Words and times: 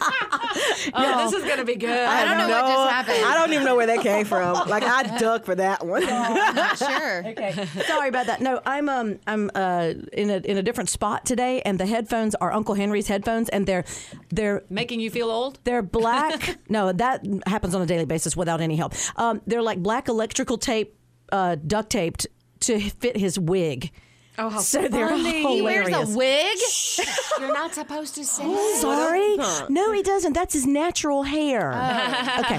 Oh, 0.00 1.30
this 1.30 1.42
is 1.42 1.48
gonna 1.48 1.64
be 1.64 1.76
good. 1.76 1.90
I 1.90 2.24
don't 2.24 2.38
know 2.38 2.48
what 2.48 2.66
just 2.66 2.90
happened. 2.90 3.24
I 3.24 3.34
don't 3.34 3.52
even 3.52 3.64
know 3.64 3.76
where 3.76 3.86
that 3.86 4.00
came 4.00 4.24
from. 4.24 4.68
Like 4.68 4.82
I 4.82 5.18
dug 5.18 5.44
for 5.44 5.54
that 5.54 5.86
one. 5.86 6.04
Not 6.04 6.78
sure. 6.88 7.26
Okay, 7.26 7.66
sorry 7.86 8.08
about 8.08 8.26
that. 8.26 8.40
No, 8.40 8.60
I'm 8.64 8.88
um 8.88 9.18
I'm 9.26 9.50
uh 9.54 9.94
in 10.12 10.30
a 10.30 10.36
in 10.38 10.56
a 10.56 10.62
different 10.62 10.88
spot 10.90 11.24
today, 11.26 11.60
and 11.62 11.78
the 11.78 11.86
headphones 11.86 12.34
are 12.36 12.52
Uncle 12.52 12.74
Henry's 12.74 13.08
headphones, 13.08 13.48
and 13.48 13.66
they're 13.66 13.84
they're 14.30 14.62
Making 14.70 15.00
you 15.00 15.10
feel 15.10 15.30
old? 15.30 15.58
they're 15.64 15.82
black. 15.98 16.58
no, 16.68 16.92
that 16.92 17.24
happens 17.46 17.74
on 17.74 17.82
a 17.82 17.86
daily 17.86 18.04
basis 18.06 18.36
without 18.36 18.60
any 18.60 18.76
help. 18.76 18.94
Um, 19.16 19.42
they're 19.46 19.62
like 19.62 19.82
black 19.82 20.08
electrical 20.08 20.58
tape, 20.58 20.94
uh, 21.32 21.56
duct 21.66 21.90
taped 21.90 22.26
to 22.60 22.80
fit 22.80 23.16
his 23.16 23.38
wig. 23.38 23.90
Oh, 24.38 24.48
how 24.48 24.58
So 24.68 24.88
they're 24.88 25.08
funny. 25.08 25.56
He 25.56 25.62
wears 25.62 25.88
a 25.88 26.06
wig. 26.16 26.58
You're 27.40 27.52
not 27.52 27.74
supposed 27.74 28.14
to 28.16 28.24
say. 28.24 28.44
Sorry. 28.80 29.36
No, 29.68 29.92
he 29.92 30.02
doesn't. 30.02 30.32
That's 30.32 30.54
his 30.54 30.66
natural 30.66 31.22
hair. 31.24 31.72
Okay. 32.38 32.56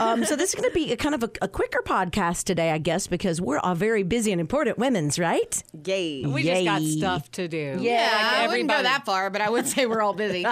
Um, 0.00 0.24
so 0.24 0.36
this 0.36 0.50
is 0.50 0.54
going 0.54 0.68
to 0.68 0.74
be 0.74 0.92
a 0.92 0.96
kind 0.96 1.14
of 1.14 1.22
a, 1.22 1.30
a 1.42 1.48
quicker 1.48 1.82
podcast 1.84 2.44
today, 2.44 2.70
I 2.70 2.78
guess, 2.78 3.06
because 3.06 3.40
we're 3.40 3.58
all 3.58 3.74
very 3.74 4.02
busy 4.02 4.32
and 4.32 4.40
important 4.40 4.78
women's, 4.78 5.18
right? 5.18 5.62
Gay. 5.82 6.24
We 6.24 6.44
just 6.44 6.64
got 6.64 6.80
Yay. 6.80 6.98
stuff 6.98 7.30
to 7.32 7.46
do. 7.48 7.76
Yeah, 7.80 8.08
I 8.10 8.46
wouldn't 8.48 8.68
go 8.70 8.82
that 8.82 9.04
far, 9.04 9.28
but 9.28 9.40
I 9.42 9.50
would 9.50 9.66
say 9.66 9.86
we're 9.86 10.00
all 10.00 10.14
busy. 10.14 10.44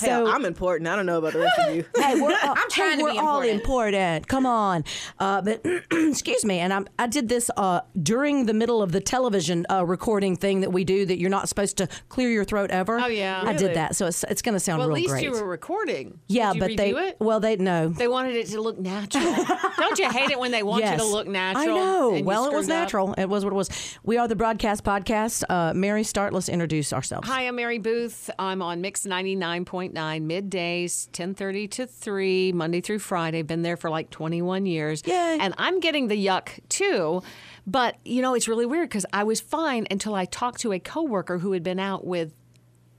Hell, 0.00 0.26
I'm 0.26 0.44
important. 0.44 0.88
I 0.88 0.96
don't 0.96 1.06
know 1.06 1.18
about 1.18 1.34
the 1.34 1.40
rest 1.40 1.58
of 1.60 1.76
you. 1.76 1.84
Hey, 1.96 2.20
we're 2.20 2.36
all, 2.42 2.54
I'm 2.56 2.70
trying 2.70 2.92
hey, 2.92 2.96
to 2.98 3.02
we're 3.04 3.12
be 3.12 3.18
all 3.18 3.42
important. 3.42 3.60
important. 3.60 4.28
Come 4.28 4.46
on, 4.46 4.84
uh, 5.18 5.42
but 5.42 5.64
excuse 5.90 6.44
me. 6.44 6.58
And 6.58 6.72
I'm, 6.72 6.88
I 6.98 7.06
did 7.06 7.28
this 7.28 7.50
uh, 7.56 7.80
during 8.02 8.46
the 8.46 8.54
middle 8.54 8.82
of 8.82 8.92
the 8.92 9.00
television 9.00 9.66
uh, 9.70 9.83
recording 9.84 10.36
thing 10.36 10.60
that 10.60 10.72
we 10.72 10.84
do 10.84 11.06
that 11.06 11.18
you're 11.18 11.30
not 11.30 11.48
supposed 11.48 11.76
to 11.78 11.88
clear 12.08 12.30
your 12.30 12.44
throat 12.44 12.70
ever. 12.70 12.98
Oh, 13.00 13.06
yeah. 13.06 13.40
I 13.40 13.52
Really? 13.52 13.58
did 13.58 13.76
that, 13.76 13.96
so 13.96 14.06
it's 14.06 14.24
it's 14.24 14.42
going 14.42 14.54
to 14.54 14.60
sound 14.60 14.80
Well, 14.80 14.88
at 14.90 14.94
least 14.94 15.08
great. 15.10 15.24
you 15.24 15.32
were 15.32 15.44
recording. 15.46 16.18
yeah, 16.28 16.52
but 16.58 16.76
they 16.76 16.90
it? 16.94 17.16
well 17.20 17.40
they 17.40 17.56
no. 17.56 17.88
They 17.88 18.08
wanted 18.08 18.36
it 18.36 18.46
to 18.48 18.60
look 18.60 18.78
natural. 18.78 19.34
Don't 19.78 19.98
you 19.98 20.10
hate 20.10 20.30
it 20.30 20.38
when 20.38 20.50
they 20.50 20.62
want 20.62 20.82
yes. 20.82 20.98
you 21.00 21.06
to 21.06 21.12
look 21.12 21.26
natural? 21.26 21.62
I 21.62 21.66
know. 21.78 22.20
Well, 22.24 22.46
it 22.46 22.52
was 22.54 22.66
up? 22.66 22.74
natural. 22.74 23.14
It 23.14 23.28
was 23.28 23.44
what 23.44 23.52
it 23.52 23.56
was. 23.56 23.70
We 24.02 24.16
are 24.18 24.26
the 24.28 24.36
broadcast 24.36 24.84
podcast. 24.84 25.44
Uh, 25.48 25.72
Mary, 25.74 26.04
start. 26.04 26.32
Let's 26.32 26.48
introduce 26.48 26.92
ourselves. 26.92 27.28
Hi, 27.28 27.46
I'm 27.46 27.56
Mary 27.56 27.78
Booth. 27.78 28.30
I'm 28.38 28.62
on 28.62 28.80
Mix 28.80 29.04
99.9 29.06 29.92
middays, 29.92 31.08
10:30 31.10 31.70
to 31.72 31.86
3, 31.86 32.52
Monday 32.52 32.80
through 32.80 32.98
Friday. 33.00 33.42
Been 33.42 33.62
there 33.62 33.76
for 33.76 33.90
like 33.90 34.10
21 34.10 34.66
years. 34.66 35.02
Yay. 35.06 35.38
And 35.40 35.54
I'm 35.58 35.80
getting 35.80 36.08
the 36.08 36.26
yuck 36.26 36.60
too. 36.68 37.22
But, 37.66 37.96
you 38.04 38.20
know, 38.22 38.34
it's 38.34 38.46
really 38.48 38.66
weird 38.66 38.88
because 38.88 39.06
I 39.12 39.24
was 39.24 39.40
fine 39.40 39.86
until 39.90 40.14
I 40.14 40.26
talked 40.26 40.60
to 40.60 40.72
a 40.72 40.78
coworker 40.78 41.38
who 41.38 41.52
had 41.52 41.62
been 41.62 41.80
out 41.80 42.06
with, 42.06 42.34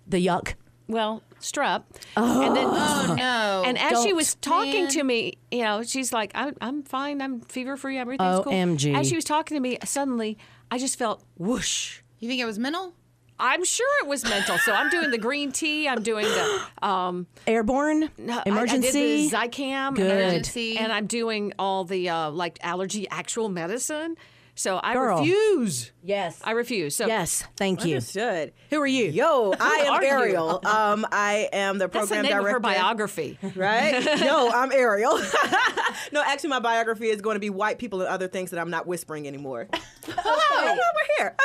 The 0.08 0.25
yuck. 0.25 0.55
well, 0.88 1.21
strep. 1.39 1.83
And 2.17 2.55
then 2.55 2.66
oh 2.67 3.16
no! 3.17 3.63
And 3.66 3.77
as 3.77 4.02
she 4.02 4.09
Don't. 4.09 4.15
was 4.15 4.36
talking 4.36 4.83
Man. 4.86 4.92
to 4.93 5.03
me, 5.03 5.33
you 5.52 5.61
know, 5.64 5.83
she's 5.83 6.11
like, 6.11 6.31
I'm, 6.33 6.55
I'm 6.61 6.81
fine. 6.83 7.21
I'm 7.21 7.42
fever 7.42 7.77
free. 7.77 7.98
Everything's 7.99 8.43
cool. 8.43 8.53
OMG. 8.53 8.95
As 8.98 9.08
she 9.08 9.15
was 9.15 9.23
talking 9.26 9.55
to 9.55 9.61
me, 9.61 9.77
suddenly 9.86 10.37
I 10.71 10.80
just 10.80 10.97
felt 10.97 11.23
whoosh. 11.37 11.99
you 12.20 12.27
think 12.27 12.42
it 12.42 12.45
was 12.45 12.58
mental? 12.58 12.93
I'm 13.37 13.65
sure 13.65 13.87
it 14.02 14.08
was 14.08 14.23
mental. 14.23 14.58
So 14.59 14.71
I'm 14.73 14.89
doing 14.89 15.11
the 15.11 15.17
green 15.17 15.52
tea. 15.52 15.87
I'm 15.89 16.02
doing 16.02 16.26
the 16.26 16.87
um, 16.87 17.27
Airborne. 17.45 18.09
no, 18.17 18.39
I- 18.45 18.49
Emergen-C. 18.49 18.77
I, 18.77 18.80
did 18.80 19.53
the 19.53 19.61
Zicam. 19.61 19.95
Good. 19.95 20.09
Emergen-C. 20.43 20.77
And 20.77 20.92
I'm 20.92 21.05
doing 21.05 21.52
all 21.59 21.83
the 21.83 22.09
uh, 22.09 22.30
like 22.32 22.58
allergy 22.64 23.08
actual 23.09 23.49
medicine. 23.49 24.15
So 24.58 24.80
I 24.82 24.93
Girl. 24.93 25.20
refuse. 25.20 25.92
yes. 26.02 26.39
I 26.42 26.52
refuse. 26.52 26.95
So 26.95 27.08
yes. 27.08 27.43
Thank 27.58 27.83
you. 27.83 27.95
Understood. 27.95 28.54
Who 28.70 28.80
are 28.80 28.88
you? 28.88 29.05
Yo, 29.05 29.54
I 29.60 29.86
am? 29.88 30.04
Ariel. 30.04 30.61
Um, 30.76 31.05
I 31.11 31.49
am 31.54 31.77
the 31.77 31.88
that's 31.88 32.10
the 32.10 32.16
program 32.16 32.23
name 32.23 32.32
director. 32.32 32.48
of 32.48 32.54
her 32.54 32.60
biography. 32.60 33.38
Right? 33.55 34.04
Yo, 34.21 34.49
I'm 34.49 34.71
Ariel. 34.71 35.20
no, 36.11 36.21
actually, 36.26 36.49
my 36.49 36.60
biography 36.60 37.08
is 37.10 37.21
going 37.21 37.36
to 37.36 37.39
be 37.39 37.49
white 37.49 37.77
people 37.77 38.02
and 38.02 38.10
other 38.10 38.27
things 38.27 38.52
that 38.52 38.60
I'm 38.60 38.70
not 38.70 38.88
whispering 38.88 39.27
anymore. 39.27 39.67
oh, 40.08 40.77
we're 40.95 41.15
here. 41.17 41.36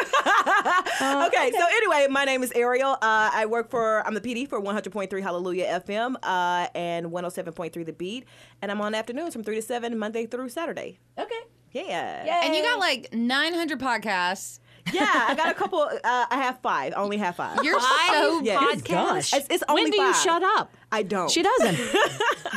okay, 1.27 1.53
so 1.53 1.65
anyway, 1.77 2.07
my 2.11 2.25
name 2.25 2.43
is 2.43 2.53
Ariel. 2.53 2.93
Uh, 2.93 3.31
I 3.33 3.47
work 3.47 3.71
for, 3.71 4.07
I'm 4.07 4.15
the 4.15 4.21
PD 4.21 4.49
for 4.49 4.61
100.3 4.61 5.23
Hallelujah 5.23 5.83
FM 5.87 6.17
uh, 6.23 6.69
and 6.75 7.07
107.3 7.07 7.85
The 7.87 7.93
Beat. 7.93 8.25
And 8.63 8.71
I'm 8.71 8.81
on 8.81 8.95
afternoons 8.95 9.33
from 9.33 9.45
3 9.45 9.57
to 9.57 9.63
7, 9.63 9.99
Monday 9.99 10.27
through 10.27 10.49
Saturday. 10.49 10.99
Okay. 11.19 11.41
Yeah. 11.73 12.45
And 12.45 12.55
you 12.55 12.63
got 12.63 12.79
like 12.79 13.13
900 13.13 13.79
podcasts. 13.79 14.59
Yeah, 14.93 15.07
I 15.09 15.35
got 15.35 15.51
a 15.51 15.55
couple. 15.59 15.81
Uh, 15.83 15.99
I 16.03 16.37
have 16.43 16.59
five. 16.63 16.95
I 16.97 17.01
only 17.01 17.19
have 17.19 17.37
five. 17.37 17.63
You're 17.63 17.79
so 17.79 18.41
Yes. 18.43 18.81
podcast. 18.83 18.89
Gosh. 18.89 19.35
It's, 19.35 19.47
it's 19.51 19.63
only 19.69 19.83
when 19.85 19.91
do 19.93 20.01
you 20.01 20.15
shut 20.15 20.43
up? 20.43 20.73
I 20.91 21.03
don't. 21.03 21.31
She 21.31 21.43
doesn't. 21.43 21.79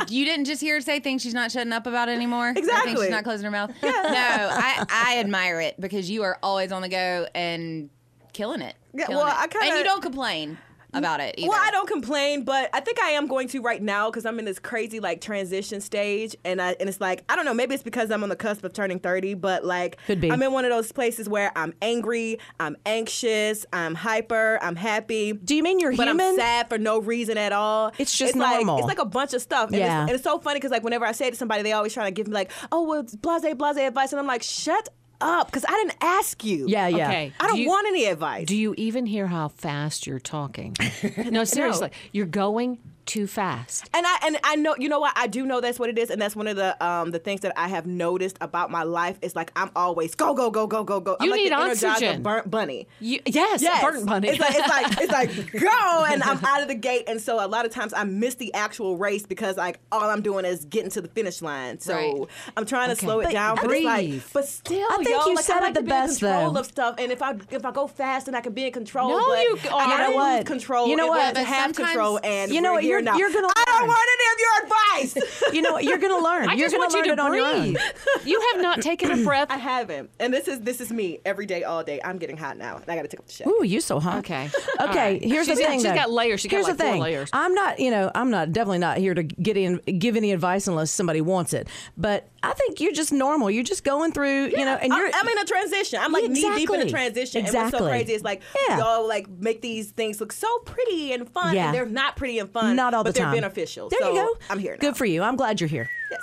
You 0.08 0.24
didn't 0.26 0.44
just 0.44 0.60
hear 0.60 0.74
her 0.74 0.80
say 0.82 1.00
things 1.00 1.22
she's 1.22 1.32
not 1.34 1.50
shutting 1.50 1.72
up 1.72 1.86
about 1.86 2.08
anymore. 2.10 2.50
Or 2.50 2.54
Things 2.54 2.66
Exactly. 2.66 2.96
she's 2.96 3.10
not 3.10 3.24
closing 3.24 3.44
her 3.44 3.50
mouth. 3.50 3.70
Yeah. 3.82 3.90
No, 3.92 4.48
I, 4.52 4.84
I 4.90 5.18
admire 5.18 5.60
it 5.60 5.80
because 5.80 6.10
you 6.10 6.24
are 6.24 6.38
always 6.42 6.72
on 6.72 6.82
the 6.82 6.88
go 6.90 7.26
and 7.34 7.88
killing 8.32 8.60
it. 8.60 8.74
Yeah, 8.92 9.06
Killing 9.06 9.24
well, 9.24 9.28
it. 9.34 9.38
I 9.40 9.46
kinda- 9.46 9.66
and 9.68 9.78
you 9.78 9.84
don't 9.84 10.02
complain 10.02 10.58
Mm-hmm. 10.94 10.98
about 11.04 11.20
it 11.20 11.34
either. 11.38 11.48
Well, 11.48 11.60
I 11.60 11.70
don't 11.70 11.88
complain, 11.88 12.44
but 12.44 12.70
I 12.72 12.80
think 12.80 13.00
I 13.00 13.10
am 13.10 13.26
going 13.26 13.48
to 13.48 13.60
right 13.60 13.82
now 13.82 14.10
because 14.10 14.24
I'm 14.26 14.38
in 14.38 14.44
this 14.44 14.58
crazy 14.58 15.00
like 15.00 15.20
transition 15.20 15.80
stage, 15.80 16.36
and 16.44 16.60
I 16.62 16.76
and 16.80 16.88
it's 16.88 17.00
like 17.00 17.24
I 17.28 17.36
don't 17.36 17.44
know, 17.44 17.54
maybe 17.54 17.74
it's 17.74 17.82
because 17.82 18.10
I'm 18.10 18.22
on 18.22 18.28
the 18.28 18.36
cusp 18.36 18.64
of 18.64 18.72
turning 18.72 18.98
30, 19.00 19.34
but 19.34 19.64
like 19.64 19.98
Could 20.06 20.20
be. 20.20 20.30
I'm 20.30 20.42
in 20.42 20.52
one 20.52 20.64
of 20.64 20.70
those 20.70 20.92
places 20.92 21.28
where 21.28 21.52
I'm 21.56 21.74
angry, 21.82 22.38
I'm 22.60 22.76
anxious, 22.86 23.66
I'm 23.72 23.94
hyper, 23.94 24.58
I'm 24.62 24.76
happy. 24.76 25.32
Do 25.32 25.54
you 25.54 25.62
mean 25.62 25.80
you're 25.80 25.96
but 25.96 26.06
human? 26.08 26.26
I'm 26.26 26.36
sad 26.36 26.68
for 26.68 26.78
no 26.78 26.98
reason 27.00 27.36
at 27.38 27.52
all. 27.52 27.92
It's 27.98 28.16
just 28.16 28.36
like, 28.36 28.56
normal. 28.64 28.78
It's 28.78 28.86
like 28.88 28.98
a 28.98 29.04
bunch 29.04 29.34
of 29.34 29.42
stuff. 29.42 29.70
And 29.70 29.78
Yeah. 29.78 30.02
it's, 30.02 30.10
and 30.10 30.14
it's 30.16 30.24
so 30.24 30.38
funny 30.38 30.58
because 30.58 30.70
like 30.70 30.82
whenever 30.84 31.04
I 31.04 31.12
say 31.12 31.26
it 31.28 31.30
to 31.32 31.36
somebody, 31.36 31.62
they 31.62 31.72
always 31.72 31.92
try 31.92 32.04
to 32.04 32.10
give 32.10 32.26
me 32.28 32.34
like, 32.34 32.50
oh 32.72 32.82
well, 32.84 33.00
it's 33.00 33.14
blase 33.16 33.42
blase 33.54 33.76
advice, 33.76 34.12
and 34.12 34.20
I'm 34.20 34.26
like, 34.26 34.42
shut 34.42 34.88
up, 35.20 35.46
because 35.48 35.64
I 35.66 35.70
didn't 35.72 35.96
ask 36.00 36.44
you. 36.44 36.66
Yeah, 36.68 36.88
yeah. 36.88 37.08
Okay. 37.08 37.32
I 37.40 37.46
don't 37.46 37.56
Do 37.56 37.62
you- 37.62 37.68
want 37.68 37.86
any 37.88 38.06
advice. 38.06 38.46
Do 38.46 38.56
you 38.56 38.74
even 38.76 39.06
hear 39.06 39.26
how 39.26 39.48
fast 39.48 40.06
you're 40.06 40.18
talking? 40.20 40.76
no, 41.30 41.44
seriously. 41.44 41.90
You're 42.12 42.26
going 42.26 42.78
too 43.06 43.26
fast. 43.26 43.88
And 43.94 44.06
I 44.06 44.18
and 44.24 44.38
I 44.44 44.56
know 44.56 44.74
you 44.78 44.88
know 44.88 45.00
what 45.00 45.12
I 45.16 45.26
do 45.26 45.44
know 45.46 45.60
that's 45.60 45.78
what 45.78 45.88
it 45.90 45.98
is, 45.98 46.10
and 46.10 46.20
that's 46.20 46.34
one 46.36 46.46
of 46.46 46.56
the 46.56 46.82
um 46.84 47.10
the 47.10 47.18
things 47.18 47.40
that 47.42 47.52
I 47.58 47.68
have 47.68 47.86
noticed 47.86 48.36
about 48.40 48.70
my 48.70 48.82
life 48.82 49.18
is 49.22 49.36
like 49.36 49.52
I'm 49.56 49.70
always 49.76 50.14
go 50.14 50.34
go 50.34 50.50
go 50.50 50.66
go 50.66 50.84
go 50.84 51.00
go. 51.00 51.16
I'm 51.20 51.24
You 51.26 51.30
like 51.32 51.40
need 51.40 51.50
the 51.52 51.56
oxygen. 51.88 52.22
burnt 52.22 52.50
bunny. 52.50 52.88
You, 53.00 53.20
yes, 53.26 53.62
Yes, 53.62 53.82
burnt 53.82 54.06
bunny. 54.06 54.28
It's 54.28 54.40
like 54.40 54.54
it's 54.54 54.68
like 54.68 55.00
it's 55.02 55.12
like 55.12 55.52
go, 55.60 56.04
and 56.08 56.22
I'm 56.22 56.44
out 56.44 56.62
of 56.62 56.68
the 56.68 56.74
gate, 56.74 57.04
and 57.06 57.20
so 57.20 57.44
a 57.44 57.48
lot 57.48 57.64
of 57.66 57.72
times 57.72 57.92
I 57.94 58.04
miss 58.04 58.34
the 58.36 58.52
actual 58.54 58.96
race 58.96 59.26
because 59.26 59.56
like 59.56 59.80
all 59.92 60.08
I'm 60.10 60.22
doing 60.22 60.44
is 60.44 60.64
getting 60.64 60.90
to 60.92 61.00
the 61.00 61.08
finish 61.08 61.42
line. 61.42 61.80
So 61.80 61.94
Right. 61.94 62.24
I'm 62.56 62.66
trying 62.66 62.88
to 62.90 62.96
slow 62.96 63.20
it 63.20 63.24
But 63.24 63.32
down, 63.32 63.56
but 63.56 63.70
it's 63.70 63.84
like, 63.84 64.06
breathe. 64.06 64.24
but 64.32 64.46
still, 64.48 64.86
I 64.90 64.96
think 64.96 65.08
yo, 65.10 65.26
you 65.26 65.34
like, 65.36 65.44
said 65.44 65.62
I 65.62 65.68
it 65.68 65.74
the 65.74 65.80
to 65.80 65.84
be 65.84 65.88
best, 65.90 66.22
in 66.22 66.28
control 66.28 66.52
though. 66.52 66.60
of 66.60 66.66
stuff, 66.66 66.94
and 66.98 67.12
if 67.12 67.22
I 67.22 67.34
if 67.50 67.64
I 67.64 67.70
go 67.70 67.86
fast, 67.86 68.26
then 68.26 68.34
I 68.34 68.40
can 68.40 68.52
be 68.52 68.66
in 68.66 68.72
control. 68.72 69.10
No, 69.10 69.26
but 69.26 69.42
you 69.42 69.58
I 69.70 69.84
are. 69.84 69.86
gotta 69.86 69.92
You 69.92 69.98
know 69.98 70.06
lose 70.24 70.36
what? 70.38 70.46
control. 70.46 70.88
You 70.88 70.96
know 70.96 71.06
what? 71.08 71.36
have 71.36 71.74
control, 71.74 72.20
and 72.24 72.52
You 72.52 72.60
know 72.60 72.72
what? 72.74 72.84
Here 72.98 73.00
You're- 73.00 73.12
now. 73.12 73.16
you're 73.18 73.32
gonna 73.32 73.46
Learn. 73.46 73.54
I 73.56 73.78
don't 73.78 73.88
want 73.88 74.08
any 74.14 74.26
of 74.32 74.38
your 74.38 74.64
advice. 74.64 75.42
you 75.54 75.62
know 75.62 75.72
what? 75.72 75.84
You're 75.84 75.98
going 75.98 76.16
to 76.16 76.22
learn. 76.24 76.48
I 76.48 76.54
you're 76.54 76.68
just 76.68 76.74
going 76.76 76.80
want 76.82 76.92
to 76.92 76.98
you 76.98 77.04
learn 77.04 77.16
to 77.16 77.22
it 77.22 77.26
on 77.26 77.34
your 77.34 77.46
own. 77.46 77.72
breathe. 77.72 78.26
You 78.26 78.40
have 78.52 78.62
not 78.62 78.80
taken 78.82 79.10
a 79.10 79.22
breath. 79.24 79.48
I 79.50 79.56
haven't, 79.56 80.10
and 80.20 80.32
this 80.32 80.46
is 80.48 80.60
this 80.60 80.80
is 80.80 80.90
me 80.92 81.18
every 81.24 81.46
day, 81.46 81.64
all 81.64 81.82
day. 81.84 82.00
I'm 82.04 82.18
getting 82.18 82.36
hot 82.36 82.56
now. 82.56 82.76
and 82.76 82.84
I 82.88 82.94
got 82.96 83.02
to 83.02 83.08
take 83.08 83.20
up 83.20 83.26
the 83.26 83.32
shit. 83.32 83.46
Ooh, 83.46 83.64
you 83.64 83.80
so 83.80 83.98
hot. 84.00 84.18
Okay. 84.18 84.44
Okay. 84.46 84.70
All 84.80 84.86
right. 84.88 85.22
Here's 85.22 85.46
She's 85.46 85.56
the 85.56 85.62
got- 85.62 85.68
thing. 85.70 85.78
she's 85.80 85.88
though. 85.88 85.94
got 85.94 86.10
layers. 86.10 86.40
She's 86.40 86.50
got 86.50 86.56
here's 86.58 86.66
like 86.68 86.76
the 86.76 86.84
four 86.84 86.92
thing. 86.92 87.02
layers. 87.02 87.30
I'm 87.32 87.54
not. 87.54 87.78
You 87.80 87.90
know, 87.90 88.10
I'm 88.14 88.30
not 88.30 88.52
definitely 88.52 88.78
not 88.78 88.98
here 88.98 89.14
to 89.14 89.22
get 89.22 89.56
in, 89.56 89.76
give 89.98 90.16
any 90.16 90.32
advice 90.32 90.66
unless 90.68 90.90
somebody 90.90 91.20
wants 91.20 91.52
it. 91.52 91.68
But 91.96 92.28
I 92.50 92.54
think 92.54 92.80
you're 92.80 92.92
just 92.92 93.12
normal. 93.12 93.50
You're 93.50 93.64
just 93.64 93.84
going 93.84 94.12
through. 94.12 94.46
you 94.46 94.64
know, 94.64 94.74
and 94.74 94.92
I'm- 94.92 95.00
you're. 95.00 95.10
I'm, 95.14 95.28
in 95.28 95.38
a 95.38 95.44
transition. 95.44 95.98
I'm 96.02 96.12
like 96.12 96.28
knee 96.30 96.42
deep 96.56 96.70
in 96.70 96.80
a 96.80 96.88
transition. 96.88 97.40
Exactly. 97.40 97.42
transition. 97.44 97.46
And 97.46 97.54
what's 97.72 97.78
so 97.78 97.88
crazy 97.88 98.12
is 98.14 98.22
like 98.22 98.42
Yeah. 98.68 98.78
y'all 98.78 99.06
like 99.08 99.28
make 99.28 99.60
these 99.62 99.90
things 99.90 100.20
look 100.20 100.32
so 100.32 100.58
pretty 100.60 101.12
and 101.12 101.28
fun, 101.28 101.54
Yeah. 101.54 101.66
and 101.66 101.74
they're 101.74 101.86
not 101.86 102.16
pretty 102.16 102.38
and 102.38 102.50
fun. 102.50 102.76
not 102.76 102.94
all 102.94 103.04
but 103.04 103.14
the 103.14 103.20
time. 103.20 103.28
But 103.28 103.32
they're 103.32 103.40
beneficial. 103.42 103.88
There 103.88 104.00
so 104.00 104.08
you 104.12 104.14
go. 104.16 104.36
I'm 104.50 104.58
here. 104.58 104.72
Now. 104.72 104.78
Good 104.88 104.96
for 104.96 105.04
you. 105.04 105.22
I'm 105.22 105.36
glad 105.36 105.60
you're 105.60 105.68
here. 105.68 105.90
Yes. 106.10 106.20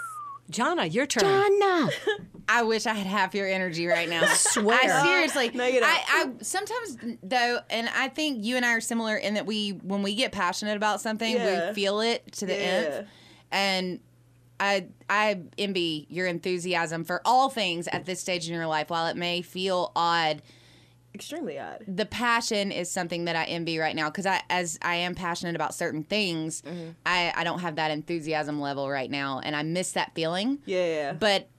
Johnna, 0.50 0.86
your 0.86 1.06
turn. 1.06 1.24
Anna. 1.26 1.90
I 2.50 2.64
wish 2.64 2.86
I 2.86 2.94
had 2.94 3.08
half 3.08 3.34
your 3.34 3.48
energy 3.48 3.88
right 3.88 4.10
now. 4.10 4.26
Swear. 4.34 4.78
I 4.84 5.04
seriously. 5.06 5.50
No, 5.54 5.66
you 5.66 5.80
don't. 5.80 5.88
I, 5.90 6.02
I 6.10 6.32
sometimes 6.42 6.98
though, 7.24 7.60
and 7.70 7.88
I 7.96 8.10
think 8.10 8.44
you 8.44 8.58
and 8.58 8.66
I 8.66 8.74
are 8.74 8.82
similar 8.82 9.16
in 9.16 9.36
that 9.36 9.46
we, 9.46 9.70
when 9.70 10.04
we 10.04 10.14
get 10.14 10.34
passionate 10.34 10.76
about 10.76 11.00
something, 11.00 11.34
Yeah. 11.36 11.70
we 11.70 11.74
feel 11.76 12.02
it 12.02 12.30
to 12.34 12.46
the 12.46 12.54
Yeah. 12.54 12.60
nth. 13.00 13.08
And 13.54 14.00
I, 14.62 14.86
I 15.10 15.42
envy 15.58 16.06
your 16.10 16.28
enthusiasm 16.28 17.04
for 17.04 17.22
all 17.26 17.50
things 17.50 17.88
at 17.90 18.06
this 18.06 18.22
stage 18.22 18.48
in 18.48 18.54
your 18.54 18.68
life. 18.68 18.90
While 18.92 19.08
it 19.08 19.18
may 19.18 19.42
feel 19.42 19.92
odd, 19.96 20.42
Extremely 21.14 21.60
odd. 21.60 21.84
the 21.88 22.06
passion 22.06 22.72
is 22.72 22.90
something 22.90 23.26
that 23.26 23.36
I 23.36 23.44
envy 23.46 23.78
right 23.80 23.96
now 23.96 24.10
because 24.10 24.26
I, 24.26 24.42
as 24.50 24.80
I 24.82 24.96
am 24.96 25.14
passionate 25.16 25.56
about 25.56 25.74
certain 25.74 26.04
things, 26.04 26.62
Mm-hmm. 26.62 26.92
I, 27.06 27.34
I 27.36 27.44
don't 27.44 27.60
have 27.60 27.76
that 27.76 27.92
enthusiasm 27.92 28.62
level 28.62 28.90
right 28.90 29.12
now, 29.12 29.42
and 29.44 29.54
I 29.56 29.64
miss 29.64 29.92
that 29.94 30.14
feeling. 30.16 30.60
Yeah. 30.66 31.12
But, 31.14 31.50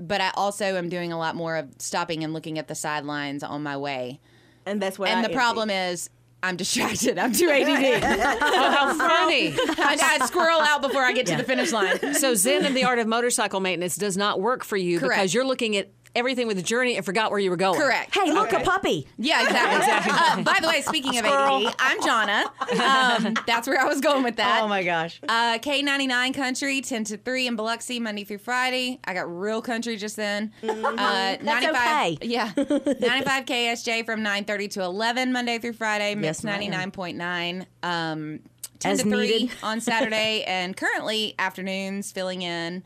but 0.00 0.20
I 0.20 0.32
also 0.34 0.64
am 0.64 0.88
doing 0.88 1.12
a 1.12 1.18
lot 1.18 1.36
more 1.36 1.56
of 1.56 1.68
stopping 1.78 2.24
and 2.24 2.32
looking 2.32 2.58
at 2.58 2.66
the 2.66 2.74
sidelines 2.74 3.44
on 3.44 3.62
my 3.62 3.76
way. 3.76 4.18
and 4.66 4.80
that's 4.82 4.98
what. 4.98 5.08
and 5.10 5.18
I 5.18 5.22
the 5.22 5.28
envy. 5.28 5.36
problem 5.36 5.70
is. 5.70 6.10
I'm 6.42 6.56
distracted. 6.56 7.18
I'm 7.18 7.32
too 7.32 7.50
ADD. 7.50 8.02
Oh, 8.42 8.70
how 8.70 8.94
funny. 9.08 9.54
I, 9.78 10.18
I 10.20 10.26
squirrel 10.26 10.60
out 10.60 10.82
before 10.82 11.02
I 11.02 11.12
get 11.12 11.26
to 11.26 11.36
the 11.36 11.44
finish 11.44 11.72
line. 11.72 12.14
So 12.14 12.34
Zen 12.34 12.64
and 12.64 12.76
the 12.76 12.84
art 12.84 12.98
of 12.98 13.06
motorcycle 13.06 13.60
maintenance 13.60 13.96
does 13.96 14.16
not 14.16 14.40
work 14.40 14.64
for 14.64 14.76
you 14.76 14.98
Correct. 14.98 15.14
because 15.14 15.34
you're 15.34 15.44
looking 15.44 15.76
at 15.76 15.90
everything 16.14 16.46
with 16.46 16.56
the 16.56 16.62
journey 16.62 16.96
and 16.96 17.04
forgot 17.04 17.30
where 17.30 17.38
you 17.40 17.50
were 17.50 17.56
going. 17.56 17.80
Correct. 17.80 18.14
Hey, 18.14 18.32
look, 18.32 18.52
a 18.52 18.60
puppy. 18.60 19.06
Yeah, 19.18 19.44
exactly. 19.44 20.10
Uh, 20.20 20.42
by 20.42 20.58
the 20.60 20.68
way, 20.68 20.80
speaking 20.82 21.18
of 21.18 21.24
ADD, 21.24 21.74
I'm 21.78 22.02
Johnna. 22.02 22.44
Um, 22.72 23.34
that's 23.46 23.66
where 23.66 23.80
I 23.80 23.84
was 23.86 24.00
going 24.00 24.22
with 24.22 24.36
that. 24.36 24.60
Oh 24.62 24.68
my 24.68 24.82
gosh. 24.82 25.20
Uh, 25.28 25.58
K99 25.58 26.34
Country, 26.34 26.80
10 26.80 27.04
to 27.04 27.16
3 27.16 27.46
in 27.46 27.56
Biloxi, 27.56 28.00
Monday 28.00 28.24
through 28.24 28.38
Friday. 28.38 28.98
I 29.04 29.14
got 29.14 29.22
real 29.22 29.62
country 29.62 29.96
just 29.96 30.16
then. 30.16 30.52
Uh, 30.62 30.74
That's 30.76 31.44
95, 31.44 31.74
okay. 31.74 32.18
Yeah. 32.22 32.52
95 32.56 33.44
KSJ 33.46 34.04
from 34.06 34.20
9.30 34.20 34.70
to 34.72 34.82
11, 34.82 35.32
Monday 35.32 35.58
through 35.58 35.74
Friday. 35.74 36.14
Mix 36.14 36.44
Yes, 36.44 36.60
99.9. 36.60 37.66
Um, 37.82 38.40
10 38.78 38.92
As 38.92 39.02
to 39.02 39.10
3 39.10 39.16
needed. 39.20 39.50
on 39.62 39.80
Saturday 39.80 40.42
and 40.44 40.76
currently 40.76 41.34
afternoons 41.38 42.12
filling 42.12 42.42
in. 42.42 42.82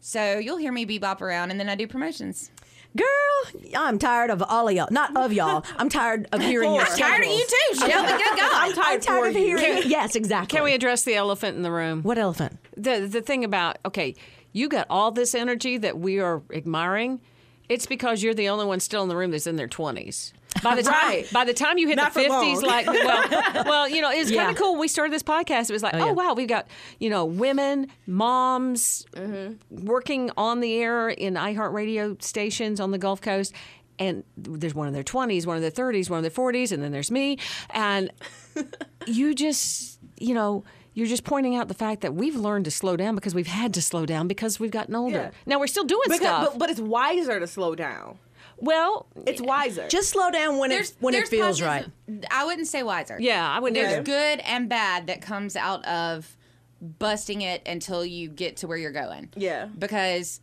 So 0.00 0.38
you'll 0.38 0.56
hear 0.56 0.72
me 0.72 0.84
bebop 0.86 1.20
around 1.20 1.50
and 1.50 1.60
then 1.60 1.68
I 1.68 1.74
do 1.74 1.86
promotions. 1.86 2.50
Girl, 2.96 3.62
I'm 3.76 3.98
tired 3.98 4.30
of 4.30 4.42
all 4.42 4.68
of 4.68 4.74
y'all. 4.74 4.88
Not 4.90 5.16
of 5.16 5.32
y'all. 5.32 5.64
I'm 5.78 5.88
tired 5.88 6.28
of 6.32 6.40
hearing 6.42 6.74
your 6.74 6.82
I'm 6.84 6.98
Tired 6.98 7.24
of 7.24 7.30
you 7.30 7.38
schedules. 7.46 7.80
too, 7.80 7.90
Shelby. 7.90 8.08
Good 8.22 8.36
God. 8.38 8.50
I'm 8.52 8.72
tired, 8.74 8.94
I'm 8.94 9.00
tired 9.00 9.28
of 9.28 9.42
you. 9.42 9.56
hearing. 9.58 9.82
yes, 9.90 10.14
exactly. 10.14 10.56
Can 10.56 10.64
we 10.64 10.74
address 10.74 11.02
the 11.04 11.14
elephant 11.14 11.56
in 11.56 11.62
the 11.62 11.70
room? 11.70 12.02
What 12.02 12.18
elephant? 12.18 12.58
The 12.76 13.06
the 13.06 13.22
thing 13.22 13.44
about 13.44 13.78
okay, 13.86 14.14
you 14.52 14.68
got 14.68 14.86
all 14.90 15.10
this 15.10 15.34
energy 15.34 15.78
that 15.78 15.98
we 15.98 16.20
are 16.20 16.42
admiring. 16.52 17.20
It's 17.68 17.86
because 17.86 18.22
you're 18.22 18.34
the 18.34 18.50
only 18.50 18.66
one 18.66 18.80
still 18.80 19.02
in 19.02 19.08
the 19.08 19.16
room 19.16 19.30
that's 19.30 19.46
in 19.46 19.56
their 19.56 19.68
twenties. 19.68 20.34
By 20.62 20.74
the 20.76 20.82
time 20.82 20.92
Right. 20.94 21.32
by 21.32 21.44
the 21.44 21.52
time 21.54 21.78
you 21.78 21.88
hit 21.88 21.96
Not 21.96 22.14
the 22.14 22.20
fifties, 22.20 22.62
like 22.62 22.86
well, 22.86 23.28
well, 23.66 23.88
you 23.88 24.00
know, 24.00 24.10
it's 24.10 24.30
Yeah. 24.30 24.44
kind 24.44 24.50
of 24.56 24.60
cool. 24.62 24.72
When 24.72 24.80
we 24.80 24.88
started 24.88 25.12
this 25.12 25.22
podcast. 25.22 25.70
It 25.70 25.72
was 25.72 25.82
like, 25.82 25.94
oh, 25.94 26.00
oh 26.00 26.06
yeah. 26.06 26.12
wow, 26.12 26.34
we've 26.34 26.48
got 26.48 26.66
you 26.98 27.10
know 27.10 27.24
women, 27.24 27.88
moms, 28.06 29.04
mm-hmm. 29.14 29.84
working 29.84 30.30
on 30.36 30.60
the 30.60 30.74
air 30.78 31.08
in 31.08 31.34
iHeartRadio 31.34 32.22
stations 32.22 32.80
on 32.80 32.90
the 32.90 32.98
Gulf 32.98 33.20
Coast. 33.20 33.52
And 33.98 34.24
there's 34.36 34.74
one 34.74 34.88
in 34.88 34.94
their 34.94 35.04
20s, 35.04 35.46
one 35.46 35.56
in 35.56 35.62
their 35.62 35.70
30s, 35.70 36.08
one 36.10 36.18
in 36.18 36.22
their 36.22 36.30
40s, 36.30 36.72
and 36.72 36.82
then 36.82 36.90
there's 36.92 37.10
me. 37.10 37.38
And 37.70 38.10
you 39.06 39.34
just, 39.34 40.00
you 40.18 40.34
know, 40.34 40.64
you're 40.94 41.06
just 41.06 41.24
pointing 41.24 41.56
out 41.56 41.68
the 41.68 41.74
fact 41.74 42.00
that 42.00 42.14
we've 42.14 42.34
learned 42.34 42.64
to 42.64 42.70
slow 42.70 42.96
down 42.96 43.14
because 43.14 43.34
we've 43.34 43.46
had 43.46 43.74
to 43.74 43.82
slow 43.82 44.04
down 44.06 44.28
because 44.28 44.58
we've 44.58 44.70
gotten 44.70 44.94
older. 44.96 45.16
Yeah. 45.16 45.30
Now 45.46 45.60
we're 45.60 45.66
still 45.68 45.84
doing 45.84 46.00
Because, 46.06 46.20
stuff. 46.20 46.48
but, 46.50 46.58
but 46.58 46.70
it's 46.70 46.80
wiser 46.80 47.38
to 47.38 47.46
slow 47.46 47.74
down. 47.74 48.18
Well, 48.62 49.06
It's 49.26 49.42
wiser. 49.42 49.88
Just 49.88 50.10
slow 50.10 50.30
down 50.30 50.56
when 50.58 50.70
it 50.70 50.94
when 51.00 51.14
it 51.14 51.26
feels 51.28 51.60
right. 51.60 51.84
I 52.30 52.44
wouldn't 52.44 52.68
say 52.68 52.82
wiser. 52.84 53.16
yeah, 53.20 53.46
I 53.50 53.58
wouldn't. 53.58 53.74
There's 53.74 53.92
never. 53.92 54.02
good 54.04 54.38
and 54.40 54.68
bad 54.68 55.08
that 55.08 55.20
comes 55.20 55.56
out 55.56 55.84
of 55.84 56.36
busting 56.80 57.42
it 57.42 57.62
until 57.66 58.04
you 58.04 58.28
get 58.28 58.58
to 58.58 58.66
where 58.68 58.76
you're 58.78 58.92
going. 58.92 59.30
Yeah. 59.36 59.66
Because 59.78 60.40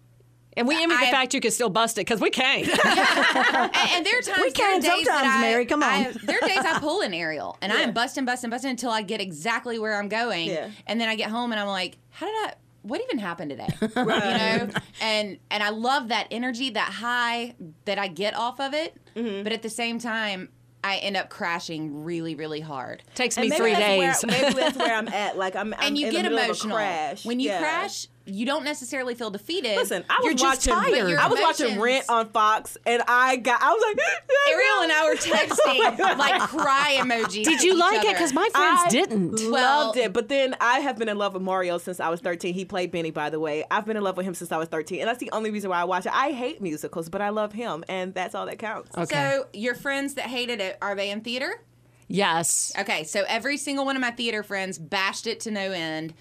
And 0.58 0.68
we 0.68 0.76
envy 0.82 0.96
the 0.98 1.02
I- 1.08 1.12
fact 1.12 1.34
you 1.34 1.40
can 1.42 1.52
still 1.52 1.70
bust 1.70 1.98
it 1.98 2.02
because 2.02 2.20
we 2.20 2.30
can't. 2.30 2.68
and, 2.86 3.76
and 3.94 4.06
there 4.06 4.20
are 4.20 4.22
times 4.22 4.40
We 4.42 4.52
can 4.52 4.80
days 4.82 4.90
that 4.90 5.04
sometimes, 5.06 5.28
I- 5.36 5.42
Mary, 5.42 5.66
come 5.66 5.82
on. 5.84 5.90
I- 5.90 6.12
there 6.24 6.38
are 6.42 6.48
days 6.48 6.60
I 6.60 6.78
pull 6.80 7.02
an 7.02 7.14
Ariel 7.14 7.58
and 7.62 7.72
I'm 7.72 7.94
busting, 7.94 8.26
busting, 8.26 8.50
busting 8.50 8.70
until 8.72 8.90
I 8.92 9.02
get 9.02 9.22
exactly 9.22 9.80
where 9.80 9.98
I'm 9.98 10.10
going. 10.10 10.48
Yeah. 10.50 10.70
And 10.88 11.00
then 11.00 11.08
I 11.10 11.16
get 11.16 11.30
home 11.30 11.52
and 11.52 11.60
I'm 11.60 11.68
like, 11.68 11.98
how 12.10 12.26
did 12.26 12.36
I? 12.36 12.54
What 12.82 13.02
even 13.02 13.20
happened 13.20 13.50
today? 13.52 13.68
You 13.82 14.06
know, 14.06 14.70
and 15.02 15.38
and 15.52 15.64
I 15.64 15.70
love 15.70 16.08
that 16.10 16.28
energy, 16.32 16.70
that 16.72 16.92
high 16.94 17.56
that 17.86 18.00
I 18.00 18.08
get 18.08 18.36
off 18.36 18.60
of 18.60 18.74
it. 18.74 18.96
Mm-hmm. 19.16 19.44
But 19.44 19.52
at 19.54 19.62
the 19.62 19.70
same 19.70 20.00
time, 20.00 20.50
I 20.84 20.98
end 20.98 21.18
up 21.18 21.30
crashing 21.30 22.04
really, 22.06 22.36
really 22.36 22.62
hard. 22.62 23.04
Takes 23.16 23.38
And 23.38 23.50
me 23.50 23.56
three 23.58 23.76
days. 23.76 24.24
Where, 24.24 24.42
maybe 24.42 24.54
that's 24.54 24.78
where 24.78 24.96
I'm 24.98 25.10
at. 25.10 25.38
Like 25.38 25.56
I'm, 25.56 25.74
I'm 25.74 25.80
and 25.88 25.98
you 25.98 26.08
in 26.08 26.14
get 26.14 26.24
the 26.24 26.32
emotional 26.32 26.78
crash. 26.78 27.26
when 27.26 27.40
you 27.42 27.50
Yeah. 27.50 27.60
crash. 27.60 28.08
You 28.30 28.46
don't 28.46 28.64
necessarily 28.64 29.16
feel 29.16 29.30
defeated. 29.30 29.76
Listen, 29.76 30.04
I 30.10 30.18
was 30.18 30.26
You're 30.26 30.34
just 30.34 30.68
watching. 30.68 30.92
tired. 30.94 31.10
Your 31.10 31.20
I 31.20 31.28
was 31.28 31.40
watching 31.42 31.80
Rent 31.80 32.06
on 32.10 32.30
Fox, 32.30 32.78
and 32.86 33.02
I 33.08 33.38
got. 33.38 33.62
I 33.62 33.72
was 33.72 33.84
like, 33.88 34.06
Ariel 34.50 34.82
and 34.84 34.92
I 34.92 35.04
were 35.06 35.12
oh 35.14 35.96
texting 35.98 36.18
like 36.18 36.42
cry 36.42 36.98
emojis. 37.00 37.44
Did 37.44 37.64
you 37.64 37.74
each 37.74 37.80
like 37.80 38.06
it? 38.06 38.14
Because 38.14 38.34
my 38.34 38.48
friends 38.54 38.82
I 38.86 38.90
didn't. 38.90 39.52
Well- 39.52 39.86
loved 39.88 39.98
it. 39.98 40.14
But 40.14 40.30
then 40.30 40.56
I 40.62 40.80
have 40.80 40.98
been 40.98 41.10
in 41.10 41.18
love 41.18 41.34
with 41.34 41.44
Mario 41.44 41.78
since 41.78 42.00
I 42.00 42.10
was 42.10 42.20
13. 42.22 42.54
He 42.54 42.66
played 42.66 42.92
Benny, 42.92 43.12
by 43.12 43.30
the 43.30 43.40
way. 43.40 43.64
I've 43.70 43.86
been 43.86 43.98
in 43.98 44.04
love 44.04 44.18
with 44.18 44.26
him 44.26 44.34
since 44.34 44.52
I 44.52 44.58
was 44.58 44.68
13, 44.70 45.00
and 45.00 45.08
that's 45.08 45.20
the 45.20 45.32
only 45.32 45.52
reason 45.52 45.70
why 45.70 45.82
I 45.82 45.84
watch 45.86 46.06
it. 46.06 46.14
I 46.14 46.32
hate 46.32 46.62
musicals, 46.62 47.10
but 47.10 47.22
I 47.22 47.30
love 47.30 47.54
him, 47.54 47.84
and 47.88 48.14
that's 48.14 48.36
all 48.36 48.46
that 48.46 48.60
counts. 48.60 48.96
Okay. 48.98 49.16
So 49.16 49.48
your 49.54 49.76
friends 49.76 50.16
that 50.16 50.26
hated 50.26 50.60
it 50.62 50.78
are 50.82 50.96
they 50.96 51.10
in 51.10 51.22
theater? 51.22 51.62
yes. 52.08 52.74
Okay, 52.80 53.04
so 53.04 53.24
every 53.28 53.56
single 53.58 53.86
one 53.86 53.96
of 53.96 54.02
my 54.02 54.12
theater 54.12 54.42
friends 54.44 54.78
bashed 54.80 55.28
it 55.28 55.40
to 55.42 55.52
no 55.52 55.72
end. 55.72 56.14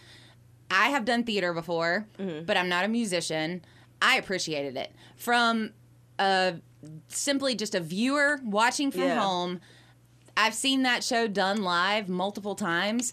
I 0.70 0.90
have 0.90 1.04
done 1.04 1.24
theater 1.24 1.52
before, 1.52 2.06
Mm-hmm. 2.18 2.44
but 2.44 2.56
I'm 2.56 2.68
not 2.68 2.84
a 2.84 2.88
musician. 2.88 3.62
I 4.02 4.16
appreciated 4.16 4.76
it 4.76 4.92
from 5.16 5.70
uh, 6.18 6.52
simply 7.08 7.54
just 7.54 7.74
a 7.74 7.80
viewer 7.80 8.38
watching 8.44 8.90
from 8.90 9.02
Yeah. 9.02 9.20
home. 9.20 9.60
I've 10.36 10.54
seen 10.54 10.82
that 10.84 11.02
show 11.02 11.26
done 11.26 11.62
live 11.62 12.08
multiple 12.08 12.54
times. 12.54 13.12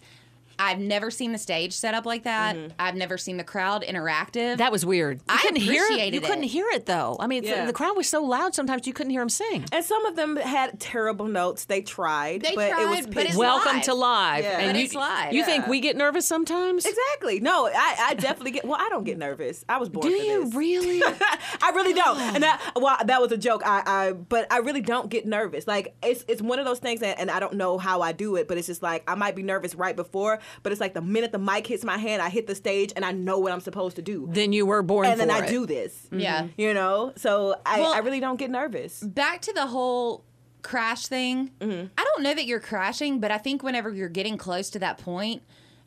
I've 0.59 0.79
never 0.79 1.11
seen 1.11 1.31
the 1.31 1.37
stage 1.37 1.73
set 1.73 1.93
up 1.93 2.05
like 2.05 2.23
that. 2.23 2.55
Mm-hmm. 2.55 2.67
I've 2.79 2.95
never 2.95 3.17
seen 3.17 3.37
the 3.37 3.43
crowd 3.43 3.83
interactive. 3.83 4.57
That 4.57 4.71
was 4.71 4.85
weird. 4.85 5.17
You 5.17 5.23
I 5.29 5.37
couldn't 5.37 5.61
hear 5.61 5.83
it. 5.89 6.13
You 6.13 6.21
couldn't 6.21 6.43
hear 6.43 6.67
it 6.73 6.85
though. 6.85 7.17
I 7.19 7.27
mean, 7.27 7.43
Yeah. 7.43 7.65
the 7.65 7.73
crowd 7.73 7.95
was 7.97 8.07
so 8.09 8.23
loud 8.23 8.55
sometimes 8.55 8.87
you 8.87 8.93
couldn't 8.93 9.11
hear 9.11 9.21
them 9.21 9.29
sing. 9.29 9.65
And 9.71 9.83
some 9.83 10.05
of 10.05 10.15
them 10.15 10.37
had 10.37 10.79
terrible 10.79 11.27
notes. 11.27 11.65
They 11.65 11.81
tried, 11.81 12.41
They 12.41 12.55
but 12.55 12.69
it 12.71 12.89
was 12.89 12.99
tried, 13.01 13.13
but 13.15 13.25
it's. 13.25 13.35
Welcome 13.35 13.75
live. 13.75 13.83
to 13.85 13.93
live. 13.93 14.43
Yeah. 14.43 14.59
And 14.59 14.73
But 14.73 14.79
you, 14.79 14.85
it's 14.85 14.95
live. 14.95 15.33
You 15.33 15.43
think 15.45 15.67
we 15.67 15.79
get 15.79 15.95
nervous 15.97 16.27
sometimes? 16.27 16.85
Exactly. 16.85 17.39
No, 17.39 17.67
I, 17.67 17.95
I 18.09 18.13
definitely 18.15 18.51
get. 18.51 18.65
Well, 18.65 18.77
I 18.79 18.89
don't 18.89 19.03
get 19.03 19.17
nervous. 19.17 19.65
I 19.67 19.77
was 19.77 19.89
born. 19.89 20.07
Do 20.07 20.17
for 20.17 20.23
you 20.23 20.45
this. 20.45 20.55
really? 20.55 21.01
I 21.61 21.71
really 21.75 21.93
don't. 21.93 22.19
And 22.19 22.43
that 22.43 22.61
well, 22.75 22.97
that 23.05 23.21
was 23.21 23.31
a 23.31 23.37
joke. 23.37 23.61
I, 23.65 23.83
I 23.85 24.11
but 24.13 24.51
I 24.51 24.59
really 24.59 24.81
don't 24.81 25.09
get 25.09 25.25
nervous. 25.25 25.67
Like 25.67 25.95
it's 26.03 26.23
it's 26.27 26.41
one 26.41 26.59
of 26.59 26.65
those 26.65 26.79
things 26.79 27.01
that, 27.01 27.19
and 27.19 27.29
I 27.29 27.39
don't 27.39 27.55
know 27.55 27.77
how 27.77 28.01
I 28.01 28.11
do 28.11 28.35
it, 28.37 28.47
but 28.47 28.57
it's 28.57 28.67
just 28.67 28.81
like 28.83 29.03
I 29.07 29.15
might 29.15 29.35
be 29.35 29.43
nervous 29.43 29.75
right 29.75 29.95
before, 29.95 30.39
but 30.63 30.71
it's 30.71 30.81
like 30.81 30.93
the 30.93 31.01
minute 31.01 31.31
the 31.31 31.39
mic 31.39 31.67
hits 31.67 31.83
my 31.83 31.97
hand, 31.97 32.21
I 32.21 32.29
hit 32.29 32.47
the 32.47 32.55
stage 32.55 32.91
and 32.95 33.03
I 33.05 33.11
know 33.11 33.39
what 33.39 33.51
I'm 33.51 33.59
supposed 33.61 33.95
to 33.97 34.01
do. 34.01 34.27
then 34.31 34.53
you 34.53 34.65
were 34.65 34.81
born 34.81 35.05
and 35.07 35.19
then 35.19 35.29
for 35.29 35.35
I 35.35 35.45
it. 35.45 35.49
do 35.49 35.65
this. 35.65 36.07
Yeah. 36.11 36.47
You 36.57 36.73
know? 36.73 37.13
So 37.15 37.55
I, 37.65 37.79
Well- 37.79 37.93
I 37.93 37.99
really 37.99 38.19
don't 38.19 38.37
get 38.37 38.49
nervous. 38.49 38.99
back 39.01 39.41
to 39.43 39.53
the 39.53 39.67
whole 39.67 40.23
crash 40.61 41.07
thing. 41.07 41.51
Mm-hmm. 41.59 41.87
I 41.97 42.03
don't 42.03 42.23
know 42.23 42.33
that 42.33 42.45
you're 42.45 42.59
crashing, 42.59 43.19
but 43.19 43.31
I 43.31 43.37
think 43.37 43.61
whenever 43.63 43.91
you're 43.93 44.09
getting 44.09 44.37
close 44.37 44.69
to 44.71 44.79
that 44.79 44.97
point, 44.97 45.43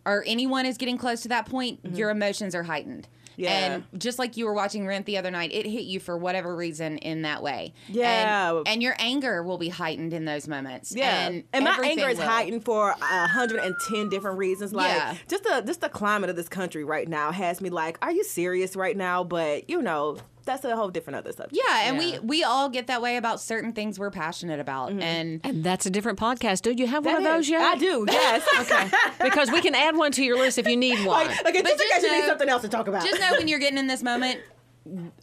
or 0.06 0.24
anyone 0.26 0.64
is 0.64 0.78
getting 0.78 0.96
close 0.96 1.20
to 1.22 1.28
that 1.28 1.46
point, 1.46 1.80
your 1.92 2.08
emotions 2.10 2.54
are 2.54 2.62
heightened. 2.62 3.08
Yeah. 3.38 3.82
And 3.92 4.00
just 4.00 4.18
like 4.18 4.36
you 4.36 4.44
were 4.46 4.52
watching 4.52 4.86
Rent 4.86 5.06
the 5.06 5.16
other 5.16 5.30
night, 5.30 5.52
it 5.52 5.64
hit 5.64 5.84
you 5.84 6.00
for 6.00 6.18
whatever 6.18 6.54
reason 6.54 6.98
in 6.98 7.22
that 7.22 7.42
way. 7.42 7.72
Yeah. 7.88 8.50
And, 8.50 8.68
and 8.68 8.82
your 8.82 8.94
anger 8.98 9.42
will 9.42 9.58
be 9.58 9.68
heightened 9.68 10.12
in 10.12 10.24
those 10.24 10.48
moments. 10.48 10.92
Yeah, 10.94 11.26
And, 11.28 11.44
and, 11.52 11.64
my 11.64 11.78
anger 11.82 12.08
is 12.08 12.18
will. 12.18 12.26
heightened 12.26 12.64
for 12.64 12.90
a 12.90 13.26
hundred 13.28 13.60
and 13.60 13.74
ten 13.88 14.08
different 14.08 14.38
reasons. 14.38 14.72
Like 14.72 14.90
Yeah. 14.90 15.14
just 15.28 15.44
the 15.44 15.62
just 15.64 15.80
the 15.80 15.88
climate 15.88 16.28
of 16.30 16.36
this 16.36 16.48
country 16.48 16.82
right 16.84 17.08
now 17.08 17.30
has 17.32 17.60
me 17.60 17.70
like, 17.70 17.96
are 18.02 18.10
you 18.12 18.24
serious 18.24 18.74
right 18.76 18.96
now? 18.96 19.22
But 19.24 19.70
you 19.70 19.80
know, 19.80 20.18
that's 20.48 20.64
a 20.64 20.74
whole 20.74 20.88
different 20.88 21.18
other 21.18 21.30
subject. 21.32 21.56
Yeah, 21.68 21.82
and 21.88 21.96
we 21.98 22.18
we 22.18 22.42
all 22.42 22.68
get 22.68 22.88
that 22.88 23.00
way 23.00 23.16
about 23.16 23.40
certain 23.40 23.72
things 23.72 23.98
we're 23.98 24.10
passionate 24.10 24.58
about, 24.58 24.90
Mm-hmm. 24.90 25.02
and 25.02 25.40
And 25.44 25.62
that's 25.64 25.86
a 25.86 25.90
different 25.90 26.18
podcast. 26.18 26.62
Do 26.62 26.72
you 26.72 26.86
have 26.88 27.04
one 27.04 27.14
That 27.14 27.18
of 27.30 27.36
those 27.36 27.44
is- 27.44 27.50
yet? 27.50 27.62
I 27.62 27.76
do. 27.76 28.04
Yes. 28.10 28.42
okay. 28.60 28.90
because 29.22 29.50
we 29.52 29.60
can 29.60 29.74
add 29.74 29.96
one 29.96 30.10
to 30.12 30.24
your 30.24 30.36
list 30.38 30.58
if 30.58 30.66
you 30.66 30.76
need 30.76 31.04
one. 31.06 31.26
Like, 31.28 31.46
okay, 31.46 31.62
But 31.62 31.68
just 31.68 31.78
just 31.78 31.92
case 31.94 32.02
you 32.02 32.12
need 32.20 32.26
something 32.26 32.48
else 32.48 32.62
to 32.62 32.68
talk 32.68 32.88
about. 32.88 33.04
just 33.04 33.20
know 33.20 33.32
when 33.38 33.46
you're 33.48 33.58
getting 33.66 33.78
in 33.78 33.86
this 33.86 34.02
moment, 34.02 34.40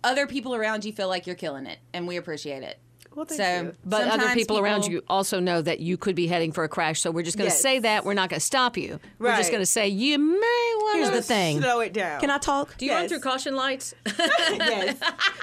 other 0.04 0.28
people 0.28 0.56
around 0.56 0.86
you 0.86 0.94
feel 0.94 1.08
like 1.08 1.26
you're 1.28 1.36
killing 1.36 1.66
it, 1.66 1.80
and 1.94 2.08
we 2.08 2.18
appreciate 2.18 2.64
it. 2.64 2.78
Well, 3.16 3.26
thank 3.26 3.40
so, 3.42 3.62
you. 3.68 3.74
But 3.86 4.02
other 4.02 4.12
sometimes 4.12 4.34
people, 4.36 4.60
around 4.60 4.86
you 4.88 5.02
also 5.08 5.40
know 5.40 5.62
that 5.62 5.80
you 5.80 5.96
could 5.96 6.16
be 6.16 6.28
heading 6.28 6.52
for 6.52 6.66
a 6.66 6.70
crash. 6.70 7.00
So 7.00 7.12
we're 7.12 7.24
just 7.24 7.38
going 7.38 7.50
to 7.50 7.56
Yes. 7.56 7.62
say 7.62 7.80
that. 7.80 8.04
We're 8.04 8.14
not 8.14 8.30
going 8.30 8.40
to 8.42 8.46
stop 8.46 8.76
you. 8.76 9.00
We're 9.20 9.36
just 9.38 9.52
going 9.52 9.62
to 9.62 9.66
say 9.66 9.88
you 9.88 10.18
may 10.20 10.74
want 10.78 10.98
Here's 10.98 11.10
to. 11.10 11.16
the 11.16 11.22
thing. 11.22 11.62
Slow 11.62 11.80
it 11.80 11.94
down. 11.94 12.20
Can 12.20 12.30
I 12.30 12.38
talk? 12.38 12.78
Do 12.78 12.86
you 12.86 12.92
run 12.92 13.04
Yes. 13.04 13.10
through 13.12 13.22
caution 13.22 13.56
lights? 13.56 13.94
yes. 14.06 14.98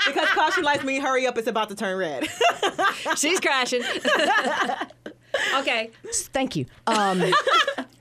Because 0.07 0.29
caution 0.29 0.65
lights 0.65 0.85
mean 0.85 1.01
hurry 1.01 1.27
up, 1.27 1.39
it's 1.39 1.49
about 1.49 1.71
to 1.71 1.75
turn 1.75 1.97
red. 1.97 2.29
She's 3.17 3.41
crashing. 3.41 3.83
okay. 5.57 5.91
Thank 6.13 6.57
you. 6.57 6.67
Um, 6.87 7.23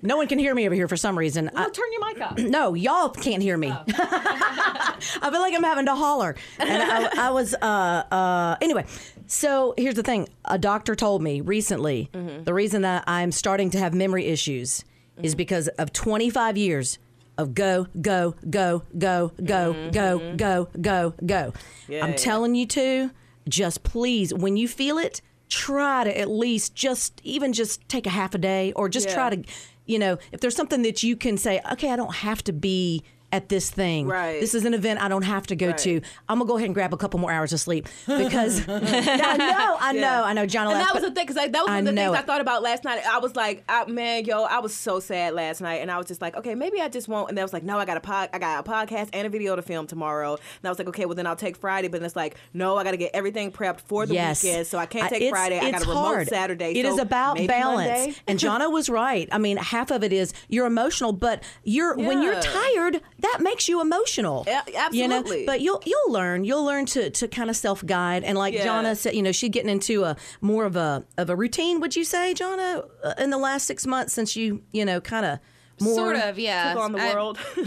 no 0.01 0.17
one 0.17 0.27
can 0.27 0.37
hear 0.39 0.53
me 0.53 0.65
over 0.65 0.75
here 0.75 0.87
for 0.87 0.97
some 0.97 1.17
reason. 1.17 1.49
I- 1.55 1.61
Well, 1.61 1.71
turn 1.71 1.85
your 1.93 2.05
mic 2.07 2.21
up. 2.21 2.37
no, 2.37 2.73
y'all 2.73 3.09
can't 3.09 3.41
hear 3.41 3.57
me. 3.57 3.71
I 3.71 5.29
feel 5.31 5.39
like 5.39 5.53
I'm 5.53 5.63
having 5.63 5.85
to 5.85 5.95
holler. 5.95 6.35
And 6.59 6.83
I, 6.83 7.27
I 7.27 7.31
was, 7.31 7.53
uh, 7.55 7.65
uh, 7.65 8.57
anyway. 8.61 8.85
So 9.31 9.73
here's 9.77 9.95
the 9.95 10.03
thing 10.03 10.27
a 10.43 10.59
doctor 10.59 10.93
told 10.93 11.21
me 11.21 11.39
recently 11.39 12.09
mm-hmm. 12.13 12.43
the 12.43 12.53
reason 12.53 12.81
that 12.81 13.05
I'm 13.07 13.31
starting 13.31 13.69
to 13.69 13.79
have 13.79 13.93
memory 13.93 14.25
issues 14.25 14.83
mm-hmm. 15.15 15.23
is 15.23 15.35
because 15.35 15.69
of 15.69 15.93
25 15.93 16.57
years 16.57 16.99
of 17.37 17.55
go, 17.55 17.87
go, 18.01 18.35
go, 18.49 18.83
go, 18.99 19.31
go, 19.41 19.73
mm-hmm. 19.73 19.91
go, 19.91 20.19
mm-hmm. 20.19 20.35
go, 20.35 20.67
go, 20.81 21.13
go. 21.25 21.53
Yeah, 21.87 22.03
I'm 22.03 22.11
yeah. 22.11 22.17
telling 22.17 22.55
you 22.55 22.65
to 22.67 23.11
just 23.47 23.83
please, 23.83 24.33
when 24.33 24.57
you 24.57 24.67
feel 24.67 24.97
it, 24.97 25.21
try 25.47 26.03
to 26.03 26.19
at 26.19 26.29
least 26.29 26.75
just 26.75 27.21
even 27.23 27.53
just 27.53 27.87
take 27.87 28.05
a 28.05 28.09
half 28.09 28.35
a 28.35 28.37
day 28.37 28.73
or 28.73 28.89
just 28.89 29.07
yeah. 29.07 29.15
try 29.15 29.29
to, 29.29 29.43
you 29.85 29.97
know, 29.97 30.17
if 30.33 30.41
there's 30.41 30.57
something 30.57 30.81
that 30.81 31.03
you 31.03 31.15
can 31.15 31.37
say, 31.37 31.61
okay, 31.71 31.89
I 31.89 31.95
don't 31.95 32.15
have 32.15 32.43
to 32.43 32.51
be 32.51 33.01
at 33.31 33.49
this 33.49 33.69
thing 33.69 34.07
Right. 34.07 34.39
this 34.41 34.53
is 34.53 34.65
an 34.65 34.73
event 34.73 35.01
i 35.01 35.07
don't 35.07 35.21
have 35.23 35.47
to 35.47 35.55
go 35.55 35.67
Right. 35.67 35.77
to 35.79 36.01
i'm 36.29 36.37
gonna 36.39 36.47
go 36.47 36.57
ahead 36.57 36.65
and 36.67 36.73
grab 36.75 36.93
a 36.93 36.97
couple 36.97 37.19
more 37.19 37.31
hours 37.31 37.53
of 37.53 37.59
sleep 37.59 37.87
because 38.07 38.67
i 38.69 39.37
know 39.37 39.77
i 39.79 39.91
know 39.93 40.23
i 40.23 40.33
know 40.33 40.45
john 40.45 40.67
And 40.71 40.79
that 40.79 40.93
was 40.93 41.03
the 41.03 41.11
thing, 41.11 41.25
because 41.25 41.35
that 41.35 41.51
was 41.53 41.67
one 41.67 41.79
of 41.79 41.85
the 41.85 41.91
things 41.93 42.15
I 42.15 42.21
thought 42.21 42.41
about 42.41 42.61
last 42.61 42.83
night. 42.83 43.01
I 43.07 43.19
was 43.19 43.35
like, 43.35 43.63
I, 43.67 43.85
man, 43.85 44.25
yo, 44.25 44.43
I 44.43 44.59
was 44.59 44.73
so 44.73 44.99
sad 44.99 45.33
last 45.33 45.59
night, 45.61 45.81
and 45.81 45.89
I 45.91 45.97
was 45.97 46.07
just 46.07 46.21
like, 46.21 46.35
okay, 46.35 46.55
maybe 46.55 46.79
I 46.81 46.87
just 46.89 47.07
won't. 47.07 47.29
And 47.29 47.39
I 47.39 47.43
was 47.43 47.53
like, 47.53 47.63
no, 47.63 47.77
I 47.77 47.85
got 47.85 47.97
a 47.97 48.01
pod, 48.01 48.29
I 48.33 48.39
got 48.39 48.65
a 48.65 48.69
podcast 48.69 49.09
and 49.13 49.25
a 49.25 49.29
video 49.29 49.55
to 49.55 49.61
film 49.61 49.87
tomorrow. 49.87 50.33
And 50.33 50.65
I 50.65 50.69
was 50.69 50.77
like, 50.79 50.87
okay, 50.89 51.05
well 51.05 51.15
then 51.15 51.25
I'll 51.27 51.35
take 51.35 51.57
Friday. 51.57 51.87
But 51.87 51.99
then 52.01 52.05
it's 52.05 52.15
like, 52.15 52.35
no, 52.53 52.77
I 52.77 52.83
got 52.83 52.91
to 52.91 52.97
get 52.97 53.11
everything 53.13 53.51
prepped 53.51 53.81
for 53.81 54.05
the 54.05 54.13
yes 54.13 54.43
weekend, 54.43 54.67
so 54.67 54.77
I 54.77 54.85
can't 54.85 55.05
I- 55.05 55.09
take 55.09 55.21
it's- 55.23 55.31
Friday. 55.31 55.57
I 55.57 55.71
got 55.71 55.81
it's 55.81 55.85
a 55.85 55.89
remote 55.89 56.01
hard. 56.01 56.27
Saturday. 56.27 56.71
It 56.79 56.85
so 56.85 56.93
is 56.93 56.99
about 56.99 57.37
balance 57.47 58.19
and 58.27 58.37
Johnna 58.39 58.69
was 58.69 58.89
right 58.89 59.27
i 59.31 59.37
mean 59.37 59.57
half 59.57 59.91
of 59.91 60.03
it 60.03 60.13
is 60.13 60.33
you're 60.49 60.65
emotional 60.65 61.11
but 61.13 61.43
you're 61.63 61.95
when 61.97 62.21
you're 62.21 62.39
tired 62.41 63.01
that 63.21 63.37
makes 63.41 63.67
you 63.69 63.81
emotional 63.81 64.43
Yeah, 64.47 64.61
you 64.91 65.07
know 65.07 65.17
absolutely. 65.17 65.45
but 65.45 65.61
you'll 65.61 65.81
you'll 65.85 66.11
learn 66.11 66.43
you'll 66.43 66.63
learn 66.65 66.85
to 66.87 67.09
to 67.09 67.27
kind 67.27 67.49
of 67.49 67.55
self-guide 67.55 68.23
and 68.23 68.37
like 68.37 68.53
Yeah. 68.53 68.63
Johnna 68.65 68.95
said 68.95 69.15
you 69.15 69.21
know 69.21 69.31
she's 69.31 69.49
getting 69.49 69.69
into 69.69 70.03
a 70.03 70.15
more 70.41 70.65
of 70.65 70.75
a 70.75 71.05
of 71.17 71.29
a 71.29 71.35
routine 71.35 71.79
would 71.79 71.95
you 71.95 72.03
say 72.03 72.33
Johnna 72.33 72.83
uh, 73.03 73.13
in 73.17 73.29
the 73.29 73.37
last 73.37 73.65
six 73.67 73.85
months 73.87 74.13
since 74.13 74.35
you 74.35 74.61
you 74.71 74.85
know 74.85 74.99
kind 75.01 75.25
of 75.25 75.39
more 75.79 75.95
Sort 75.95 76.15
of, 76.17 76.37
yeah. 76.37 76.73
Took 76.73 76.81
on 76.83 76.91
the 76.91 76.99
I- 76.99 77.13
world. 77.15 77.39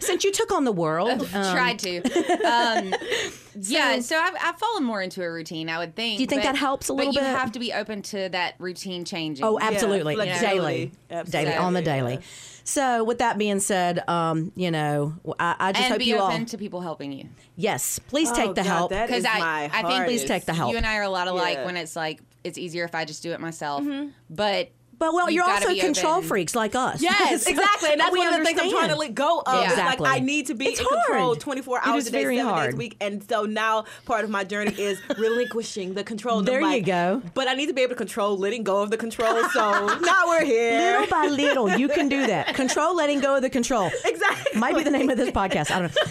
since 0.00 0.22
you 0.22 0.30
took 0.32 0.52
on 0.52 0.64
the 0.64 0.72
world 0.72 1.08
um, 1.08 1.54
tried 1.54 1.78
to. 1.78 2.02
Um, 2.46 2.94
yeah, 3.58 4.00
so 4.00 4.18
I've, 4.18 4.34
I've 4.38 4.58
fallen 4.58 4.84
more 4.84 5.00
into 5.00 5.22
a 5.22 5.32
routine. 5.32 5.70
I 5.70 5.78
would 5.78 5.96
think. 5.96 6.18
Do 6.18 6.22
you 6.24 6.26
think 6.26 6.42
but- 6.42 6.52
that 6.52 6.56
helps 6.58 6.90
a 6.90 6.92
little 6.92 7.14
but 7.14 7.20
bit? 7.20 7.26
you 7.26 7.34
have 7.34 7.52
to 7.52 7.58
be 7.58 7.72
open 7.72 8.02
to 8.02 8.28
that 8.30 8.56
routine 8.58 9.06
changing. 9.06 9.46
Oh, 9.46 9.58
absolutely. 9.58 10.14
flexibility. 10.14 10.58
daily. 10.58 10.92
Absolutely. 11.10 11.52
Daily, 11.52 11.56
on 11.56 11.72
the 11.72 11.82
Yeah. 11.82 12.18
Daily. 12.64 12.70
So, 12.98 13.04
with 13.04 13.18
that 13.18 13.38
being 13.38 13.60
said, 13.60 14.08
um, 14.08 14.52
you 14.56 14.70
know, 14.70 15.14
I, 15.38 15.54
I 15.58 15.72
just 15.72 15.84
and 15.84 15.92
hope 15.92 15.98
be 15.98 16.04
you 16.06 16.16
open 16.18 16.40
all. 16.40 16.46
to 16.46 16.58
people 16.58 16.80
helping 16.80 17.12
you. 17.12 17.28
Yes, 17.56 17.98
please 17.98 18.30
Oh, 18.30 18.34
take 18.34 18.54
the 18.54 18.62
God, 18.62 18.66
help. 18.66 18.90
that 18.90 19.06
Because 19.06 19.24
I, 19.24 19.38
my 19.38 19.70
I 19.72 19.82
think. 19.82 20.04
Please 20.06 20.24
take 20.24 20.44
the 20.44 20.54
help. 20.54 20.70
You 20.72 20.76
and 20.76 20.86
I 20.86 20.96
are 20.96 21.02
a 21.02 21.08
lot 21.08 21.28
alike 21.28 21.58
Yeah. 21.58 21.66
when 21.66 21.76
it's 21.76 21.94
like 21.96 22.20
it's 22.42 22.58
easier 22.58 22.84
if 22.84 22.94
I 22.94 23.04
just 23.04 23.22
do 23.22 23.32
it 23.32 23.40
myself. 23.40 23.82
Mm-hmm. 23.82 24.10
But 24.30 24.70
But 24.98 25.12
well, 25.14 25.26
you've 25.30 25.36
you're 25.36 25.50
also 25.50 25.74
control 25.74 26.14
open. 26.16 26.28
freaks 26.28 26.54
like 26.54 26.74
us. 26.74 27.02
Yes, 27.02 27.46
exactly. 27.46 27.90
And 27.92 28.00
that's 28.00 28.12
we 28.12 28.18
one 28.18 28.32
of 28.32 28.38
the 28.38 28.44
things 28.44 28.60
I'm 28.60 28.70
trying 28.70 28.88
to 28.90 28.96
let 28.96 29.14
go 29.14 29.42
of. 29.46 29.54
Yeah. 29.54 29.70
Exactly. 29.70 30.04
Like 30.04 30.22
I 30.22 30.24
need 30.24 30.46
to 30.48 30.54
be 30.54 30.66
It's 30.66 30.80
in 30.80 30.86
control 30.86 31.34
24 31.36 31.80
hours 31.84 32.02
is 32.02 32.08
a 32.08 32.12
day, 32.12 32.22
very 32.22 32.36
seven 32.36 32.52
days 32.52 32.58
hard. 32.60 32.74
a 32.74 32.76
week. 32.76 32.96
And 33.00 33.28
so 33.28 33.44
now 33.44 33.84
part 34.04 34.24
of 34.24 34.30
my 34.30 34.44
journey 34.44 34.72
is 34.78 35.00
relinquishing 35.18 35.94
the 35.94 36.04
control. 36.04 36.42
There 36.42 36.62
I'm 36.62 36.74
you 36.74 36.82
go. 36.82 37.22
But 37.34 37.48
I 37.48 37.54
need 37.54 37.66
to 37.66 37.72
be 37.74 37.82
able 37.82 37.90
to 37.94 37.96
control 37.98 38.36
letting 38.36 38.62
go 38.62 38.82
of 38.82 38.90
the 38.90 38.96
control. 38.96 39.42
So 39.50 39.98
now 40.00 40.26
we're 40.26 40.44
here. 40.44 40.92
Little 41.00 41.06
by 41.08 41.26
little, 41.26 41.70
you 41.78 41.88
can 41.88 42.08
do 42.08 42.26
that. 42.26 42.54
Control, 42.54 42.94
letting 42.94 43.20
go 43.20 43.36
of 43.36 43.42
the 43.42 43.50
control. 43.50 43.90
Exactly. 44.04 44.58
Might 44.58 44.76
be 44.76 44.82
the 44.84 44.90
name 44.90 45.10
of 45.10 45.16
this 45.16 45.30
podcast. 45.30 45.70
I 45.70 45.80
don't 45.80 45.94
know. 45.94 46.02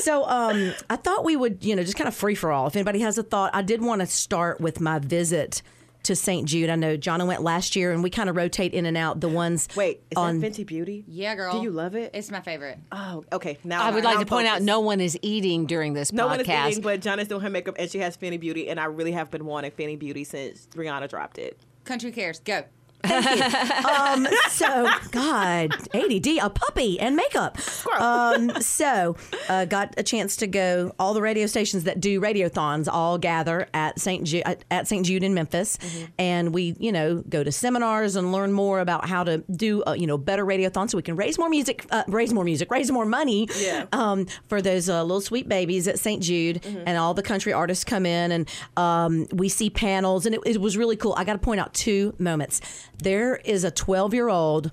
So, 0.00 0.24
um, 0.28 0.74
I 0.90 0.96
thought 0.96 1.24
we 1.24 1.36
would, 1.36 1.64
you 1.64 1.74
know, 1.74 1.82
just 1.82 1.96
kind 1.96 2.06
of 2.08 2.14
free 2.14 2.34
for 2.34 2.52
all. 2.52 2.66
If 2.66 2.76
anybody 2.76 3.00
has 3.00 3.16
a 3.18 3.22
thought, 3.22 3.50
I 3.54 3.62
did 3.62 3.80
want 3.82 4.02
to 4.02 4.06
start 4.06 4.60
with 4.60 4.80
my 4.80 4.98
visit 4.98 5.62
to 6.06 6.16
St. 6.16 6.48
Jude. 6.48 6.70
I 6.70 6.76
know 6.76 6.96
Johnna 6.96 7.26
went 7.26 7.42
last 7.42 7.76
year, 7.76 7.92
and 7.92 8.02
we 8.02 8.10
kind 8.10 8.30
of 8.30 8.36
rotate 8.36 8.74
in 8.74 8.86
and 8.86 8.96
out 8.96 9.20
the 9.20 9.28
ones. 9.28 9.68
Wait, 9.76 10.02
is 10.10 10.16
on. 10.16 10.40
that 10.40 10.52
Fenty 10.52 10.66
Beauty? 10.66 11.04
yeah, 11.06 11.34
girl. 11.34 11.52
Do 11.52 11.62
you 11.62 11.70
love 11.70 11.94
it? 11.94 12.10
It's 12.14 12.30
my 12.30 12.40
favorite. 12.40 12.78
Oh, 12.92 13.24
okay. 13.32 13.58
Now 13.64 13.82
I 13.82 13.90
would 13.90 14.02
now 14.02 14.10
like 14.10 14.16
to 14.16 14.20
I'm 14.22 14.26
point 14.26 14.46
out 14.46 14.62
no 14.62 14.80
one 14.80 15.00
is 15.00 15.18
eating 15.22 15.66
during 15.66 15.92
this 15.92 16.12
No 16.12 16.26
one 16.26 16.40
is 16.40 16.48
eating, 16.48 16.82
but 16.82 17.00
John 17.00 17.18
is 17.20 17.28
doing 17.28 17.40
her 17.42 17.50
makeup 17.50 17.76
and 17.78 17.90
she 17.90 17.98
has 17.98 18.16
Fenty 18.16 18.40
Beauty, 18.40 18.68
and 18.68 18.80
I 18.80 18.84
really 18.86 19.12
have 19.12 19.30
been 19.30 19.44
wanting 19.44 19.70
Fenty 19.72 19.98
Beauty 19.98 20.24
since 20.24 20.66
Rihanna 20.74 21.08
dropped 21.08 21.38
it. 21.38 21.58
Country 21.84 22.10
cares. 22.10 22.40
Go. 22.40 22.64
Um, 23.86 24.26
so, 24.50 24.88
God, 25.10 25.72
ADD, 25.94 26.26
a 26.42 26.50
puppy, 26.50 26.98
and 26.98 27.16
makeup. 27.16 27.58
Um, 27.98 28.50
so, 28.60 29.16
uh, 29.48 29.64
got 29.64 29.94
a 29.96 30.02
chance 30.02 30.36
to 30.36 30.46
go. 30.46 30.92
All 30.98 31.14
the 31.14 31.22
radio 31.22 31.46
stations 31.46 31.84
that 31.84 32.00
do 32.00 32.20
radiothons 32.20 32.88
all 32.90 33.18
gather 33.18 33.68
at 33.74 33.98
St. 33.98 34.24
Jude 34.24 34.44
at 34.70 34.88
St. 34.88 35.04
Jude 35.04 35.22
in 35.22 35.34
Memphis, 35.34 35.78
and 36.18 36.52
we, 36.52 36.76
you 36.78 36.92
know, 36.92 37.22
go 37.28 37.42
to 37.42 37.52
seminars 37.52 38.16
and 38.16 38.32
learn 38.32 38.52
more 38.52 38.80
about 38.80 39.08
how 39.08 39.24
to 39.24 39.38
do, 39.54 39.82
uh, 39.86 39.92
you 39.92 40.06
know, 40.06 40.18
better 40.18 40.44
radiothons 40.44 40.90
so 40.90 40.96
we 40.96 41.02
can 41.02 41.16
raise 41.16 41.38
more 41.38 41.48
music, 41.48 41.86
uh, 41.90 42.04
raise 42.08 42.32
more 42.32 42.44
music, 42.44 42.70
raise 42.70 42.90
more 42.90 43.06
money. 43.06 43.48
Yeah. 43.58 43.86
Um, 43.92 44.26
for 44.48 44.60
those 44.60 44.88
uh, 44.88 45.02
little 45.02 45.20
sweet 45.20 45.48
babies 45.48 45.88
at 45.88 45.98
St. 45.98 46.22
Jude, 46.22 46.64
and 46.64 46.98
all 46.98 47.14
the 47.14 47.22
country 47.22 47.52
artists 47.52 47.84
come 47.84 48.06
in, 48.06 48.32
and 48.32 48.48
um, 48.76 49.26
we 49.32 49.48
see 49.48 49.70
panels, 49.70 50.26
and 50.26 50.34
it, 50.34 50.40
it 50.46 50.60
was 50.60 50.76
really 50.76 50.96
cool. 50.96 51.14
I 51.16 51.24
got 51.24 51.34
to 51.34 51.38
point 51.38 51.60
out 51.60 51.74
two 51.74 52.14
moments. 52.18 52.60
There 52.98 53.36
is 53.36 53.64
a 53.64 53.70
12 53.70 54.14
year 54.14 54.28
old 54.28 54.70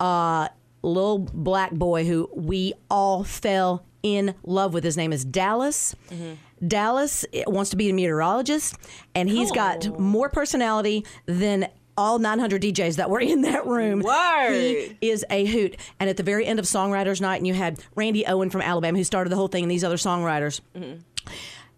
uh, 0.00 0.48
little 0.82 1.18
black 1.18 1.72
boy 1.72 2.04
who 2.04 2.28
we 2.34 2.74
all 2.90 3.24
fell 3.24 3.84
in 4.02 4.34
love 4.44 4.74
with. 4.74 4.84
His 4.84 4.96
name 4.96 5.12
is 5.12 5.24
Dallas. 5.24 5.94
Dallas 6.66 7.24
wants 7.46 7.70
to 7.70 7.76
be 7.76 7.90
a 7.90 7.92
meteorologist, 7.92 8.76
and 9.14 9.28
he's 9.28 9.50
got 9.52 9.98
more 9.98 10.28
personality 10.28 11.04
than 11.26 11.68
all 11.96 12.18
900 12.18 12.60
DJs 12.62 12.96
that 12.96 13.08
were 13.10 13.20
in 13.20 13.42
that 13.42 13.66
room. 13.66 14.00
Word. 14.00 14.50
He 15.00 15.08
is 15.10 15.24
a 15.30 15.44
hoot. 15.44 15.76
And 16.00 16.10
at 16.10 16.16
the 16.16 16.22
very 16.22 16.44
end 16.46 16.58
of 16.58 16.64
Songwriters 16.64 17.20
Night, 17.20 17.36
and 17.36 17.46
you 17.46 17.54
had 17.54 17.80
Randy 17.94 18.26
Owen 18.26 18.50
from 18.50 18.62
Alabama 18.62 18.98
who 18.98 19.04
started 19.04 19.30
the 19.30 19.36
whole 19.36 19.48
thing, 19.48 19.64
and 19.64 19.70
these 19.70 19.84
other 19.84 19.96
songwriters. 19.96 20.60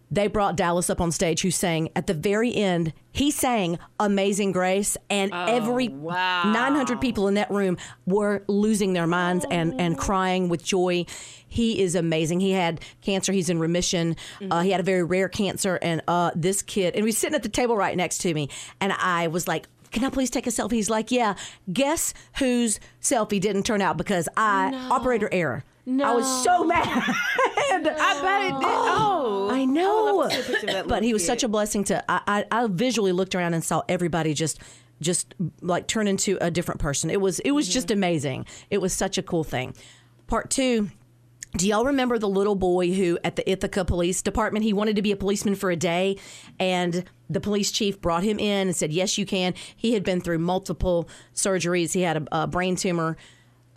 They 0.09 0.27
brought 0.27 0.55
Dallas 0.55 0.89
up 0.89 1.01
on 1.01 1.11
stage, 1.11 1.41
who 1.41 1.51
sang 1.51 1.89
at 1.95 2.07
the 2.07 2.13
very 2.13 2.55
end. 2.55 2.93
He 3.11 3.29
sang 3.29 3.77
"Amazing 3.99 4.53
Grace," 4.53 4.95
and 5.09 5.31
every 5.33 5.89
wow. 5.89 6.51
900 6.51 7.01
people 7.01 7.27
in 7.27 7.33
that 7.33 7.51
room 7.51 7.77
were 8.05 8.43
losing 8.47 8.93
their 8.93 9.07
minds 9.07 9.45
and 9.51 9.79
and 9.79 9.97
crying 9.97 10.47
with 10.47 10.63
joy. 10.63 11.05
He 11.47 11.81
is 11.81 11.95
amazing. 11.95 12.39
He 12.39 12.51
had 12.51 12.81
cancer. 13.01 13.33
He's 13.33 13.49
in 13.49 13.59
remission. 13.59 14.15
Uh, 14.49 14.61
he 14.61 14.71
had 14.71 14.79
a 14.79 14.83
very 14.83 15.03
rare 15.03 15.27
cancer, 15.27 15.77
and 15.81 16.01
uh, 16.07 16.31
this 16.35 16.61
kid, 16.61 16.95
and 16.95 17.03
he 17.03 17.05
was 17.05 17.17
sitting 17.17 17.35
at 17.35 17.43
the 17.43 17.49
table 17.49 17.75
right 17.75 17.95
next 17.97 18.19
to 18.19 18.33
me, 18.33 18.49
and 18.79 18.93
I 18.93 19.27
was 19.27 19.47
like. 19.47 19.67
Can 19.89 20.03
I 20.03 20.09
please 20.09 20.29
take 20.29 20.45
a 20.45 20.49
selfie? 20.49 20.73
He's 20.73 20.89
like, 20.89 21.11
yeah. 21.11 21.35
Guess 21.71 22.13
whose 22.39 22.81
selfie 23.01 23.39
didn't 23.39 23.63
turn 23.63 23.81
out 23.81 23.95
because 23.95 24.27
I 24.35 24.89
operator 24.91 25.29
error. 25.31 25.63
I 25.87 26.13
was 26.13 26.43
so 26.43 26.63
mad. 26.65 26.85
I 26.85 27.79
bet 27.81 28.43
it 28.45 28.59
did. 28.59 28.65
Oh, 28.65 29.49
I 29.51 29.59
I 29.59 29.65
know. 29.65 30.03
would 30.05 30.15
love 30.15 30.31
to 30.31 30.35
see 30.35 30.41
a 30.41 30.53
picture 30.53 30.67
of 30.67 30.73
that 30.73 30.87
but 30.89 31.03
he 31.03 31.13
was 31.13 31.25
such 31.25 31.43
a 31.43 31.47
blessing 31.47 31.83
to. 31.85 32.03
I, 32.11 32.21
I, 32.27 32.45
I 32.63 32.67
visually 32.67 33.11
looked 33.13 33.35
around 33.35 33.53
and 33.53 33.63
saw 33.63 33.83
everybody 33.87 34.33
just, 34.33 34.59
just 35.01 35.33
like 35.61 35.87
turn 35.87 36.07
into 36.07 36.37
a 36.41 36.51
different 36.51 36.81
person. 36.81 37.09
It 37.09 37.21
was, 37.21 37.39
it 37.39 37.51
was 37.51 37.67
just 37.69 37.89
amazing. 37.91 38.45
It 38.69 38.79
was 38.79 38.93
such 38.93 39.17
a 39.17 39.23
cool 39.23 39.43
thing. 39.43 39.73
Part 40.27 40.49
two. 40.49 40.89
Do 41.55 41.65
y'all 41.65 41.85
remember 41.85 42.19
the 42.19 42.27
little 42.27 42.55
boy 42.55 42.91
who 42.91 43.17
at 43.23 43.37
the 43.37 43.49
Ithaca 43.49 43.85
Police 43.85 44.21
Department 44.21 44.65
he 44.65 44.73
wanted 44.73 44.97
to 44.97 45.01
be 45.01 45.13
a 45.13 45.15
policeman 45.15 45.55
for 45.55 45.71
a 45.71 45.77
day 45.77 46.17
and 46.59 47.05
the 47.29 47.39
police 47.39 47.71
chief 47.71 48.01
brought 48.01 48.23
him 48.23 48.37
in 48.37 48.67
and 48.67 48.75
said 48.75 48.91
yes 48.91 49.17
you 49.17 49.25
can. 49.25 49.53
He 49.75 49.93
had 49.93 50.03
been 50.03 50.19
through 50.19 50.39
multiple 50.39 51.07
surgeries. 51.33 51.93
He 51.93 52.01
had 52.01 52.17
a, 52.17 52.43
a 52.43 52.47
brain 52.47 52.75
tumor. 52.75 53.15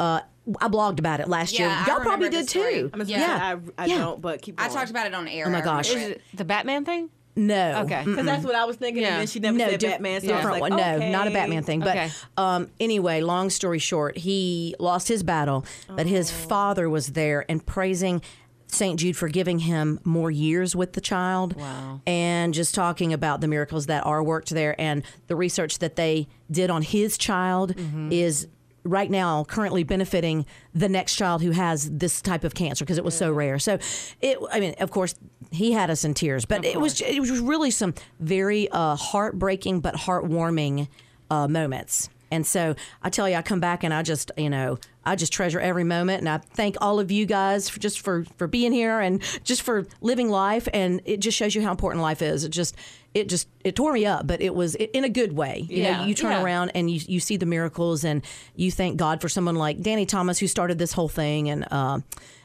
Uh, 0.00 0.20
I 0.60 0.68
blogged 0.68 0.98
about 0.98 1.20
it 1.20 1.28
last 1.28 1.58
Yeah, 1.58 1.84
year. 1.86 1.94
Y'all 1.94 2.02
probably 2.04 2.28
did 2.30 2.48
too. 2.48 2.90
I'm 2.92 3.00
Yeah. 3.06 3.18
yeah. 3.18 3.58
I, 3.78 3.82
I 3.82 3.86
Yeah. 3.86 3.98
don't, 3.98 4.20
but 4.20 4.42
keep 4.42 4.60
I 4.60 4.68
talked 4.68 4.90
about 4.90 5.06
it 5.06 5.14
on 5.14 5.28
air. 5.28 5.46
Oh 5.46 5.50
my 5.50 5.60
gosh. 5.60 5.90
Is 5.90 5.96
it. 5.96 6.10
it 6.12 6.22
the 6.34 6.44
Batman 6.44 6.84
thing? 6.84 7.10
No. 7.36 7.82
Okay. 7.82 8.02
Because 8.04 8.26
that's 8.26 8.44
what 8.44 8.54
I 8.56 8.64
was 8.64 8.76
thinking, 8.76 9.02
Yeah. 9.02 9.10
and 9.10 9.20
then 9.20 9.26
she 9.28 9.38
never 9.38 9.56
no, 9.56 9.68
said 9.68 9.80
diff- 9.80 9.90
Batman. 9.92 10.20
So 10.20 10.28
I 10.28 10.30
was 10.32 10.38
different 10.38 10.60
like, 10.62 10.70
one. 10.72 10.76
No, 11.00 11.10
not 11.10 11.28
a 11.28 11.30
Batman 11.30 11.62
thing. 11.62 11.80
But 11.80 11.90
Okay. 11.96 12.10
um, 12.36 12.68
anyway, 12.80 13.20
long 13.20 13.50
story 13.50 13.78
short, 13.78 14.18
he 14.18 14.74
lost 14.80 15.06
his 15.08 15.22
battle, 15.22 15.64
but 15.88 16.06
his 16.06 16.30
Oh. 16.30 16.34
father 16.48 16.90
was 16.90 17.08
there 17.08 17.44
and 17.48 17.64
praising 17.64 18.20
St. 18.66 18.98
Jude 19.00 19.16
for 19.16 19.28
giving 19.28 19.60
him 19.60 20.00
more 20.04 20.30
years 20.30 20.74
with 20.76 20.92
the 20.94 21.00
child. 21.00 21.54
Wow. 21.56 22.00
And 22.06 22.52
just 22.54 22.74
talking 22.74 23.12
about 23.12 23.40
the 23.40 23.48
miracles 23.48 23.86
that 23.86 24.04
are 24.06 24.22
worked 24.22 24.50
there 24.50 24.80
and 24.80 25.02
the 25.28 25.36
research 25.36 25.78
that 25.80 25.96
they 25.96 26.28
did 26.50 26.70
on 26.70 26.82
his 26.82 27.16
child 27.18 27.74
is 28.10 28.46
right 28.84 29.10
now 29.10 29.44
currently 29.44 29.82
benefiting 29.82 30.46
the 30.74 30.88
next 30.88 31.16
child 31.16 31.42
who 31.42 31.50
has 31.50 31.90
this 31.90 32.22
type 32.22 32.44
of 32.44 32.54
cancer 32.54 32.84
because 32.84 32.98
it 32.98 33.04
was 33.04 33.16
so 33.16 33.30
rare. 33.30 33.58
So 33.58 33.78
it 34.20 34.38
I 34.50 34.60
mean, 34.60 34.74
of 34.80 34.90
course, 34.90 35.14
he 35.50 35.72
had 35.72 35.90
us 35.90 36.04
in 36.04 36.14
tears, 36.14 36.44
but 36.44 36.64
it 36.64 36.80
was 36.80 37.00
it 37.00 37.20
was 37.20 37.38
really 37.40 37.70
some 37.70 37.94
very 38.18 38.68
uh, 38.70 38.96
heartbreaking 38.96 39.80
but 39.80 39.94
heartwarming 39.94 40.88
uh, 41.30 41.48
moments. 41.48 42.08
And 42.30 42.46
so 42.46 42.74
I 43.02 43.10
tell 43.10 43.28
you, 43.28 43.36
I 43.36 43.42
come 43.42 43.60
back 43.60 43.82
and 43.82 43.92
I 43.92 44.02
just, 44.02 44.30
you 44.36 44.50
know, 44.50 44.78
I 45.04 45.16
just 45.16 45.32
treasure 45.32 45.58
every 45.58 45.84
moment, 45.84 46.20
and 46.20 46.28
I 46.28 46.38
thank 46.38 46.76
all 46.80 47.00
of 47.00 47.10
you 47.10 47.24
guys 47.26 47.68
for 47.68 47.80
just 47.80 48.00
for 48.00 48.24
for 48.36 48.46
being 48.46 48.72
here 48.72 49.00
and 49.00 49.22
just 49.44 49.62
for 49.62 49.86
living 50.00 50.28
life. 50.28 50.68
And 50.74 51.00
it 51.04 51.20
just 51.20 51.36
shows 51.36 51.54
you 51.54 51.62
how 51.62 51.70
important 51.70 52.02
life 52.02 52.20
is. 52.20 52.44
It 52.44 52.50
just, 52.50 52.76
it 53.14 53.28
just, 53.28 53.48
it 53.64 53.74
tore 53.76 53.92
me 53.94 54.04
up, 54.04 54.26
but 54.26 54.40
it 54.42 54.54
was 54.54 54.74
in 54.74 55.04
a 55.04 55.08
good 55.08 55.32
way. 55.32 55.66
You 55.68 55.82
Yeah, 55.82 55.98
know, 56.00 56.04
you 56.06 56.14
turn 56.14 56.32
yeah. 56.32 56.42
around 56.42 56.72
and 56.74 56.90
you 56.90 57.00
you 57.08 57.18
see 57.20 57.36
the 57.38 57.46
miracles, 57.46 58.04
and 58.04 58.22
you 58.56 58.70
thank 58.70 58.98
God 58.98 59.20
for 59.22 59.28
someone 59.28 59.54
like 59.56 59.80
Danny 59.80 60.04
Thomas 60.04 60.38
who 60.38 60.46
started 60.46 60.78
this 60.78 60.92
whole 60.92 61.08
thing. 61.08 61.48
And 61.48 61.66
uh, 61.70 62.00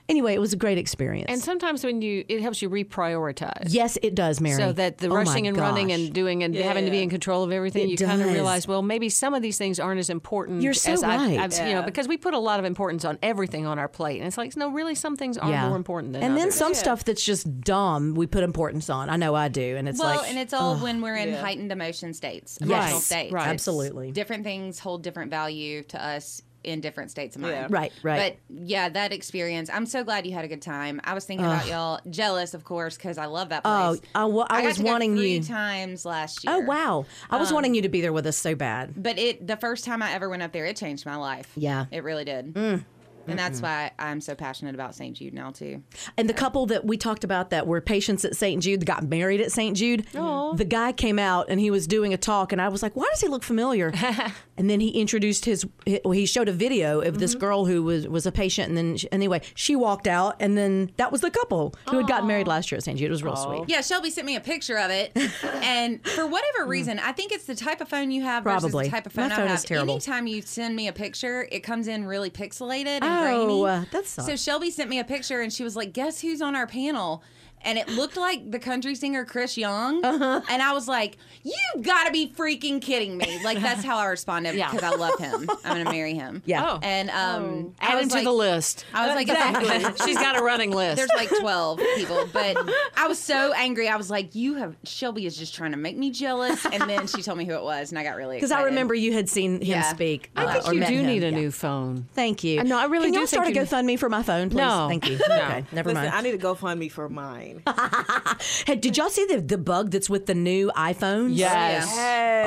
anyway, 0.09 0.33
it 0.33 0.39
was 0.39 0.53
a 0.53 0.57
great 0.57 0.77
experience. 0.77 1.25
And 1.29 1.41
sometimes 1.41 1.83
when 1.83 2.01
you, 2.01 2.23
it 2.27 2.41
helps 2.41 2.61
you 2.61 2.69
reprioritize. 2.69 3.67
yes, 3.73 3.97
it 4.01 4.15
does, 4.15 4.41
Mary. 4.41 4.57
So 4.57 4.71
that 4.73 4.97
the 4.97 5.09
Oh 5.09 5.15
rushing 5.15 5.47
and 5.47 5.57
running 5.57 5.91
and 5.91 6.13
doing 6.13 6.43
and 6.43 6.55
having 6.55 6.85
to 6.85 6.91
be 6.91 7.01
in 7.01 7.09
control 7.09 7.43
of 7.43 7.51
everything, 7.51 7.89
It 7.89 7.99
you 7.99 8.07
kind 8.07 8.21
of 8.21 8.27
realize, 8.31 8.67
well, 8.67 8.81
maybe 8.81 9.09
some 9.09 9.33
of 9.33 9.41
these 9.41 9.57
things 9.57 9.79
aren't 9.79 9.99
as 9.99 10.09
important. 10.09 10.61
You're 10.61 10.73
so 10.73 10.93
as 10.93 11.03
right. 11.03 11.39
I've, 11.39 11.53
I've, 11.53 11.67
You 11.67 11.75
know, 11.75 11.83
because 11.83 12.07
we 12.07 12.17
put 12.17 12.33
a 12.33 12.39
lot 12.39 12.59
of 12.59 12.65
importance 12.65 13.05
on 13.05 13.17
everything 13.21 13.65
on 13.65 13.79
our 13.79 13.87
plate, 13.87 14.17
and 14.19 14.27
it's 14.27 14.37
like, 14.37 14.55
no, 14.55 14.69
really, 14.69 14.95
some 14.95 15.15
things 15.15 15.37
are 15.37 15.67
more 15.67 15.75
important 15.77 16.13
than 16.13 16.21
others. 16.23 16.29
and 16.29 16.37
then 16.37 16.47
others. 16.47 16.55
some 16.55 16.73
stuff 16.73 17.03
that's 17.03 17.23
just 17.23 17.61
dumb 17.61 18.15
we 18.15 18.27
put 18.27 18.43
importance 18.43 18.89
on. 18.89 19.09
I 19.09 19.15
know 19.15 19.35
I 19.35 19.47
do, 19.47 19.75
and 19.77 19.87
it's 19.87 19.99
well, 19.99 20.17
like 20.17 20.29
and 20.29 20.37
it's 20.37 20.53
all 20.53 20.77
when 20.77 21.01
we're 21.01 21.15
in 21.15 21.33
heightened 21.33 21.71
emotion 21.71 22.13
states, 22.13 22.57
emotional 22.57 22.99
states. 22.99 23.31
right. 23.33 23.41
It's- 23.43 23.53
Absolutely. 23.55 24.11
Different 24.11 24.43
things 24.43 24.79
hold 24.79 25.01
different 25.03 25.31
value 25.31 25.83
to 25.83 26.03
us 26.03 26.41
in 26.65 26.81
different 26.81 27.11
states 27.11 27.35
of 27.35 27.41
mind. 27.43 27.53
Yeah. 27.53 27.67
Right, 27.69 27.91
right. 28.03 28.37
But 28.49 28.57
yeah, 28.67 28.89
that 28.89 29.13
experience. 29.13 29.69
I'm 29.71 29.85
so 29.85 30.03
glad 30.03 30.25
you 30.25 30.33
had 30.33 30.43
a 30.45 30.47
good 30.47 30.61
time. 30.61 30.99
I 31.03 31.13
was 31.13 31.25
thinking 31.25 31.45
about 31.45 31.67
y'all. 31.67 31.99
Jealous, 32.09 32.53
of 32.53 32.63
course, 32.63 32.95
because 32.97 33.17
I 33.17 33.25
love 33.27 33.49
that 33.49 33.61
Oh, 33.65 33.95
place. 33.99 34.11
I, 34.13 34.25
wa- 34.25 34.47
I 34.49 34.61
got 34.61 34.67
was 34.69 34.79
wanting 34.79 35.15
three 35.15 35.35
you. 35.35 35.43
times 35.43 36.05
last 36.05 36.43
year. 36.43 36.53
Oh 36.55 36.59
wow! 36.59 37.05
I 37.29 37.35
Um, 37.35 37.41
was 37.41 37.53
wanting 37.53 37.73
you 37.75 37.81
to 37.83 37.89
be 37.89 38.01
there 38.01 38.13
with 38.13 38.25
us 38.25 38.37
so 38.37 38.55
bad. 38.55 38.93
But 39.01 39.17
it 39.19 39.45
the 39.45 39.57
first 39.57 39.85
time 39.85 40.01
I 40.01 40.11
ever 40.13 40.29
went 40.29 40.41
up 40.43 40.51
there, 40.51 40.65
it 40.65 40.75
changed 40.75 41.05
my 41.05 41.15
life. 41.15 41.51
Yeah. 41.55 41.85
it 41.91 42.03
really 42.03 42.25
did. 42.25 42.53
Mm. 42.53 42.85
And 43.27 43.39
that's 43.39 43.61
why 43.61 43.91
I'm 43.99 44.21
so 44.21 44.35
passionate 44.35 44.75
about 44.75 44.95
St. 44.95 45.15
Jude 45.15 45.33
now 45.33 45.51
too. 45.51 45.83
And 46.17 46.29
the 46.29 46.33
couple 46.33 46.65
that 46.67 46.85
we 46.85 46.97
talked 46.97 47.23
about 47.23 47.49
that 47.49 47.67
were 47.67 47.81
patients 47.81 48.25
at 48.25 48.35
St. 48.35 48.61
Jude 48.61 48.81
that 48.81 48.85
got 48.85 49.03
married 49.03 49.41
at 49.41 49.51
St. 49.51 49.75
Jude, 49.75 50.05
the 50.13 50.65
guy 50.67 50.91
came 50.91 51.19
out 51.19 51.47
and 51.49 51.59
he 51.59 51.71
was 51.71 51.87
doing 51.87 52.13
a 52.13 52.17
talk, 52.17 52.51
and 52.51 52.61
I 52.61 52.69
was 52.69 52.83
like, 52.83 52.95
"Why 52.95 53.07
does 53.11 53.21
he 53.21 53.27
look 53.27 53.43
familiar?" 53.43 53.93
and 54.57 54.69
then 54.69 54.79
he 54.79 54.89
introduced 54.89 55.45
his. 55.45 55.65
Well, 56.03 56.11
he 56.11 56.25
showed 56.25 56.47
a 56.47 56.53
video 56.53 57.01
of 57.01 57.19
this 57.19 57.31
mm-hmm. 57.31 57.39
girl 57.39 57.65
who 57.65 57.83
was 57.83 58.07
was 58.07 58.25
a 58.25 58.31
patient, 58.31 58.69
and 58.69 58.77
then 58.77 58.97
she, 58.97 59.11
anyway, 59.11 59.41
she 59.55 59.75
walked 59.75 60.07
out, 60.07 60.35
and 60.39 60.57
then 60.57 60.91
that 60.97 61.11
was 61.11 61.21
the 61.21 61.31
couple 61.31 61.75
who 61.89 61.97
had 61.97 62.07
gotten 62.07 62.27
married 62.27 62.47
last 62.47 62.71
year 62.71 62.77
at 62.77 62.83
St. 62.83 62.97
Jude. 62.97 63.07
It 63.07 63.11
was 63.11 63.23
real 63.23 63.35
sweet. 63.35 63.63
Yeah, 63.67 63.81
Shelby 63.81 64.09
sent 64.09 64.25
me 64.25 64.35
a 64.35 64.41
picture 64.41 64.77
of 64.77 64.91
it, 64.91 65.11
and 65.61 66.05
for 66.07 66.25
whatever 66.25 66.65
mm. 66.65 66.69
reason, 66.69 66.99
I 66.99 67.11
think 67.11 67.31
it's 67.31 67.45
the 67.45 67.55
type 67.55 67.81
of 67.81 67.89
phone 67.89 68.11
you 68.11 68.23
have 68.23 68.43
versus 68.43 68.63
Probably. 68.63 68.85
the 68.85 68.91
type 68.91 69.05
of 69.05 69.15
My 69.15 69.23
phone 69.23 69.31
I 69.31 69.35
phone 69.35 69.47
have. 69.47 69.57
is 69.57 69.63
terrible. 69.63 69.93
Anytime 69.95 70.27
you 70.27 70.41
send 70.41 70.75
me 70.75 70.87
a 70.87 70.93
picture, 70.93 71.47
it 71.51 71.61
comes 71.61 71.87
in 71.87 72.05
really 72.05 72.29
pixelated 72.29 73.03
and 73.03 73.14
Oh, 73.15 73.21
grainy. 73.23 73.61
sucks. 74.05 74.27
So 74.27 74.35
Shelby 74.35 74.71
sent 74.71 74.89
me 74.89 74.99
a 74.99 75.03
picture, 75.03 75.41
and 75.41 75.51
she 75.51 75.63
was 75.63 75.75
like, 75.75 75.93
"Guess 75.93 76.21
who's 76.21 76.41
on 76.41 76.55
our 76.55 76.67
panel?" 76.67 77.23
And 77.65 77.77
it 77.77 77.89
looked 77.89 78.15
like 78.15 78.49
the 78.51 78.59
country 78.59 78.95
singer 78.95 79.25
Chris 79.25 79.57
Young, 79.57 80.05
Uh-huh. 80.05 80.41
and 80.49 80.61
I 80.61 80.71
was 80.73 80.87
like, 80.87 81.17
you've 81.43 81.83
got 81.83 82.05
to 82.05 82.11
be 82.11 82.27
freaking 82.29 82.79
kidding 82.81 83.17
me!" 83.17 83.39
Like 83.43 83.59
that's 83.59 83.83
how 83.83 83.97
I 83.97 84.05
responded 84.05 84.55
Yeah. 84.55 84.71
because 84.71 84.83
I 84.93 84.95
love 84.95 85.19
him. 85.19 85.49
I'm 85.65 85.77
gonna 85.77 85.91
marry 85.91 86.13
him. 86.13 86.41
Yeah. 86.45 86.63
Oh. 86.75 86.79
and 86.83 87.09
um, 87.09 87.73
I 87.81 87.87
Add 87.87 87.95
was 87.95 88.03
him 88.03 88.09
to 88.09 88.15
like- 88.15 88.23
the 88.23 88.31
list. 88.33 88.85
I 88.93 89.07
was 89.07 89.15
like, 89.15 89.97
She's 90.05 90.17
got 90.17 90.37
a 90.37 90.43
running 90.43 90.71
list. 90.71 90.97
there's 90.97 91.09
like 91.15 91.29
12 91.39 91.79
people, 91.95 92.27
but 92.31 92.55
I 92.95 93.07
was 93.07 93.19
so 93.19 93.51
angry. 93.53 93.87
I 93.89 93.95
was 93.97 94.09
like, 94.09 94.35
you 94.35 94.55
have, 94.55 94.75
Shelby 94.83 95.25
is 95.25 95.35
just 95.35 95.55
trying 95.55 95.71
to 95.71 95.77
make 95.77 95.97
me 95.97 96.11
jealous. 96.11 96.65
And 96.65 96.83
then 96.89 97.07
she 97.07 97.21
told 97.21 97.37
me 97.37 97.45
who 97.45 97.53
it 97.53 97.63
was, 97.63 97.91
and 97.91 97.97
I 97.99 98.03
got 98.03 98.15
really 98.15 98.35
Because. 98.45 98.51
I 98.51 98.61
remember 98.63 98.93
you 98.93 99.13
had 99.13 99.27
seen 99.27 99.55
him 99.61 99.63
Yeah. 99.63 99.81
speak. 99.93 100.29
I 100.35 100.45
uh, 100.45 100.53
think 100.53 100.67
or 100.67 100.73
you 100.73 100.79
met 100.81 100.89
do 100.89 100.95
him. 100.99 101.05
need 101.07 101.23
a 101.23 101.29
Yeah. 101.31 101.37
new 101.37 101.51
phone. 101.51 102.07
Thank 102.13 102.43
you. 102.43 102.63
No, 102.63 102.77
I 102.77 102.85
really 102.85 103.05
Can 103.07 103.13
do 103.13 103.19
y'all 103.19 103.27
start 103.27 103.45
think 103.45 103.57
a 103.57 103.61
you- 103.61 103.65
GoFundMe 103.65 103.97
for 103.99 104.09
my 104.09 104.21
phone, 104.23 104.49
please? 104.49 104.57
No. 104.57 104.87
Thank 104.87 105.09
you. 105.09 105.17
No. 105.27 105.35
Okay, 105.35 105.65
never 105.71 105.89
Listen, 105.89 106.03
mind. 106.05 106.15
I 106.15 106.21
need 106.21 106.31
to 106.39 106.45
GoFundMe 106.47 106.91
for 106.91 107.09
mine. 107.09 107.54
Hey, 108.65 108.75
did 108.75 108.97
y'all 108.97 109.09
see 109.09 109.25
the, 109.25 109.41
the 109.41 109.57
bug 109.57 109.91
that's 109.91 110.09
with 110.09 110.25
the 110.25 110.35
new 110.35 110.71
iPhones? 110.75 111.31
Yes. 111.33 111.91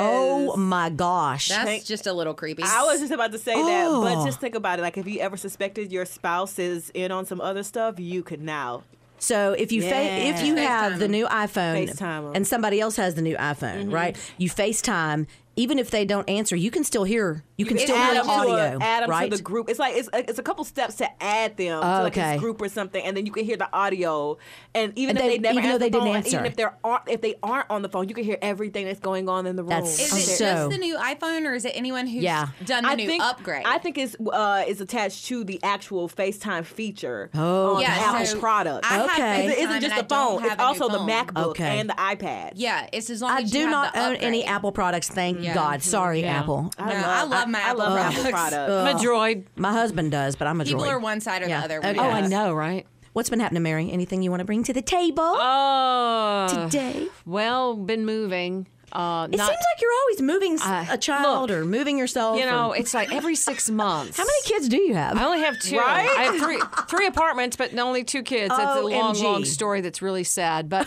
Oh, 0.01 0.53
oh 0.53 0.57
my 0.57 0.91
gosh. 0.91 1.49
That's 1.49 1.85
just 1.85 2.07
a 2.07 2.13
little 2.13 2.35
creepy. 2.35 2.63
I 2.65 2.85
was 2.85 3.01
just 3.01 3.13
about 3.13 3.33
to 3.33 3.39
say 3.39 3.55
that, 3.55 3.87
Oh. 3.89 4.03
but 4.03 4.25
just 4.25 4.41
think 4.41 4.55
about 4.55 4.79
it. 4.79 4.83
Like, 4.83 4.97
if 4.99 5.07
you 5.07 5.21
ever 5.21 5.37
suspected 5.37 5.93
your 5.93 6.05
spouse 6.05 6.59
is 6.59 6.91
in 6.95 7.13
on 7.13 7.25
some 7.27 7.41
other 7.41 7.63
stuff, 7.63 7.99
you 7.99 8.23
could 8.23 8.41
now. 8.41 8.83
So 9.19 9.53
if 9.53 9.73
you 9.73 9.83
fa- 9.83 9.95
if 9.95 10.43
you 10.45 10.57
have 10.57 10.99
the 10.99 11.09
new 11.09 11.27
iPhone 11.27 11.89
FaceTime 11.89 12.29
'em. 12.29 12.33
and 12.37 12.47
somebody 12.47 12.81
else 12.81 12.97
has 12.97 13.15
the 13.17 13.23
new 13.23 13.37
iPhone, 13.37 13.83
mm-hmm. 13.85 13.91
right? 13.91 14.33
You 14.39 14.49
FaceTime. 14.49 15.27
Even 15.59 15.79
if 15.81 15.91
they 15.91 16.05
don't 16.05 16.29
answer, 16.31 16.55
you 16.55 16.71
can 16.71 16.85
still 16.85 17.03
hear. 17.05 17.45
You 17.57 17.67
can 17.67 17.79
still 17.79 17.97
hear 17.97 18.15
the 18.15 18.25
audio, 18.29 18.55
a, 18.55 18.79
add 18.81 19.03
them 19.03 19.11
right? 19.11 19.29
to 19.31 19.37
the 19.37 19.43
group. 19.43 19.69
It's 19.69 19.81
like 19.81 19.97
it's 19.97 20.09
it's 20.15 20.39
a 20.39 20.43
couple 20.43 20.63
steps 20.65 20.95
to 20.97 21.23
add 21.23 21.57
them 21.57 21.83
to 21.83 21.89
like 22.05 22.13
Okay. 22.17 22.33
this 22.35 22.41
group 22.41 22.63
or 22.63 22.69
something, 22.69 23.03
and 23.05 23.17
then 23.17 23.27
you 23.27 23.33
can 23.33 23.45
hear 23.45 23.57
the 23.57 23.69
audio. 23.75 24.39
And 24.75 24.93
even 24.97 25.17
And 25.17 25.27
if 25.27 25.31
they- 25.33 25.39
they, 25.39 25.39
never 25.41 25.59
even 25.59 25.63
though 25.65 25.69
answer 25.75 25.79
they 25.81 25.91
the 25.91 25.99
didn't 25.99 26.17
answer. 26.17 26.37
even 26.37 26.47
if 26.47 26.57
they're 26.57 26.77
aren't 26.85 27.09
if 27.09 27.21
they 27.21 27.35
aren't 27.43 27.69
on 27.71 27.83
the 27.83 27.89
phone, 27.89 28.09
you 28.09 28.15
can 28.15 28.23
hear 28.25 28.39
everything 28.41 28.87
that's 28.87 29.01
going 29.01 29.29
on 29.29 29.47
in 29.49 29.57
the 29.57 29.63
room. 29.65 29.71
That's 29.71 29.99
is 29.99 30.13
it 30.13 30.37
so- 30.37 30.45
just 30.45 30.71
the 30.71 30.79
new 30.79 30.97
iPhone, 30.97 31.45
or 31.45 31.55
is 31.55 31.65
it 31.65 31.73
anyone 31.75 32.07
who's 32.07 32.23
Yeah. 32.23 32.49
done 32.65 32.85
the 32.85 32.91
I 32.91 32.95
new 32.95 33.07
think 33.09 33.23
upgrade? 33.25 33.65
I 33.67 33.79
think 33.79 33.99
it's 33.99 34.15
uh, 34.33 34.63
is 34.69 34.81
attached 34.81 35.27
to 35.27 35.43
the 35.43 35.59
actual 35.65 36.09
FaceTime 36.09 36.65
feature 36.67 37.31
Oh, 37.35 37.75
on 37.77 37.81
Yeah, 37.83 37.95
the 37.99 38.05
Apple 38.05 38.27
so 38.27 38.39
product. 38.39 38.87
I 38.89 39.03
Okay. 39.03 39.13
FaceTime 39.13 39.51
it 39.51 39.59
isn't 39.59 39.81
just 39.81 39.97
the 39.97 40.05
phone; 40.15 40.45
it's 40.45 40.55
a 40.55 40.57
new 40.57 40.63
also 40.63 40.89
the. 40.89 40.99
MacBook 40.99 41.47
Okay. 41.51 41.81
and 41.81 41.89
the 41.89 41.95
iPad. 41.95 42.53
Yeah, 42.55 42.87
it's 42.93 43.11
as 43.11 43.23
long 43.23 43.31
I 43.33 43.41
as 43.41 43.51
do 43.51 43.69
not 43.69 43.95
the 43.95 44.01
own 44.07 44.17
any. 44.17 44.45
Apple 44.45 44.71
products. 44.73 45.09
Thank 45.09 45.41
Yeah. 45.49 45.55
God. 45.55 45.83
Sorry, 45.83 46.21
Yeah. 46.23 46.41
Apple. 46.41 46.71
No, 46.79 46.85
I 46.87 47.25
love 47.25 47.49
my 47.49 47.59
I 47.59 47.63
Apple 47.63 47.79
love 47.79 47.93
my 47.93 48.03
products. 48.03 48.19
Apple 48.21 48.31
products. 48.31 48.73
I'm 48.73 48.97
a 48.97 48.99
droid. 48.99 49.45
My 49.57 49.73
husband 49.73 50.11
does, 50.13 50.37
but 50.37 50.47
I'm 50.47 50.61
a 50.61 50.65
People 50.65 50.81
droid. 50.81 50.85
People 50.85 50.97
are 50.97 51.01
one 51.01 51.21
side 51.21 51.43
or 51.43 51.49
Yeah. 51.49 51.59
the 51.61 51.65
other. 51.65 51.79
Okay. 51.79 51.99
Oh, 51.99 52.03
I 52.03 52.27
know, 52.27 52.53
right? 52.55 52.87
What's 53.15 53.31
been 53.31 53.41
happening, 53.41 53.63
Mary? 53.65 53.91
Anything 53.91 54.23
you 54.23 54.31
want 54.31 54.41
to 54.41 54.45
bring 54.45 54.63
to 54.65 54.73
the 54.73 54.83
table 54.83 55.23
Oh, 55.25 56.47
today? 56.71 57.09
well, 57.27 57.75
been 57.75 58.05
moving. 58.07 58.67
Uh, 58.93 59.29
It 59.31 59.37
not, 59.37 59.47
seems 59.49 59.59
like 59.73 59.81
you're 59.83 59.93
always 60.03 60.23
moving 60.23 60.59
Uh, 60.61 60.87
a 60.91 60.99
child 60.99 61.51
look, 61.51 61.59
or 61.59 61.65
moving 61.65 61.99
yourself. 61.99 62.39
you 62.39 62.47
know, 62.47 62.71
or- 62.71 62.77
it's 62.77 62.95
like 62.95 63.13
every 63.13 63.35
six 63.35 63.69
months. 63.85 64.17
how 64.17 64.25
many 64.25 64.43
kids 64.45 64.69
do 64.69 64.79
you 64.81 64.95
have? 64.95 65.17
I 65.17 65.25
only 65.25 65.41
have 65.41 65.59
two. 65.61 65.77
Right? 65.79 66.09
I 66.17 66.23
have 66.25 66.37
three 66.39 66.61
three 66.89 67.07
apartments, 67.07 67.57
but 67.57 67.77
only 67.79 68.05
two 68.05 68.23
kids. 68.23 68.53
It's 68.57 68.59
a 68.59 68.81
long, 68.83 69.15
long 69.19 69.45
story 69.45 69.81
that's 69.81 70.01
really 70.03 70.25
sad. 70.25 70.69
But 70.69 70.87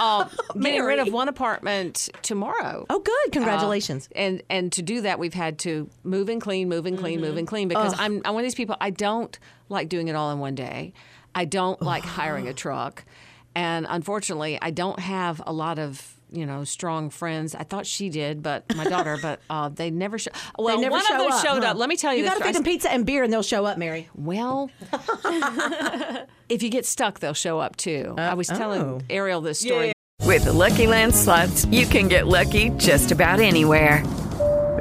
uh, 0.00 0.26
getting 0.60 0.82
rid 0.82 0.98
of 0.98 1.12
one 1.12 1.28
apartment 1.28 2.08
tomorrow. 2.22 2.86
oh, 2.88 2.98
good. 3.00 3.32
Congratulations. 3.32 4.08
Uh, 4.14 4.18
and 4.18 4.42
and 4.48 4.72
to 4.72 4.82
do 4.82 5.02
that, 5.02 5.18
we've 5.18 5.34
had 5.34 5.58
to 5.60 5.88
move 6.04 6.28
and 6.28 6.40
clean, 6.40 6.68
move 6.68 6.86
and 6.86 6.98
clean, 6.98 7.20
move 7.20 7.36
and 7.36 7.46
clean 7.46 7.68
because 7.68 7.94
I'm 7.98 8.22
I'm 8.24 8.34
one 8.34 8.42
of 8.42 8.46
these 8.46 8.54
people. 8.54 8.76
I 8.80 8.90
don't 8.90 9.38
like 9.68 9.88
doing 9.88 10.08
it 10.08 10.14
all 10.16 10.30
in 10.32 10.38
one 10.38 10.54
day. 10.54 10.92
I 11.34 11.44
don't 11.46 11.80
like 11.80 12.04
hiring 12.04 12.46
a 12.48 12.52
truck, 12.54 13.04
and 13.54 13.86
unfortunately, 13.88 14.58
I 14.60 14.70
don't 14.70 14.98
have 14.98 15.42
a 15.46 15.52
lot 15.52 15.78
of. 15.78 16.16
You 16.32 16.46
know, 16.46 16.64
strong 16.64 17.10
friends. 17.10 17.54
I 17.54 17.62
thought 17.62 17.86
she 17.86 18.08
did, 18.08 18.42
but 18.42 18.64
my 18.74 18.84
daughter. 18.84 19.18
But 19.20 19.40
uh, 19.50 19.68
they 19.68 19.90
never 19.90 20.18
show. 20.18 20.30
Well, 20.58 20.76
they 20.76 20.82
never 20.82 20.92
one 20.92 21.04
show 21.06 21.14
of 21.14 21.20
them 21.20 21.32
up, 21.32 21.44
showed 21.44 21.62
huh? 21.64 21.70
up. 21.70 21.76
Let 21.76 21.88
me 21.88 21.96
tell 21.96 22.14
you, 22.14 22.24
You 22.24 22.28
got 22.28 22.38
to 22.38 22.44
feed 22.44 22.48
I- 22.48 22.52
them 22.52 22.64
pizza 22.64 22.90
and 22.92 23.04
beer, 23.06 23.22
and 23.24 23.32
they'll 23.32 23.42
show 23.42 23.64
up, 23.66 23.78
Mary. 23.78 24.08
well, 24.14 24.70
if 26.48 26.62
you 26.62 26.70
get 26.70 26.86
stuck, 26.86 27.20
they'll 27.20 27.34
show 27.34 27.58
up 27.58 27.76
too. 27.76 28.14
I 28.18 28.34
was 28.34 28.48
telling 28.48 28.82
oh. 28.82 29.00
Ariel 29.10 29.40
this 29.40 29.60
story. 29.60 29.92
With 30.22 30.44
the 30.44 30.52
Lucky 30.52 30.86
Land 30.86 31.14
slots, 31.14 31.64
you 31.66 31.84
can 31.84 32.08
get 32.08 32.26
lucky 32.26 32.70
just 32.70 33.10
about 33.10 33.40
anywhere. 33.40 34.02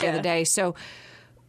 the 0.00 0.08
other 0.08 0.22
day. 0.22 0.44
So 0.44 0.74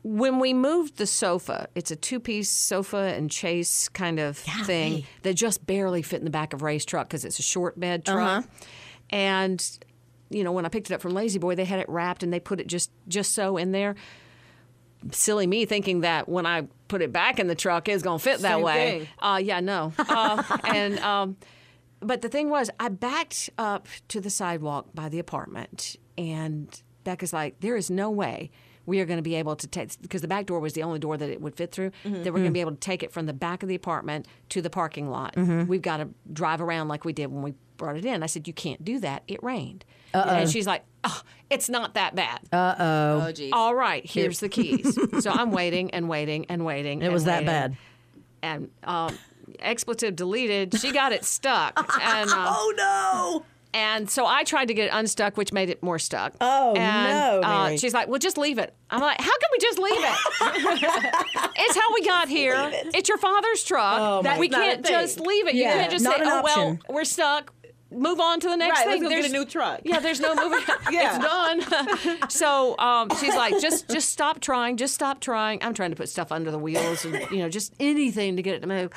when 0.03 0.39
we 0.39 0.53
moved 0.53 0.97
the 0.97 1.05
sofa, 1.05 1.67
it's 1.75 1.91
a 1.91 1.95
two 1.95 2.19
piece 2.19 2.49
sofa 2.49 3.13
and 3.15 3.31
chaise 3.31 3.89
kind 3.89 4.19
of 4.19 4.37
thing 4.37 5.05
that 5.23 5.35
just 5.35 5.65
barely 5.67 6.01
fit 6.01 6.19
in 6.19 6.25
the 6.25 6.31
back 6.31 6.53
of 6.53 6.61
Ray's 6.61 6.85
truck 6.85 7.07
because 7.07 7.23
it's 7.23 7.39
a 7.39 7.43
short 7.43 7.79
bed 7.79 8.05
truck. 8.05 8.45
And, 9.11 9.79
you 10.29 10.43
know, 10.43 10.51
when 10.51 10.65
I 10.65 10.69
picked 10.69 10.89
it 10.89 10.93
up 10.93 11.01
from 11.01 11.13
La-Z-Boy, 11.13 11.55
they 11.55 11.65
had 11.65 11.79
it 11.79 11.89
wrapped 11.89 12.23
and 12.23 12.31
they 12.33 12.39
put 12.39 12.59
it 12.59 12.67
just 12.67 12.91
just 13.07 13.33
so 13.33 13.57
in 13.57 13.71
there. 13.71 13.95
Silly 15.11 15.47
me 15.47 15.65
thinking 15.65 16.01
that 16.01 16.29
when 16.29 16.45
I 16.45 16.67
put 16.87 17.01
it 17.01 17.11
back 17.11 17.39
in 17.39 17.47
the 17.47 17.55
truck, 17.55 17.89
it's 17.89 18.03
going 18.03 18.19
to 18.19 18.23
fit 18.23 18.39
that 18.39 18.55
Same 18.55 18.63
way. 18.63 19.09
Uh, 19.19 19.39
yeah, 19.43 19.59
no. 19.59 19.93
Uh, 19.99 20.43
and, 20.63 20.99
um, 20.99 21.37
but 22.01 22.21
the 22.21 22.29
thing 22.29 22.49
was, 22.49 22.69
I 22.79 22.89
backed 22.89 23.49
up 23.57 23.87
to 24.09 24.21
the 24.21 24.29
sidewalk 24.29 24.87
by 24.93 25.09
the 25.09 25.19
apartment, 25.19 25.95
and 26.17 26.81
Becca's 27.03 27.33
like, 27.33 27.59
"There 27.59 27.75
is 27.75 27.89
no 27.89 28.09
way 28.09 28.51
we 28.85 28.99
are 28.99 29.05
going 29.05 29.17
to 29.17 29.23
be 29.23 29.35
able 29.35 29.55
to 29.55 29.67
take 29.67 30.01
because 30.01 30.21
the 30.21 30.27
back 30.27 30.45
door 30.47 30.59
was 30.59 30.73
the 30.73 30.83
only 30.83 30.99
door 30.99 31.17
that 31.17 31.29
it 31.29 31.41
would 31.41 31.55
fit 31.55 31.71
through. 31.71 31.91
Mm-hmm. 32.03 32.23
That 32.23 32.33
we're 32.33 32.39
going 32.39 32.45
to 32.45 32.51
be 32.51 32.61
able 32.61 32.71
to 32.71 32.79
take 32.79 33.03
it 33.03 33.11
from 33.11 33.25
the 33.25 33.33
back 33.33 33.63
of 33.63 33.69
the 33.69 33.75
apartment 33.75 34.27
to 34.49 34.61
the 34.61 34.69
parking 34.69 35.09
lot. 35.09 35.35
We've 35.37 35.81
got 35.81 35.97
to 35.97 36.09
drive 36.31 36.61
around 36.61 36.87
like 36.87 37.05
we 37.05 37.13
did 37.13 37.27
when 37.27 37.41
we 37.41 37.53
brought 37.77 37.97
it 37.97 38.05
in." 38.05 38.23
I 38.23 38.27
said, 38.27 38.47
"You 38.47 38.53
can't 38.53 38.83
do 38.83 38.99
that. 38.99 39.23
It 39.27 39.41
rained." 39.43 39.85
And 40.13 40.49
she's 40.49 40.67
like, 40.67 40.83
oh, 41.03 41.21
"It's 41.49 41.69
not 41.69 41.93
that 41.93 42.15
bad." 42.15 42.41
Uh 42.51 42.75
oh, 42.79 43.31
geez. 43.31 43.51
All 43.53 43.75
right, 43.75 44.05
here's 44.05 44.39
the 44.39 44.49
keys. 44.49 44.97
so 45.23 45.31
I'm 45.31 45.51
waiting 45.51 45.91
and 45.91 46.09
waiting 46.09 46.45
and 46.49 46.65
waiting. 46.65 47.01
It 47.01 47.05
and 47.05 47.13
was 47.13 47.25
that 47.25 47.45
bad. 47.45 47.77
And 48.43 48.71
um, 48.83 49.17
expletive 49.59 50.15
deleted. 50.15 50.77
She 50.79 50.91
got 50.91 51.11
it 51.11 51.25
stuck. 51.25 51.77
And, 52.01 52.29
uh, 52.29 52.53
Oh 52.57 52.73
no! 52.75 53.45
And 53.73 54.09
so 54.09 54.25
I 54.25 54.43
tried 54.43 54.65
to 54.69 54.73
get 54.73 54.87
it 54.87 54.91
unstuck, 54.93 55.37
which 55.37 55.51
made 55.53 55.69
it 55.69 55.81
more 55.81 55.99
stuck. 55.99 56.33
Oh, 56.41 56.73
and, 56.75 57.09
no, 57.17 57.41
Uh, 57.43 57.63
Mary. 57.65 57.77
she's 57.77 57.93
like, 57.93 58.07
"Well, 58.07 58.19
just 58.19 58.37
leave 58.37 58.57
it." 58.57 58.73
I'm 58.89 59.01
like, 59.01 59.19
"How 59.19 59.25
can 59.31 59.49
we 59.51 59.57
just 59.59 59.79
leave 59.79 60.03
it? 60.03 61.51
it's 61.55 61.75
how 61.77 61.93
we 61.93 62.05
got 62.05 62.27
here. 62.29 62.55
It's 62.93 63.09
your 63.09 63.17
father's 63.17 63.63
truck. 63.63 63.99
Oh, 63.99 64.21
my 64.23 64.37
we 64.39 64.47
That's 64.49 64.57
not 64.59 64.67
a 64.67 64.71
can't 64.73 64.85
just 64.85 65.19
leave 65.19 65.47
it. 65.47 65.55
You 65.55 65.63
can't 65.63 65.91
just 65.91 66.03
not 66.03 66.17
say, 66.17 66.21
an 66.23 66.27
"Oh 66.29 66.41
well, 66.43 66.79
we're 66.89 67.03
stuck." 67.05 67.53
Move 67.93 68.21
on 68.21 68.39
to 68.39 68.47
the 68.47 68.55
next 68.55 68.79
Right, 68.79 68.87
thing. 68.87 69.03
let's 69.03 69.15
go 69.15 69.21
get 69.21 69.29
a 69.29 69.33
new 69.33 69.43
truck. 69.43 69.81
Yeah, 69.83 69.99
there's 69.99 70.21
no 70.21 70.33
moving. 70.33 70.61
Yeah. 70.91 71.17
It's 71.17 71.25
done. 72.07 72.29
so 72.29 72.77
um, 72.79 73.09
she's 73.19 73.35
like, 73.35 73.59
just 73.59 73.89
just 73.89 74.09
stop 74.09 74.39
trying. 74.39 74.77
Just 74.77 74.93
stop 74.93 75.19
trying. 75.19 75.61
I'm 75.61 75.73
trying 75.73 75.89
to 75.89 75.97
put 75.97 76.07
stuff 76.07 76.31
under 76.31 76.51
the 76.51 76.57
wheels 76.57 77.03
and 77.03 77.15
you 77.31 77.39
know 77.39 77.49
just 77.49 77.73
anything 77.81 78.37
to 78.37 78.41
get 78.41 78.53
it 78.55 78.61
to 78.61 78.67
move. 78.67 78.91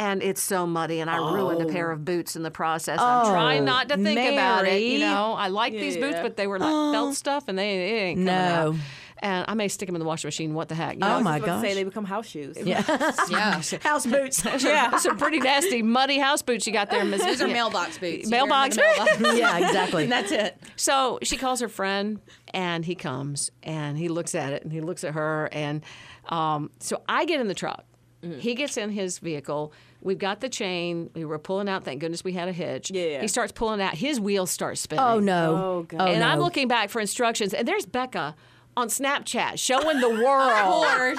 And 0.00 0.22
it's 0.22 0.42
so 0.42 0.66
muddy, 0.66 1.00
and 1.00 1.10
I 1.10 1.18
ruined 1.32 1.60
a 1.60 1.70
pair 1.70 1.90
of 1.90 2.04
boots 2.06 2.34
in 2.34 2.42
the 2.42 2.50
process. 2.50 2.98
I'm 2.98 3.26
trying 3.26 3.64
not 3.66 3.90
to 3.90 3.96
think 3.98 4.32
about 4.32 4.66
it. 4.66 4.80
You 4.80 5.04
Oh, 5.04 5.10
know, 5.10 5.32
I 5.34 5.48
like 5.48 5.74
these 5.74 5.96
boots, 5.98 6.14
Yeah. 6.16 6.22
but 6.22 6.36
they 6.38 6.46
were 6.46 6.58
like 6.58 6.94
felt 6.94 7.14
stuff, 7.16 7.44
and 7.48 7.58
they, 7.58 7.76
they 7.76 8.00
ain't 8.00 8.16
coming 8.18 8.24
No. 8.24 8.32
out. 8.70 8.76
And 9.22 9.44
I 9.46 9.52
may 9.52 9.68
stick 9.68 9.86
them 9.86 9.94
in 9.96 10.00
the 10.00 10.06
washing 10.06 10.28
machine. 10.28 10.54
What 10.54 10.70
the 10.70 10.74
heck? 10.74 10.94
You 10.94 11.00
Oh, 11.02 11.18
know, 11.18 11.20
my 11.20 11.32
I 11.32 11.34
was 11.34 11.42
about 11.44 11.56
to 11.56 11.60
gosh. 11.60 11.68
say 11.68 11.74
they 11.74 11.84
become 11.84 12.06
house 12.06 12.26
shoes. 12.26 12.56
Yeah. 12.64 12.82
Yeah. 13.30 13.60
House 13.82 14.06
boots. 14.06 14.42
yeah, 14.64 14.96
some 14.96 15.18
pretty 15.18 15.38
nasty, 15.40 15.82
muddy 15.82 16.18
house 16.18 16.40
boots 16.40 16.66
you 16.66 16.72
got 16.72 16.90
there, 16.90 17.04
Miss. 17.04 17.22
Those 17.22 17.42
are 17.42 17.46
mailbox 17.46 17.98
boots. 17.98 18.30
Mailbox. 18.30 18.78
wear 18.78 18.94
them 18.96 19.06
in 19.08 19.12
the 19.22 19.28
mailbox. 19.28 19.38
yeah, 19.38 19.66
exactly. 19.68 20.02
and 20.04 20.12
that's 20.12 20.32
it. 20.32 20.56
So 20.76 21.18
she 21.22 21.36
calls 21.36 21.60
her 21.60 21.68
friend, 21.68 22.18
and 22.54 22.82
he 22.86 22.94
comes, 22.94 23.50
and 23.62 23.98
he 23.98 24.08
looks 24.08 24.34
at 24.34 24.54
it, 24.54 24.62
and 24.62 24.72
he 24.72 24.80
looks 24.80 25.04
at 25.04 25.12
her, 25.12 25.50
and 25.52 25.82
um, 26.30 26.70
so 26.78 27.02
I 27.06 27.26
get 27.26 27.40
in 27.42 27.48
the 27.48 27.54
truck. 27.54 27.84
Mm-hmm. 28.22 28.38
He 28.40 28.54
gets 28.54 28.78
in 28.78 28.88
his 28.90 29.18
vehicle. 29.18 29.74
We've 30.02 30.18
got 30.18 30.40
the 30.40 30.48
chain. 30.48 31.10
We 31.14 31.24
were 31.24 31.38
pulling 31.38 31.68
out. 31.68 31.84
Thank 31.84 32.00
goodness 32.00 32.24
we 32.24 32.32
had 32.32 32.48
a 32.48 32.52
hitch. 32.52 32.90
Yeah. 32.90 33.20
He 33.20 33.28
starts 33.28 33.52
pulling 33.52 33.80
out. 33.80 33.94
His 33.94 34.18
wheels 34.20 34.50
start 34.50 34.78
spinning. 34.78 35.04
Oh 35.04 35.18
no. 35.20 35.56
Oh, 35.56 35.82
God. 35.88 36.08
and 36.08 36.22
I'm 36.24 36.38
looking 36.40 36.68
back 36.68 36.88
for 36.90 37.00
instructions, 37.00 37.52
and 37.54 37.66
there's 37.68 37.86
Becca 37.86 38.34
on 38.76 38.86
Snapchat 38.86 39.58
showing 39.58 39.98
the 40.00 40.08
world 40.24 41.18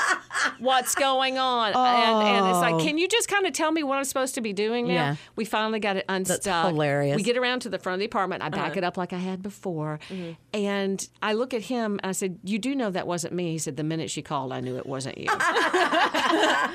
what's 0.59 0.95
going 0.95 1.37
on. 1.37 1.73
And, 1.73 2.27
and 2.27 2.47
it's 2.47 2.57
Oh. 2.57 2.61
like, 2.61 2.79
can 2.83 2.97
you 2.97 3.09
just 3.09 3.27
kind 3.27 3.45
of 3.45 3.51
tell 3.51 3.71
me 3.73 3.83
what 3.83 3.97
I'm 3.97 4.05
supposed 4.05 4.35
to 4.35 4.41
be 4.41 4.53
doing 4.53 4.87
now? 4.87 4.93
Yeah. 4.93 5.15
We 5.35 5.43
finally 5.43 5.79
got 5.81 5.97
it 5.97 6.05
unstuck. 6.07 6.41
That's 6.43 6.69
hilarious. 6.69 7.17
We 7.17 7.23
get 7.23 7.35
around 7.37 7.59
to 7.63 7.69
the 7.69 7.77
front 7.77 7.95
of 7.95 7.99
the 7.99 8.05
apartment. 8.05 8.41
I 8.41 8.47
back 8.49 8.71
Uh-huh. 8.71 8.77
it 8.77 8.83
up 8.85 8.95
like 8.95 9.11
I 9.11 9.17
had 9.17 9.43
before. 9.43 9.99
Mm-hmm. 10.09 10.31
And 10.53 11.07
I 11.21 11.33
look 11.33 11.53
at 11.53 11.63
him 11.63 11.99
and 12.01 12.09
I 12.09 12.13
said, 12.13 12.39
You 12.43 12.57
do 12.57 12.73
know 12.73 12.89
that 12.89 13.05
wasn't 13.05 13.33
me. 13.33 13.51
He 13.51 13.57
said, 13.57 13.75
The 13.75 13.83
minute 13.83 14.09
she 14.09 14.21
called, 14.21 14.53
I 14.53 14.61
knew 14.61 14.77
it 14.77 14.85
wasn't 14.85 15.17
you. 15.17 15.27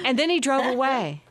and 0.05 0.19
then 0.19 0.29
he 0.31 0.41
drove 0.41 0.67
away. 0.67 1.23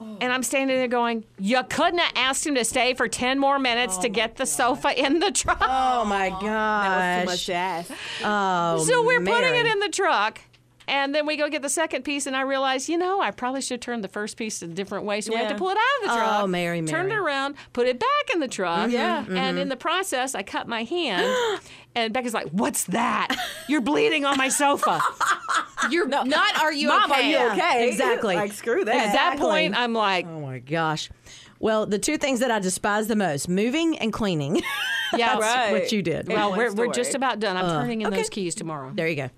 Oh. 0.00 0.18
And 0.20 0.32
I'm 0.32 0.42
standing 0.42 0.76
there 0.76 0.88
going, 0.88 1.24
You 1.38 1.62
couldn't 1.68 1.98
have 1.98 2.12
asked 2.16 2.46
him 2.46 2.54
to 2.56 2.64
stay 2.64 2.94
for 2.94 3.08
10 3.08 3.38
more 3.38 3.58
minutes 3.58 3.96
oh 3.98 4.02
to 4.02 4.08
get 4.08 4.36
the 4.36 4.46
sofa 4.46 4.98
in 4.98 5.20
the 5.20 5.30
truck. 5.30 5.58
Oh 5.60 6.04
my 6.04 6.30
god. 6.30 6.42
That 6.42 7.24
was 7.24 7.24
too 7.24 7.32
much 7.32 7.46
to 7.46 7.54
ask. 7.54 7.92
Oh, 8.24 8.84
So 8.84 9.04
we're 9.04 9.20
putting 9.20 9.54
it 9.54 9.66
in 9.66 9.80
the 9.80 9.88
truck. 9.88 10.40
And 10.88 11.14
then 11.14 11.26
we 11.26 11.36
go 11.36 11.48
get 11.48 11.62
the 11.62 11.68
second 11.68 12.02
piece, 12.02 12.26
and 12.26 12.36
I 12.36 12.42
realize, 12.42 12.88
you 12.88 12.96
know, 12.96 13.20
I 13.20 13.32
probably 13.32 13.60
should 13.60 13.82
turn 13.82 14.02
the 14.02 14.08
first 14.08 14.36
piece 14.36 14.62
a 14.62 14.68
different 14.68 15.04
way. 15.04 15.20
So 15.20 15.32
we 15.32 15.38
have 15.38 15.48
to 15.48 15.56
pull 15.56 15.70
it 15.70 15.76
out 15.76 16.02
of 16.02 16.08
the 16.08 16.14
oh, 16.14 16.16
truck. 16.16 16.42
Oh, 16.42 16.46
Mary, 16.46 16.82
Turned 16.82 17.10
it 17.10 17.18
around, 17.18 17.56
put 17.72 17.86
it 17.86 17.98
back 17.98 18.34
in 18.34 18.40
the 18.40 18.48
truck. 18.48 18.86
Mm-hmm, 18.86 18.92
yeah. 18.92 19.18
And 19.18 19.28
mm-hmm. 19.28 19.58
in 19.58 19.68
the 19.68 19.76
process, 19.76 20.34
I 20.34 20.42
cut 20.42 20.68
my 20.68 20.84
hand. 20.84 21.60
and 21.96 22.12
Becca's 22.12 22.34
like, 22.34 22.48
What's 22.50 22.84
that? 22.84 23.34
You're 23.68 23.80
bleeding 23.80 24.24
on 24.24 24.36
my 24.36 24.48
sofa. 24.48 25.00
You're 25.90 26.06
not. 26.06 26.60
Are 26.60 26.72
you 26.72 26.88
Mom, 26.88 27.10
okay? 27.10 27.20
are 27.20 27.46
you 27.46 27.52
okay? 27.52 27.88
exactly. 27.88 28.36
like 28.36 28.52
screw 28.52 28.84
that. 28.84 28.94
At 28.94 29.12
that 29.12 29.38
point, 29.38 29.76
I'm 29.76 29.92
like, 29.92 30.26
Oh 30.26 30.40
my 30.40 30.60
gosh. 30.60 31.10
Well, 31.58 31.86
the 31.86 31.98
two 31.98 32.18
things 32.18 32.40
that 32.40 32.50
I 32.50 32.58
despise 32.58 33.08
the 33.08 33.16
most: 33.16 33.48
moving 33.48 33.98
and 33.98 34.12
cleaning. 34.12 34.62
Yeah, 35.16 35.38
That's 35.38 35.40
Right. 35.40 35.70
what 35.70 35.92
you 35.92 36.02
did. 36.02 36.26
Well, 36.26 36.56
we're, 36.56 36.74
we're 36.74 36.92
just 36.92 37.14
about 37.14 37.38
done. 37.38 37.56
I'm 37.56 37.64
uh, 37.64 37.80
turning 37.80 38.00
in 38.00 38.08
okay. 38.08 38.16
those 38.16 38.28
keys 38.28 38.56
tomorrow. 38.56 38.90
there 38.92 39.06
you 39.06 39.14
go. 39.14 39.30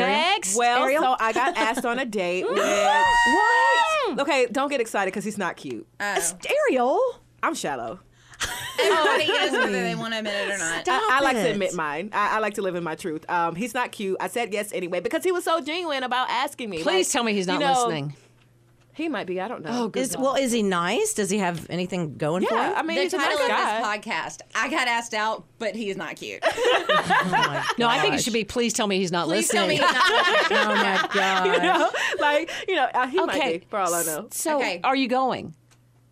Next. 0.00 0.56
Well, 0.56 0.82
Ariel? 0.84 1.02
so 1.02 1.16
I 1.18 1.32
got 1.32 1.56
asked 1.56 1.84
on 1.84 1.98
a 1.98 2.04
date 2.20 2.44
with. 2.48 2.56
what? 2.58 4.18
Okay, 4.20 4.46
don't 4.50 4.68
get 4.68 4.80
excited 4.80 5.10
because 5.12 5.24
he's 5.24 5.38
not 5.38 5.56
cute. 5.56 5.86
Oh. 6.00 6.32
Ariel. 6.68 7.00
I'm 7.42 7.54
shallow. 7.54 8.00
Everybody 8.80 9.24
is 9.32 9.52
whether 9.52 9.70
they 9.72 9.94
want 9.94 10.12
to 10.14 10.18
admit 10.18 10.34
it 10.34 10.54
or 10.54 10.58
not. 10.58 10.80
Stop 10.82 11.02
I, 11.10 11.18
I 11.18 11.20
like 11.24 11.36
it. 11.36 11.44
to 11.44 11.50
admit 11.50 11.74
mine. 11.74 12.10
I, 12.12 12.36
I 12.36 12.38
like 12.40 12.54
to 12.54 12.62
live 12.62 12.74
in 12.74 12.82
my 12.84 12.94
truth. 12.94 13.28
Um, 13.30 13.54
he's 13.54 13.74
not 13.74 13.92
cute. 13.92 14.16
I 14.20 14.28
said 14.28 14.52
yes 14.52 14.72
anyway 14.72 15.00
because 15.00 15.22
he 15.24 15.32
was 15.32 15.44
so 15.44 15.60
genuine 15.60 16.02
about 16.02 16.28
asking 16.30 16.70
me. 16.70 16.82
Please 16.82 17.06
Like, 17.06 17.12
tell 17.12 17.22
me 17.24 17.34
he's 17.34 17.46
you 17.46 17.52
not 17.52 17.60
know, 17.60 17.72
listening. 17.86 18.14
He 18.94 19.08
might 19.08 19.26
be. 19.26 19.40
I 19.40 19.48
don't 19.48 19.64
know. 19.64 19.70
Oh, 19.84 19.88
good. 19.88 20.00
Is 20.00 20.16
well, 20.18 20.34
is 20.34 20.52
he 20.52 20.62
nice? 20.62 21.14
Does 21.14 21.30
he 21.30 21.38
have 21.38 21.66
anything 21.70 22.16
going 22.18 22.44
for 22.44 22.54
Yeah, 22.54 22.72
him? 22.72 22.76
I 22.76 22.82
mean, 22.82 22.96
The 22.98 23.02
he's 23.04 23.14
a 23.14 23.16
title 23.16 23.38
nice 23.38 23.44
of 23.44 23.48
guy. 23.48 23.78
this 23.96 24.06
podcast, 24.06 24.40
I 24.54 24.68
got 24.68 24.86
asked 24.86 25.14
out, 25.14 25.44
but 25.58 25.74
he's 25.74 25.96
not 25.96 26.16
cute. 26.16 26.42
No, 27.78 27.88
I 27.88 27.98
think 28.00 28.14
it 28.14 28.22
should 28.22 28.32
be, 28.34 28.44
Please 28.44 28.72
tell 28.74 28.86
me 28.86 28.98
he's 28.98 29.10
not 29.12 29.26
Please 29.26 29.48
tell 29.48 29.66
me 29.66 29.78
listening. 29.78 29.88
he's 29.88 30.50
not 30.50 30.68
oh 30.70 30.74
my 30.74 31.08
god. 31.14 31.46
you 31.54 31.62
know, 31.62 31.90
like 32.20 32.50
you 32.68 32.74
know, 32.76 32.84
uh, 32.94 33.06
he 33.06 33.18
might 33.24 33.60
be 33.60 33.66
for 33.70 33.78
all 33.78 33.94
I 33.94 34.02
know. 34.02 34.28
So, 34.30 34.58
Okay. 34.58 34.80
are 34.84 34.94
you 34.96 35.08
going? 35.08 35.54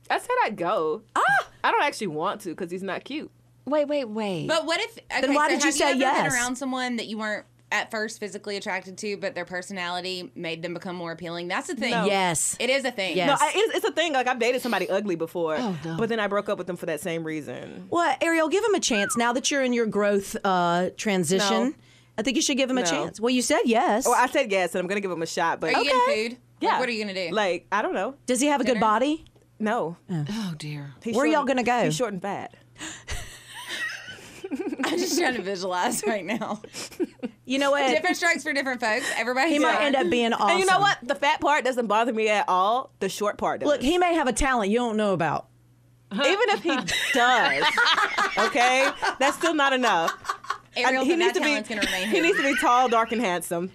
I 0.08 0.18
said 0.18 0.30
I'd 0.44 0.56
go. 0.56 1.02
Ah, 1.14 1.22
I 1.62 1.70
don't 1.70 1.82
actually 1.82 2.08
want 2.08 2.40
to 2.42 2.48
because 2.50 2.70
he's 2.70 2.82
not 2.82 3.04
cute. 3.04 3.30
Wait, 3.66 3.86
wait, 3.86 4.06
wait. 4.06 4.48
But 4.48 4.64
what 4.66 4.80
if? 4.80 4.98
Okay, 5.18 5.34
why 5.34 5.48
so 5.48 5.54
did 5.54 5.60
you 5.62 5.66
have 5.66 5.74
say 5.74 5.90
ever 5.90 5.98
yes? 6.00 6.32
Been 6.32 6.32
around 6.40 6.56
someone 6.56 6.96
that 6.96 7.06
you 7.06 7.18
weren't 7.18 7.44
at 7.72 7.90
first 7.90 8.18
physically 8.20 8.56
attracted 8.56 8.98
to, 8.98 9.16
but 9.16 9.34
their 9.34 9.44
personality 9.44 10.30
made 10.34 10.62
them 10.62 10.74
become 10.74 10.96
more 10.96 11.12
appealing. 11.12 11.48
That's 11.48 11.68
the 11.68 11.74
thing. 11.76 11.92
No. 11.92 12.04
Yes. 12.06 12.56
it 12.58 12.70
is 12.70 12.84
a 12.84 12.90
thing. 12.90 13.16
Yes. 13.16 13.28
No, 13.28 13.34
I, 13.46 13.52
it's, 13.54 13.76
it's 13.76 13.84
a 13.86 13.92
thing. 13.92 14.12
Like 14.12 14.26
I've 14.26 14.38
dated 14.38 14.60
somebody 14.62 14.88
ugly 14.88 15.14
before, 15.16 15.56
Oh, 15.56 15.76
no. 15.84 15.96
but 15.96 16.08
then 16.08 16.18
I 16.20 16.26
broke 16.26 16.48
up 16.48 16.58
with 16.58 16.66
them 16.66 16.76
for 16.76 16.86
that 16.86 17.00
same 17.00 17.22
reason. 17.24 17.86
Well, 17.90 18.16
Ariel, 18.20 18.48
give 18.48 18.64
him 18.64 18.74
a 18.74 18.80
chance 18.80 19.16
now 19.16 19.32
that 19.32 19.50
you're 19.50 19.62
in 19.62 19.72
your 19.72 19.86
growth 19.86 20.36
uh, 20.44 20.90
transition. 20.96 21.64
No. 21.64 21.74
I 22.18 22.22
think 22.22 22.36
you 22.36 22.42
should 22.42 22.56
give 22.58 22.68
him 22.68 22.76
a 22.78 22.82
chance. 22.84 23.18
Well, 23.20 23.30
you 23.30 23.40
said 23.40 23.60
yes. 23.64 24.04
Well, 24.04 24.14
I 24.14 24.26
said 24.26 24.50
yes, 24.52 24.74
and 24.74 24.80
I'm 24.80 24.86
gonna 24.88 25.00
give 25.00 25.10
him 25.10 25.22
a 25.22 25.26
shot. 25.26 25.58
But 25.60 25.74
Are 25.74 25.82
you 25.82 25.90
getting 25.90 26.30
food? 26.30 26.38
yeah, 26.60 26.70
Like, 26.72 26.80
what 26.80 26.88
are 26.88 26.92
you 26.92 27.02
gonna 27.04 27.14
do? 27.28 27.30
Like 27.34 27.66
I 27.72 27.80
don't 27.82 27.94
know. 27.94 28.14
Does 28.26 28.40
he 28.40 28.48
have 28.48 28.60
a 28.60 28.64
good 28.64 28.80
body? 28.80 29.24
No, 29.58 29.96
oh 30.10 30.54
dear. 30.58 30.92
He's 31.02 31.14
Where 31.14 31.26
short 31.26 31.32
y'all 31.34 31.44
gonna 31.44 31.62
go? 31.62 31.84
He's 31.84 31.96
short 31.96 32.12
and 32.12 32.20
fat. 32.20 32.54
I'm 34.84 34.98
just 34.98 35.18
trying 35.18 35.34
to 35.36 35.42
visualize 35.42 36.02
right 36.06 36.24
now. 36.24 36.60
You 37.50 37.58
know 37.58 37.72
what? 37.72 37.90
different 37.90 38.16
strokes 38.16 38.44
for 38.44 38.52
different 38.52 38.80
folks. 38.80 39.10
Everybody. 39.16 39.50
he 39.50 39.58
might 39.58 39.80
end 39.80 39.96
up 39.96 40.08
being 40.08 40.32
awesome. 40.32 40.50
And 40.50 40.60
you 40.60 40.66
know 40.66 40.78
what? 40.78 40.98
The 41.02 41.16
fat 41.16 41.40
part 41.40 41.64
doesn't 41.64 41.88
bother 41.88 42.12
me 42.12 42.28
at 42.28 42.44
all. 42.48 42.92
The 43.00 43.08
short 43.08 43.38
part 43.38 43.58
does. 43.60 43.66
Look, 43.68 43.82
he 43.82 43.98
may 43.98 44.14
have 44.14 44.28
a 44.28 44.32
talent 44.32 44.70
you 44.70 44.78
don't 44.78 44.96
know 44.96 45.12
about. 45.14 45.48
even 46.12 46.24
if 46.28 46.62
he 46.62 46.76
does, 47.12 47.64
okay, 48.38 48.88
that's 49.18 49.36
still 49.36 49.54
not 49.54 49.72
enough. 49.72 50.29
Ariel, 50.76 51.04
he 51.04 51.16
needs 51.16 51.32
to 51.32 51.40
be. 51.40 51.60
gonna 51.60 51.80
remain 51.80 52.08
He 52.08 52.20
needs 52.20 52.36
to 52.36 52.42
be 52.44 52.54
tall, 52.60 52.88
dark, 52.88 53.10
and 53.12 53.20
handsome. 53.20 53.70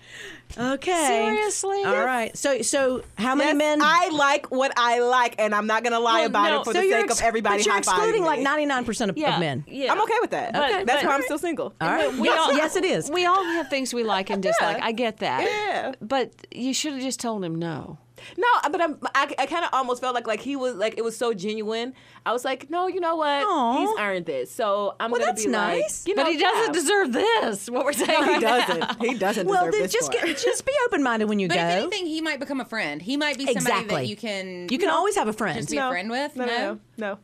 Okay. 0.58 1.06
Seriously? 1.08 1.84
All 1.84 2.06
right. 2.06 2.36
So 2.38 2.62
so 2.62 3.04
how 3.18 3.36
many 3.36 3.50
Yes, 3.50 3.58
men? 3.58 3.80
I 3.82 4.10
like 4.14 4.50
what 4.52 4.72
I 4.78 5.00
like, 5.00 5.36
and 5.40 5.54
I'm 5.54 5.68
not 5.68 5.84
gonna 5.84 6.00
lie 6.00 6.20
Well, 6.20 6.26
about 6.28 6.50
no, 6.52 6.62
it 6.62 6.66
for 6.66 6.74
so 6.74 6.80
the 6.80 6.86
you're 6.88 7.00
sake 7.02 7.10
ex- 7.12 7.20
of 7.20 7.26
everybody 7.26 7.58
but 7.58 7.66
you're 7.66 7.74
high-fiving 7.76 7.80
excluding 7.98 8.22
me. 8.22 8.28
like 8.28 8.40
99 8.42 8.86
percent 8.86 9.12
of, 9.12 9.18
Yeah, 9.18 9.34
of 9.34 9.40
men. 9.40 9.66
yeah. 9.68 9.92
I'm 9.92 10.02
okay 10.02 10.14
with 10.22 10.30
that. 10.32 10.56
Okay, 10.56 10.84
That's 10.86 11.02
but- 11.04 11.10
why 11.10 11.16
I'm 11.16 11.24
still 11.24 11.40
single. 11.40 11.74
All 11.82 11.90
right. 11.90 12.14
We 12.14 12.28
yes, 12.30 12.40
all- 12.40 12.54
yes, 12.54 12.76
it 12.76 12.86
is. 12.86 13.10
We 13.12 13.26
all 13.26 13.44
have 13.44 13.70
things 13.70 13.94
we 13.94 14.04
like 14.04 14.30
and 14.30 14.42
dislike. 14.42 14.78
Yeah. 14.78 14.86
I 14.86 14.92
get 14.94 15.18
that. 15.18 15.42
Yeah. 15.44 15.94
But 16.02 16.32
you 16.52 16.74
should 16.74 16.94
have 16.94 17.02
just 17.02 17.20
told 17.20 17.44
him 17.44 17.56
no. 17.56 17.98
No, 18.38 18.48
but 18.72 18.82
I'm, 18.82 18.98
I, 19.14 19.34
I 19.40 19.46
kind 19.46 19.64
of 19.66 19.70
almost 19.74 20.02
felt 20.02 20.16
like 20.16 20.28
like 20.28 20.42
he 20.42 20.56
was 20.56 20.76
like 20.76 20.96
it 20.98 21.04
was 21.04 21.16
so 21.18 21.34
genuine. 21.34 21.94
I 22.26 22.34
was 22.34 22.44
like, 22.46 22.70
no, 22.70 22.88
you 22.88 23.00
know 23.00 23.16
what? 23.16 23.44
Aw. 23.46 23.78
He's 23.78 24.00
earned 24.00 24.26
this, 24.26 24.52
so 24.52 24.96
I'm 25.00 25.12
Well, 25.12 25.20
gonna 25.20 25.32
that's 25.32 25.46
be 25.46 25.52
nice. 25.52 26.06
like, 26.06 26.08
you 26.10 26.16
know, 26.16 26.24
but 26.24 26.32
he 26.32 26.38
doesn't 26.40 26.74
yeah. 26.76 26.80
deserve 26.82 27.14
this. 27.14 27.70
What 27.70 27.86
we're 27.86 27.94
saying. 27.94 28.26
No, 28.26 28.34
he 28.34 28.40
doesn't. 28.40 28.80
now. 28.80 28.96
He 29.00 29.14
doesn't 29.18 29.48
well, 29.48 29.60
deserve 29.66 29.72
then 29.74 29.82
this 29.84 29.94
just 29.94 30.12
part. 30.12 30.26
get, 30.26 30.38
just 30.38 30.66
be 30.66 30.72
open 30.86 31.04
minded 31.04 31.26
when 31.30 31.40
you 31.40 31.48
But 31.48 31.56
go. 31.56 31.62
if 31.62 31.68
anything, 31.82 32.06
he 32.08 32.22
might 32.22 32.40
become 32.40 32.60
a 32.62 32.66
friend. 32.66 33.02
He 33.02 33.18
might 33.18 33.38
be 33.38 33.46
somebody 33.46 33.60
Exactly. 33.66 33.96
that 33.96 34.08
you 34.08 34.16
can 34.16 34.68
you 34.70 34.78
can 34.78 34.90
always 34.90 35.16
have 35.16 35.28
a 35.28 35.34
friend. 35.34 35.58
just 35.58 35.70
be 35.70 35.78
no, 35.78 35.88
a 35.88 35.92
friend 35.92 36.10
with. 36.10 36.36
No, 36.36 36.46
no, 36.46 36.58
no. 36.58 36.80
no. 36.98 37.18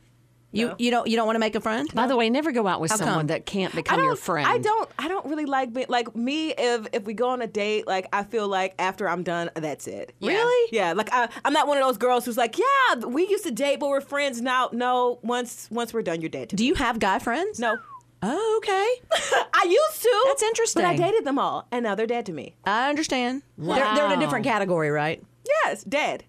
You 0.52 0.68
no. 0.68 0.76
you 0.78 0.92
don't 0.92 1.08
you 1.08 1.16
don't 1.16 1.26
want 1.26 1.36
to 1.36 1.40
make 1.40 1.56
a 1.56 1.62
friend. 1.62 1.94
By 1.94 2.08
the 2.08 2.16
way, 2.16 2.30
never 2.30 2.52
go 2.52 2.68
out 2.68 2.82
with 2.82 2.92
How 2.92 2.98
someone 2.98 3.18
come? 3.20 3.28
that 3.28 3.46
can't 3.46 3.74
become 3.74 4.04
your 4.04 4.16
friend. 4.16 4.48
I 4.48 4.58
don't. 4.58 4.90
I 5.00 5.08
don't 5.08 5.26
really 5.26 5.46
like 5.46 5.74
being 5.74 5.88
like 5.90 6.16
me. 6.16 6.54
If 6.58 6.88
if 6.94 7.04
we 7.04 7.14
go 7.14 7.30
on 7.30 7.42
a 7.42 7.48
date, 7.48 7.88
like 7.88 8.08
I 8.12 8.24
feel 8.24 8.48
like 8.48 8.76
after 8.80 9.08
I'm 9.08 9.24
done, 9.24 9.50
that's 9.56 9.88
it. 9.88 10.14
Yeah. 10.20 10.32
Really? 10.32 10.70
Yeah. 10.72 10.94
Like 10.94 11.10
I, 11.12 11.30
I'm 11.46 11.54
not 11.54 11.68
one 11.68 11.78
of 11.78 11.84
those 11.84 11.98
girls 11.98 12.26
who's 12.26 12.38
like, 12.38 12.58
yeah, 12.58 13.06
we 13.06 13.28
used 13.28 13.46
to 13.46 13.52
date, 13.52 13.80
but 13.80 13.90
we're 13.90 14.02
friends 14.02 14.42
now. 14.42 14.70
No, 14.74 15.20
once 15.24 15.68
once 15.72 15.94
we're 15.94 16.02
done, 16.02 16.22
you're 16.22 16.30
dead. 16.30 16.50
To 16.50 16.56
Do 16.56 16.66
you 16.66 16.76
have 16.76 17.00
guy 17.00 17.20
friends? 17.20 17.60
No. 17.60 17.78
Oh, 18.24 18.58
okay. 18.58 19.20
I 19.54 19.66
used 19.66 20.02
to. 20.04 20.24
That's 20.28 20.44
interesting. 20.44 20.84
But 20.84 20.90
I 20.90 20.96
dated 20.96 21.26
them 21.26 21.40
all, 21.40 21.68
and 21.72 21.84
now 21.84 21.96
they're 21.96 22.06
dead 22.06 22.28
to 22.28 22.34
me. 22.34 22.56
I 22.66 22.90
understand. 22.90 23.42
They're, 23.58 23.96
they're 23.96 24.06
in 24.06 24.12
a 24.12 24.20
different 24.20 24.46
category, 24.46 24.92
right? 24.92 25.24
Yes, 25.66 25.84
dead. 25.84 26.24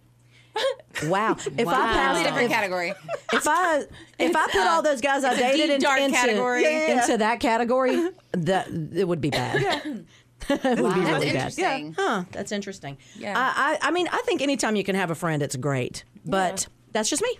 Wow. 1.04 1.36
If 1.56 1.66
Wow. 1.66 1.72
I 1.72 1.76
Totally 1.76 1.94
passed, 1.94 2.24
different 2.24 2.44
if, 2.44 2.50
category. 2.52 2.92
if 3.32 3.48
I 3.48 3.82
if 4.18 4.36
I 4.36 4.46
put 4.46 4.56
uh, 4.60 4.68
all 4.70 4.82
those 4.82 5.00
guys 5.00 5.24
I 5.24 5.34
dated 5.34 5.80
deep, 5.80 5.88
in- 5.90 6.02
into 6.04 6.16
category. 6.16 6.62
Yeah. 6.62 7.00
into 7.02 7.18
that 7.18 7.40
category, 7.40 8.10
that 8.32 8.68
it 8.94 9.08
would 9.08 9.20
be 9.20 9.30
bad. 9.30 9.60
Yeah. 9.60 9.80
it 10.50 10.78
would 10.80 10.94
be 10.94 11.00
That's 11.00 11.12
really 11.12 11.26
bad. 11.26 11.34
interesting. 11.34 11.94
Huh? 11.98 12.24
That's 12.32 12.52
interesting. 12.52 12.98
Yeah. 13.16 13.34
I, 13.36 13.78
I 13.82 13.88
I 13.88 13.90
mean 13.90 14.06
I 14.12 14.22
think 14.26 14.42
anytime 14.42 14.76
you 14.76 14.84
can 14.84 14.94
have 14.94 15.10
a 15.10 15.14
friend, 15.14 15.42
it's 15.42 15.56
great. 15.56 16.04
But 16.24 16.68
that's 16.92 17.08
just 17.10 17.22
me. 17.22 17.38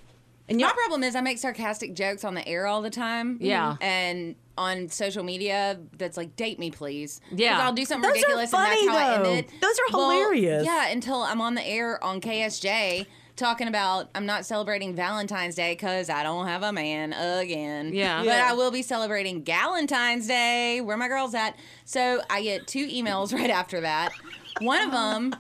And 0.53 0.61
you 0.61 0.67
My 0.67 0.73
problem 0.75 1.03
is 1.03 1.17
I 1.17 1.23
make 1.23 1.38
sarcastic 1.38 1.95
jokes 1.95 2.25
on 2.25 2.35
the 2.35 2.47
air 2.47 2.67
all 2.67 2.83
the 2.83 2.91
time. 2.91 3.38
Yeah. 3.41 3.77
And 3.81 4.35
on 4.59 4.88
social 4.88 5.25
media, 5.25 5.81
that's 5.97 6.19
like, 6.19 6.37
date 6.37 6.59
me, 6.59 6.71
please. 6.71 7.23
Yeah. 7.31 7.55
Because 7.55 7.62
I'll 7.62 7.73
do 7.73 7.85
something 7.87 8.03
Those 8.11 8.19
are 8.19 8.21
ridiculous 8.21 8.51
funny, 8.51 8.81
and 8.81 8.88
that's 8.91 8.99
how 8.99 9.12
I 9.12 9.15
end 9.31 9.38
it. 9.47 9.61
Those 9.62 9.79
are 9.79 9.83
Well, 9.97 10.11
hilarious. 10.11 10.67
Yeah, 10.67 10.88
until 10.88 11.23
I'm 11.23 11.41
on 11.41 11.55
the 11.55 11.67
air 11.67 12.03
on 12.05 12.21
KSJ 12.21 13.07
talking 13.35 13.67
about 13.67 14.11
I'm 14.15 14.27
not 14.27 14.45
celebrating 14.45 14.95
Valentine's 14.95 15.55
Day 15.55 15.73
because 15.73 16.11
I 16.11 16.23
don't 16.23 16.47
have 16.47 16.62
a 16.62 16.71
man 16.71 17.15
again. 17.15 17.95
Yeah. 17.95 18.19
But 18.19 18.27
Yeah. 18.27 18.49
I 18.51 18.53
will 18.53 18.71
be 18.71 18.83
celebrating 18.83 19.43
Galentine's 19.45 20.27
Day. 20.27 20.83
Where 20.83 20.99
my 20.99 21.09
girls 21.09 21.35
at? 21.35 21.57
So 21.87 22.21
I 22.29 22.43
get 22.43 22.67
two 22.67 22.87
emails 22.88 23.33
right 23.38 23.49
after 23.49 23.81
that. 23.81 24.12
One 24.61 24.83
of 24.83 24.91
them 24.91 25.35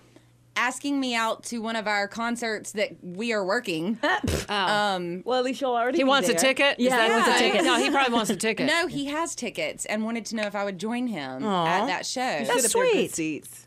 asking 0.56 1.00
me 1.00 1.14
out 1.14 1.44
to 1.44 1.58
one 1.58 1.76
of 1.76 1.86
our 1.86 2.06
concerts 2.08 2.72
that 2.72 2.92
we 3.02 3.32
are 3.32 3.44
working. 3.44 3.98
Um, 4.48 5.22
Well, 5.24 5.38
at 5.38 5.44
least 5.44 5.60
you'll 5.62 5.70
already. 5.74 5.96
He 5.98 6.02
be 6.04 6.08
wants 6.08 6.28
a 6.28 6.34
ticket. 6.34 6.78
Is 6.78 6.86
Yeah, 6.86 7.04
he 7.06 7.10
what 7.10 7.26
wants 7.26 7.40
a 7.40 7.42
ticket. 7.42 7.64
No, 7.64 7.78
he 7.78 7.90
probably 7.90 8.12
wants 8.12 8.30
a 8.30 8.36
ticket. 8.48 8.66
No, 8.66 8.86
he 8.86 9.06
has 9.06 9.34
tickets 9.34 9.86
and 9.86 10.04
wanted 10.04 10.26
to 10.26 10.36
know 10.36 10.42
if 10.42 10.54
I 10.54 10.64
would 10.64 10.78
join 10.78 11.06
him 11.06 11.42
Aw. 11.44 11.66
at 11.66 11.86
that 11.86 12.04
show. 12.04 12.38
Sit 12.38 12.48
That's 12.48 12.66
up 12.66 12.72
good 12.72 12.90
sweet. 12.92 13.14
Seats. 13.14 13.64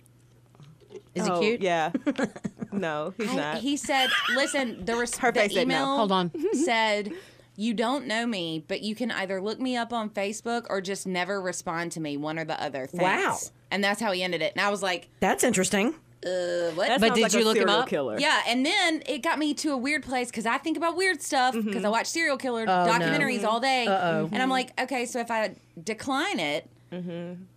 is 1.16 1.28
Oh, 1.28 1.40
he 1.40 1.48
cute? 1.48 1.62
Yeah. 1.62 1.92
no, 2.72 3.14
he's 3.18 3.30
I- 3.32 3.36
not. 3.36 3.58
he 3.60 3.78
said, 3.78 4.10
"Listen, 4.36 4.86
the, 4.86 4.96
res- 4.96 5.18
Her 5.18 5.32
the 5.32 5.40
face 5.42 5.54
said 5.54 5.68
no. 5.68 5.76
email 5.76 5.96
Hold 5.98 6.12
on. 6.12 6.32
said." 6.54 7.12
You 7.58 7.74
don't 7.74 8.06
know 8.06 8.28
me, 8.28 8.66
but 8.68 8.82
you 8.82 8.96
can 8.96 9.12
either 9.12 9.42
look 9.42 9.62
me 9.62 9.78
up 9.78 9.94
on 9.94 10.10
Facebook 10.10 10.66
or 10.70 10.82
just 10.82 11.08
never 11.08 11.40
respond 11.42 11.94
to 11.94 12.02
me, 12.02 12.18
one 12.18 12.38
or 12.38 12.44
the 12.44 12.62
other. 12.62 12.86
Thanks. 12.86 13.02
Wow. 13.02 13.38
And 13.72 13.82
that's 13.82 14.02
how 14.02 14.12
he 14.12 14.22
ended 14.24 14.42
it. 14.42 14.52
And 14.58 14.60
I 14.66 14.70
was 14.70 14.84
like, 14.84 15.08
That's 15.22 15.42
interesting. 15.42 15.96
Uh, 16.26 16.72
what? 16.72 16.88
That 16.88 17.00
But 17.00 17.14
did 17.14 17.22
like 17.24 17.34
you 17.34 17.42
a 17.42 17.44
look 17.44 17.56
him 17.58 17.64
serial 17.64 17.80
up? 17.82 17.88
Killer. 17.88 18.20
Yeah, 18.20 18.42
and 18.48 18.66
then 18.66 19.04
it 19.08 19.22
got 19.24 19.38
me 19.40 19.54
to 19.56 19.72
a 19.74 19.78
weird 19.78 20.04
place 20.04 20.30
because 20.30 20.46
I 20.46 20.58
think 20.58 20.76
about 20.78 20.96
weird 20.98 21.22
stuff 21.22 21.54
because 21.54 21.86
I 21.86 21.90
watch 21.90 22.08
serial 22.08 22.38
killer 22.38 22.66
Oh, 22.68 22.86
no. 22.86 22.92
documentaries 22.92 23.44
all 23.44 23.60
day. 23.60 23.86
Uh-oh. 23.88 24.30
And 24.32 24.42
I'm 24.42 24.50
like, 24.50 24.72
okay, 24.82 25.06
so 25.06 25.20
if 25.20 25.30
I 25.30 25.56
decline 25.84 26.40
it 26.40 26.68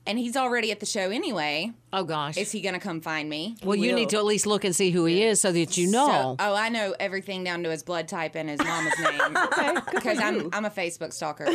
and 0.07 0.19
he's 0.19 0.37
already 0.37 0.71
at 0.73 0.81
the 0.81 0.87
show 0.87 1.11
anyway, 1.11 1.73
Oh 1.93 2.05
gosh. 2.05 2.37
is 2.37 2.51
he 2.53 2.61
going 2.61 2.75
to 2.75 2.81
come 2.81 3.01
find 3.01 3.29
me? 3.31 3.57
well, 3.63 3.77
you 3.77 3.95
need 3.95 4.09
to 4.11 4.17
at 4.17 4.25
least 4.25 4.47
look 4.47 4.65
and 4.65 4.75
see 4.75 4.91
who 4.91 5.05
he 5.05 5.23
is 5.23 5.41
so 5.41 5.53
that 5.53 5.77
you 5.77 5.91
know. 5.91 6.09
So, 6.09 6.37
oh, 6.39 6.55
I 6.55 6.69
know 6.69 6.95
everything 6.99 7.45
down 7.45 7.63
to 7.65 7.71
his 7.71 7.83
blood 7.83 8.09
type 8.09 8.35
and 8.35 8.49
his 8.51 8.59
mama's 8.59 8.99
name. 9.01 9.37
okay, 9.37 9.75
because 9.95 10.19
I'm 10.19 10.49
I'm 10.53 10.65
a 10.65 10.71
Facebook 10.71 11.13
stalker 11.13 11.47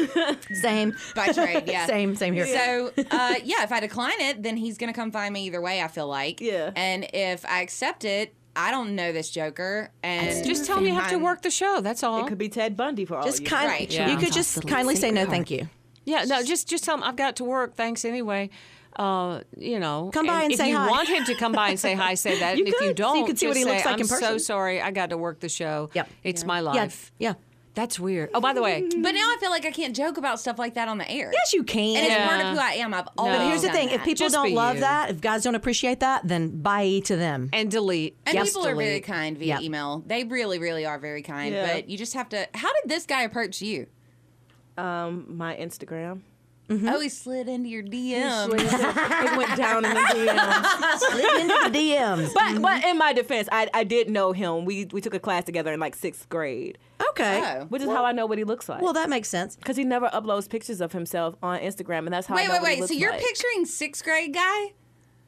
Same. 0.54 0.94
by 1.16 1.32
trade. 1.32 1.64
Yeah, 1.68 1.86
Same. 1.88 2.16
Same 2.16 2.34
here. 2.34 2.48
So, 2.48 2.92
uh, 3.12 3.36
yeah, 3.44 3.64
if 3.64 3.72
I 3.72 3.80
decline 3.80 4.20
it, 4.20 4.44
then 4.44 4.58
he's 4.58 4.78
gonna 4.78 4.94
come 4.94 5.12
find 5.12 5.34
me 5.34 5.46
either 5.46 5.62
way. 5.62 5.82
I 5.82 5.88
feel 5.88 6.08
like. 6.08 6.40
Yeah. 6.42 6.72
And 6.76 7.08
if 7.14 7.46
I 7.46 7.62
accept 7.62 8.06
it, 8.06 8.34
I 8.56 8.70
don't 8.72 8.96
know 8.96 9.12
this 9.12 9.32
Joker, 9.32 9.90
and 10.04 10.46
just 10.46 10.66
tell 10.66 10.80
me 10.80 10.90
you 10.90 10.94
have 10.94 11.10
to 11.10 11.18
work 11.18 11.42
the 11.42 11.50
show. 11.50 11.82
That's 11.82 12.04
all. 12.04 12.24
It 12.26 12.30
could 12.30 12.38
be 12.38 12.50
Ted 12.50 12.78
Bundy 12.78 13.04
for 13.06 13.18
all 13.18 13.24
just 13.24 13.42
you 13.42 13.48
kind. 13.48 13.68
Right. 13.68 13.92
You 14.10 14.18
could 14.18 14.32
just 14.32 14.68
kindly 14.68 14.96
say 14.96 15.10
no, 15.12 15.26
thank 15.26 15.50
you. 15.50 15.68
Yeah, 16.06 16.24
no, 16.26 16.44
just 16.44 16.68
just 16.68 16.84
tell 16.84 16.96
him 16.98 17.04
I've 17.04 17.16
got 17.16 17.36
to 17.38 17.44
work. 17.44 17.76
Thanks 17.76 18.04
anyway. 18.06 18.50
Uh, 18.96 19.42
you 19.58 19.80
know, 19.80 20.12
Come 20.14 20.28
by 20.28 20.44
and 20.44 20.52
if 20.52 20.60
say 20.60 20.70
you 20.70 20.78
hi. 20.78 20.88
want 20.88 21.08
him 21.10 21.24
to 21.26 21.34
come 21.36 21.52
by 21.52 21.70
and 21.70 21.80
say 21.80 21.96
hi, 21.96 22.14
say 22.14 22.38
that. 22.42 22.58
You 22.58 22.66
and 22.66 22.74
if 22.74 22.80
you 22.82 22.88
could, 22.90 22.98
so 22.98 23.04
don't, 23.04 23.18
you 23.18 23.26
can 23.26 23.36
see 23.38 23.48
what 23.48 23.54
just 23.56 23.66
he 23.66 23.72
looks 23.72 23.84
say, 23.84 23.90
like 23.90 23.96
I'm 23.96 24.02
in 24.02 24.08
so 24.08 24.38
sorry. 24.38 24.82
I 24.82 24.92
got 24.92 25.10
to 25.10 25.18
work 25.18 25.40
the 25.40 25.50
show. 25.50 25.90
Yep. 25.94 26.10
it's 26.24 26.46
my 26.46 26.60
life. 26.60 27.12
Yeah. 27.18 27.34
That's 27.76 28.00
weird. 28.00 28.30
Oh, 28.36 28.40
by 28.40 28.54
the 28.54 28.62
way, 28.62 28.82
But 28.88 29.14
now 29.14 29.22
I 29.22 29.38
feel 29.40 29.50
like 29.50 29.66
I 29.66 29.72
can't 29.72 29.96
joke 29.96 30.18
about 30.20 30.40
stuff 30.40 30.60
like 30.60 30.76
that 30.76 30.88
on 30.88 31.00
the 31.00 31.10
air. 31.10 31.32
Yes, 31.34 31.54
you 31.54 31.64
can. 31.64 31.98
And 31.98 32.06
it's 32.06 32.16
part 32.24 32.40
of 32.42 32.54
who 32.54 32.60
I 32.60 32.74
am. 32.74 32.94
I've 32.94 33.08
always. 33.18 33.36
But 33.36 33.48
here's 33.48 33.62
the 33.64 33.70
done 33.70 33.76
thing: 33.78 33.90
if 33.90 34.04
people 34.04 34.26
Just 34.26 34.36
don't 34.36 34.54
love 34.54 34.76
you. 34.76 34.82
that, 34.82 35.10
if 35.10 35.22
guys 35.22 35.42
don't 35.42 35.56
appreciate 35.56 36.00
that, 36.02 36.22
then 36.28 36.62
bye 36.62 37.02
to 37.06 37.16
them. 37.16 37.50
and 37.52 37.72
delete. 37.72 38.16
And 38.28 38.36
Yes, 38.36 38.50
people 38.50 38.68
are 38.68 38.76
very 38.76 39.00
kind 39.00 39.36
via 39.40 39.56
Yep. 39.56 39.62
email. 39.64 40.04
They 40.06 40.24
really, 40.24 40.60
really 40.60 40.86
are 40.86 41.00
very 41.00 41.24
kind. 41.24 41.52
Yeah. 41.56 41.74
But 41.74 41.90
you 41.90 41.98
just 41.98 42.14
have 42.14 42.30
to. 42.30 42.48
How 42.54 42.72
did 42.84 42.92
this 42.92 43.08
guy 43.08 43.24
approach 43.24 43.60
you? 43.60 43.88
Um, 44.78 45.26
my 45.38 45.56
Instagram. 45.56 46.22
Oh, 46.70 47.00
he 47.02 47.10
slid 47.10 47.50
into 47.50 47.70
your 47.70 47.84
DM. 47.84 48.50
it 48.56 49.38
went 49.38 49.56
down 49.58 49.84
in 49.86 49.94
the 49.94 50.00
DMs. 50.00 50.98
Slip 51.00 51.42
into 51.42 51.70
the 51.70 51.78
DMs. 51.78 52.34
But 52.34 52.62
but 52.62 52.84
in 52.86 52.98
my 52.98 53.14
defense, 53.14 53.50
I 53.52 53.70
I 53.74 53.84
did 53.84 54.10
know 54.10 54.32
him. 54.32 54.66
We 54.66 54.86
we 54.86 55.02
took 55.02 55.14
a 55.14 55.20
class 55.20 55.44
together 55.44 55.74
in 55.74 55.80
like 55.80 55.94
sixth 55.94 56.28
grade, 56.30 56.78
Okay. 57.10 57.42
Oh. 57.60 57.66
which 57.66 57.82
is 57.82 57.90
how 57.90 58.06
I 58.06 58.12
know 58.14 58.26
what 58.26 58.38
he 58.38 58.44
looks 58.46 58.70
like. 58.70 58.82
Well, 58.82 58.94
that 58.94 59.10
makes 59.10 59.28
sense. 59.30 59.56
because 59.58 59.76
he 59.78 59.84
never 59.84 60.08
uploads 60.10 60.50
pictures 60.50 60.80
of 60.82 60.94
himself 60.94 61.36
on 61.44 61.60
Instagram, 61.60 62.00
and 62.06 62.14
that's 62.14 62.28
how. 62.28 62.36
I 62.36 62.38
Wait, 62.38 62.48
know 62.48 62.54
wait, 62.54 62.62
what 62.62 62.72
he 62.76 62.82
wait. 62.82 62.88
So 62.88 62.94
you're 62.96 63.12
like. 63.12 63.22
picturing 63.22 63.66
sixth 63.66 64.04
grade 64.04 64.34
guy? 64.34 64.74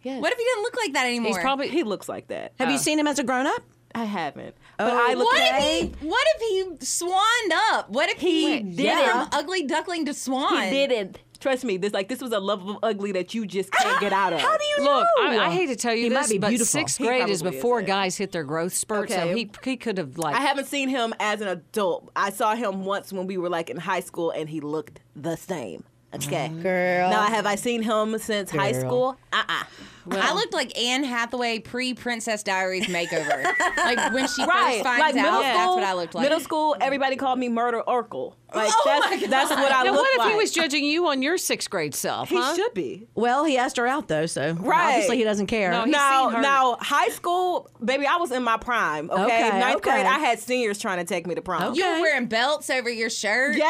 Yes. 0.03 0.21
What 0.21 0.31
if 0.31 0.37
he 0.39 0.43
didn't 0.45 0.63
look 0.63 0.77
like 0.77 0.93
that 0.93 1.05
anymore? 1.05 1.29
He's 1.33 1.37
probably 1.39 1.67
he 1.67 1.83
looks 1.83 2.07
like 2.07 2.27
that? 2.29 2.53
Have 2.59 2.71
you 2.71 2.77
seen 2.77 2.97
him 2.97 3.07
as 3.07 3.19
a 3.19 3.23
grown 3.23 3.45
up? 3.45 3.61
I 3.95 4.03
haven't, 4.03 4.55
but 4.77 4.91
Oh, 4.93 5.07
I 5.09 5.13
look. 5.13 5.25
What 5.31 5.41
at, 5.41 5.61
if 5.61 5.99
he? 5.99 6.07
What 6.07 6.27
if 6.35 6.41
he 6.79 6.85
swanned 6.85 7.53
up? 7.71 7.89
What 7.89 8.09
if 8.09 8.19
he, 8.19 8.59
did 8.59 8.75
did 8.75 8.85
it. 8.87 9.09
from 9.09 9.29
ugly 9.31 9.63
duckling 9.65 10.05
to 10.05 10.13
swan? 10.13 10.63
He 10.63 10.69
didn't. 10.69 11.17
Trust 11.39 11.63
me, 11.63 11.77
this 11.77 11.93
like 11.93 12.07
this 12.09 12.21
was 12.21 12.31
a 12.31 12.39
love 12.39 12.67
of 12.67 12.77
ugly 12.83 13.11
that 13.13 13.33
you 13.33 13.45
just 13.45 13.71
can't 13.71 13.99
get 14.01 14.11
out 14.13 14.33
of. 14.33 14.39
How 14.41 14.57
do 14.57 14.63
you 14.65 14.83
Look, 14.83 15.03
know? 15.17 15.23
I, 15.23 15.45
I 15.47 15.49
hate 15.51 15.67
to 15.67 15.75
tell 15.75 15.93
you 15.93 16.03
He 16.03 16.09
this, 16.09 16.17
might 16.17 16.29
be 16.29 16.37
but 16.39 16.49
beautiful. 16.49 16.65
sixth 16.67 16.97
grade 16.97 17.29
is 17.29 17.41
probably 17.41 17.57
is, 17.57 17.61
before 17.61 17.81
guys 17.83 18.17
hit 18.17 18.31
their 18.31 18.43
growth 18.43 18.73
spurt, 18.73 19.09
so 19.09 19.33
he 19.33 19.49
he 19.63 19.77
could 19.77 19.97
have 19.97 20.17
like. 20.17 20.35
I 20.35 20.39
haven't 20.39 20.65
seen 20.67 20.89
him 20.89 21.13
as 21.19 21.39
an 21.41 21.47
adult. 21.47 22.09
I 22.15 22.31
saw 22.31 22.55
him 22.55 22.83
once 22.83 23.13
when 23.13 23.27
we 23.27 23.37
were 23.37 23.49
like 23.49 23.69
in 23.69 23.77
high 23.77 23.99
school, 24.01 24.31
and 24.31 24.49
he 24.49 24.59
looked 24.59 24.99
the 25.15 25.35
same. 25.37 25.83
Okay, 26.15 26.49
Girl. 26.61 27.09
Now 27.09 27.23
have 27.27 27.45
I 27.45 27.55
seen 27.55 27.81
him 27.81 28.17
since 28.19 28.51
high 28.51 28.71
school? 28.73 29.17
Uh 29.33 29.43
uh 29.47 29.63
I 30.11 30.33
looked 30.35 30.53
like 30.53 30.77
Anne 30.79 31.03
Hathaway 31.03 31.57
pre 31.59 31.95
Princess 31.95 32.43
Diaries 32.43 32.85
makeover. 32.85 33.43
like 33.77 34.13
when 34.13 34.27
she 34.27 34.43
Right, 34.45 34.73
first 34.73 34.83
finds 34.83 34.99
like 35.01 35.15
middle 35.15 35.31
out, 35.31 35.41
school. 35.41 35.53
that's 35.55 35.75
what 35.75 35.83
I 35.83 35.93
looked 35.93 36.13
like. 36.15 36.21
Middle 36.23 36.39
school, 36.39 36.75
everybody 36.79 37.15
called 37.15 37.39
me 37.39 37.49
Murder 37.49 37.81
Oracle. 37.81 38.35
Like 38.55 38.71
Oh 38.75 38.81
that's 38.85 39.21
my 39.21 39.27
that's 39.27 39.49
God. 39.49 39.59
what 39.61 39.71
I 39.71 39.83
now, 39.83 39.91
look 39.91 40.01
what 40.01 40.11
if 40.13 40.17
like. 40.19 40.31
he 40.31 40.35
was 40.37 40.51
judging 40.51 40.83
you 40.85 41.07
on 41.07 41.21
your 41.21 41.37
sixth 41.37 41.69
grade 41.69 41.93
self? 41.95 42.29
He 42.29 42.35
huh? 42.37 42.55
should 42.55 42.73
be. 42.73 43.07
Well, 43.15 43.45
he 43.45 43.57
asked 43.57 43.77
her 43.77 43.85
out 43.87 44.07
though, 44.07 44.25
so 44.25 44.53
Right. 44.53 44.89
obviously 44.93 45.17
he 45.17 45.23
doesn't 45.23 45.47
care. 45.47 45.71
No, 45.71 45.83
He's 45.83 45.91
now, 45.91 46.27
seen 46.27 46.35
her. 46.37 46.41
now, 46.41 46.77
high 46.79 47.09
school, 47.09 47.69
baby, 47.83 48.05
I 48.07 48.17
was 48.17 48.31
in 48.31 48.43
my 48.43 48.57
prime. 48.57 49.09
Okay, 49.11 49.23
Okay, 49.23 49.59
ninth 49.59 49.77
okay. 49.77 49.91
grade, 49.91 50.05
I 50.05 50.19
had 50.19 50.39
seniors 50.39 50.79
trying 50.79 50.97
to 50.99 51.03
take 51.05 51.27
me 51.27 51.35
to 51.35 51.41
prom. 51.41 51.75
you 51.75 51.85
were 51.85 52.01
wearing 52.01 52.27
belts 52.27 52.69
over 52.69 52.89
your 52.89 53.09
shirt. 53.09 53.55
Yes, 53.57 53.65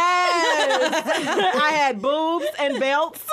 I 1.56 1.70
had 1.74 2.02
boobs 2.02 2.46
and 2.60 2.80
belts. 2.80 3.24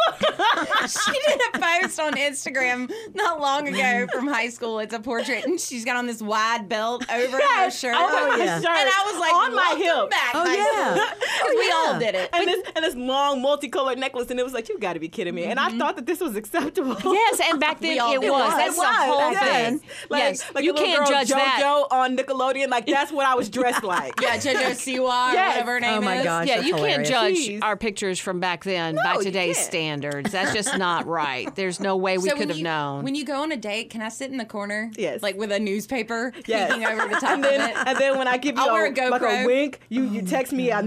she 0.88 1.12
did 1.26 1.40
a 1.54 1.58
post 1.58 2.00
on 2.00 2.14
Instagram 2.14 2.92
not 3.14 3.40
long 3.40 3.68
ago 3.68 4.06
from 4.12 4.26
high 4.26 4.48
school. 4.48 4.78
It's 4.78 4.94
a 4.94 5.00
portrait, 5.00 5.44
and 5.44 5.60
she's 5.60 5.84
got 5.84 5.96
on 5.96 6.06
this 6.06 6.22
wide 6.22 6.68
belt 6.68 7.04
over 7.12 7.36
her 7.36 7.70
shirt. 7.70 7.94
over 7.94 8.12
my 8.28 8.36
yeah. 8.38 8.56
shirt, 8.60 8.66
And 8.68 8.88
I 8.88 9.10
was 9.12 9.20
like, 9.20 9.32
on 9.34 9.54
my 9.54 9.76
"Welcome 9.78 10.02
hip. 10.02 10.10
back, 10.10 10.30
Oh 10.34 10.44
high 10.44 10.56
yeah. 10.56 11.41
School." 11.42 11.52
because 11.52 11.66
we 11.66 11.72
all 11.72 11.98
did 11.98 12.14
it. 12.14 12.30
And 12.32 12.46
this 12.48 12.72
and 12.76 12.84
this 12.84 12.94
long 12.94 13.42
multicolored 13.42 13.98
necklace, 13.98 14.30
and 14.30 14.38
it 14.38 14.44
was 14.44 14.52
like, 14.52 14.68
you 14.68 14.78
got 14.78 14.94
to 14.94 15.00
be 15.00 15.08
kidding 15.08 15.34
me. 15.34 15.44
And 15.44 15.58
I 15.58 15.68
mm-hmm. 15.68 15.78
thought 15.78 15.96
that 15.96 16.06
this 16.06 16.20
was 16.20 16.36
acceptable. 16.36 16.96
Yes, 17.12 17.40
and 17.50 17.60
back 17.60 17.80
then 17.80 17.92
it 17.92 18.20
did. 18.20 18.30
was. 18.30 18.52
It 18.52 18.56
That's 18.56 18.76
was, 18.76 18.86
the 18.86 19.02
whole 19.04 19.30
yes. 19.32 19.68
thing. 19.68 19.80
Like, 20.08 20.20
yes, 20.20 20.54
like 20.54 20.64
you 20.64 20.74
can't 20.74 20.98
girl 20.98 21.08
judge 21.08 21.28
that. 21.28 21.60
JoJo 21.62 21.92
on 21.94 22.16
Nickelodeon. 22.16 22.68
Like 22.68 22.86
that's 22.86 23.12
what 23.12 23.26
I 23.26 23.34
was 23.34 23.48
dressed 23.48 23.84
like. 23.84 24.20
yeah, 24.20 24.36
JoJo 24.36 24.70
Siwa, 24.72 25.32
Yes. 25.32 25.50
whatever 25.56 25.72
her 25.72 25.76
oh 25.78 25.80
name 25.80 25.92
is. 25.92 25.98
Oh 25.98 26.00
my 26.02 26.16
is. 26.18 26.24
gosh. 26.24 26.46
Yeah, 26.48 26.56
that's 26.56 26.68
you 26.68 26.76
hilarious. 26.76 27.08
can't 27.10 27.34
judge 27.34 27.48
Jeez. 27.48 27.62
our 27.62 27.76
pictures 27.76 28.18
from 28.18 28.40
back 28.40 28.64
then 28.64 28.96
by 28.96 29.16
today's 29.22 29.58
standards. 29.58 30.32
That's 30.32 30.52
just 30.52 30.76
not 30.78 31.06
right. 31.06 31.54
There's 31.54 31.80
no 31.80 31.96
way 31.96 32.18
we 32.18 32.28
So 32.28 32.36
could 32.36 32.48
have 32.48 32.58
known. 32.58 33.04
When 33.04 33.14
you 33.14 33.24
go 33.24 33.42
on 33.42 33.52
a 33.52 33.56
date, 33.56 33.90
can 33.90 34.02
I 34.02 34.08
sit 34.08 34.30
in 34.30 34.36
the 34.36 34.44
corner? 34.44 34.90
Yes. 34.96 35.22
Like 35.22 35.36
with 35.36 35.52
a 35.52 35.60
newspaper 35.60 36.32
Yes. 36.46 36.72
peeking 36.72 36.86
over 36.86 37.08
the 37.08 37.14
top 37.20 37.30
and 37.30 37.44
then, 37.44 37.60
of 37.60 37.68
it. 37.70 37.76
and 37.86 37.98
then 37.98 38.18
when 38.18 38.28
I 38.28 38.36
give 38.36 38.56
you 38.56 38.64
a 38.64 38.70
like 38.70 38.98
a 38.98 39.00
GoPro. 39.00 39.46
wink, 39.46 39.80
you, 39.88 40.04
you 40.04 40.22
oh 40.22 40.26
text 40.26 40.52
me 40.52 40.70
at 40.70 40.84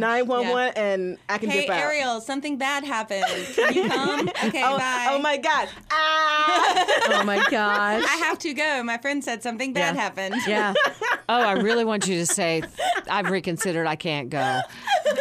911 0.54 0.74
and 0.78 1.18
I 1.30 1.38
can 1.38 1.50
Hey 1.50 1.62
dip 1.62 1.70
out. 1.72 1.78
Ariel, 1.80 2.22
something 2.22 2.58
bad 2.58 2.84
happened. 2.84 3.26
Can 3.56 3.74
you 3.74 3.88
come? 3.90 4.30
Okay, 4.46 4.62
Oh, 4.64 4.78
bye. 4.78 5.08
oh 5.12 5.20
my 5.20 5.38
God. 5.38 5.70
Ah. 5.92 6.86
Oh 7.10 7.24
my 7.26 7.38
gosh. 7.50 8.04
I 8.04 8.18
have 8.26 8.38
to 8.40 8.54
go. 8.54 8.84
My 8.84 8.98
friend 8.98 9.24
said 9.24 9.42
something 9.44 9.74
bad 9.74 9.96
Yeah. 9.96 10.02
happened. 10.02 10.36
Yeah. 10.48 10.74
oh, 11.30 11.42
I 11.42 11.54
really 11.54 11.84
want 11.86 12.08
you 12.08 12.18
to 12.20 12.26
say, 12.26 12.62
I've 13.10 13.30
reconsidered. 13.30 13.88
I 13.88 13.96
can't 13.96 14.30
go. 14.30 14.60
but 15.06 15.16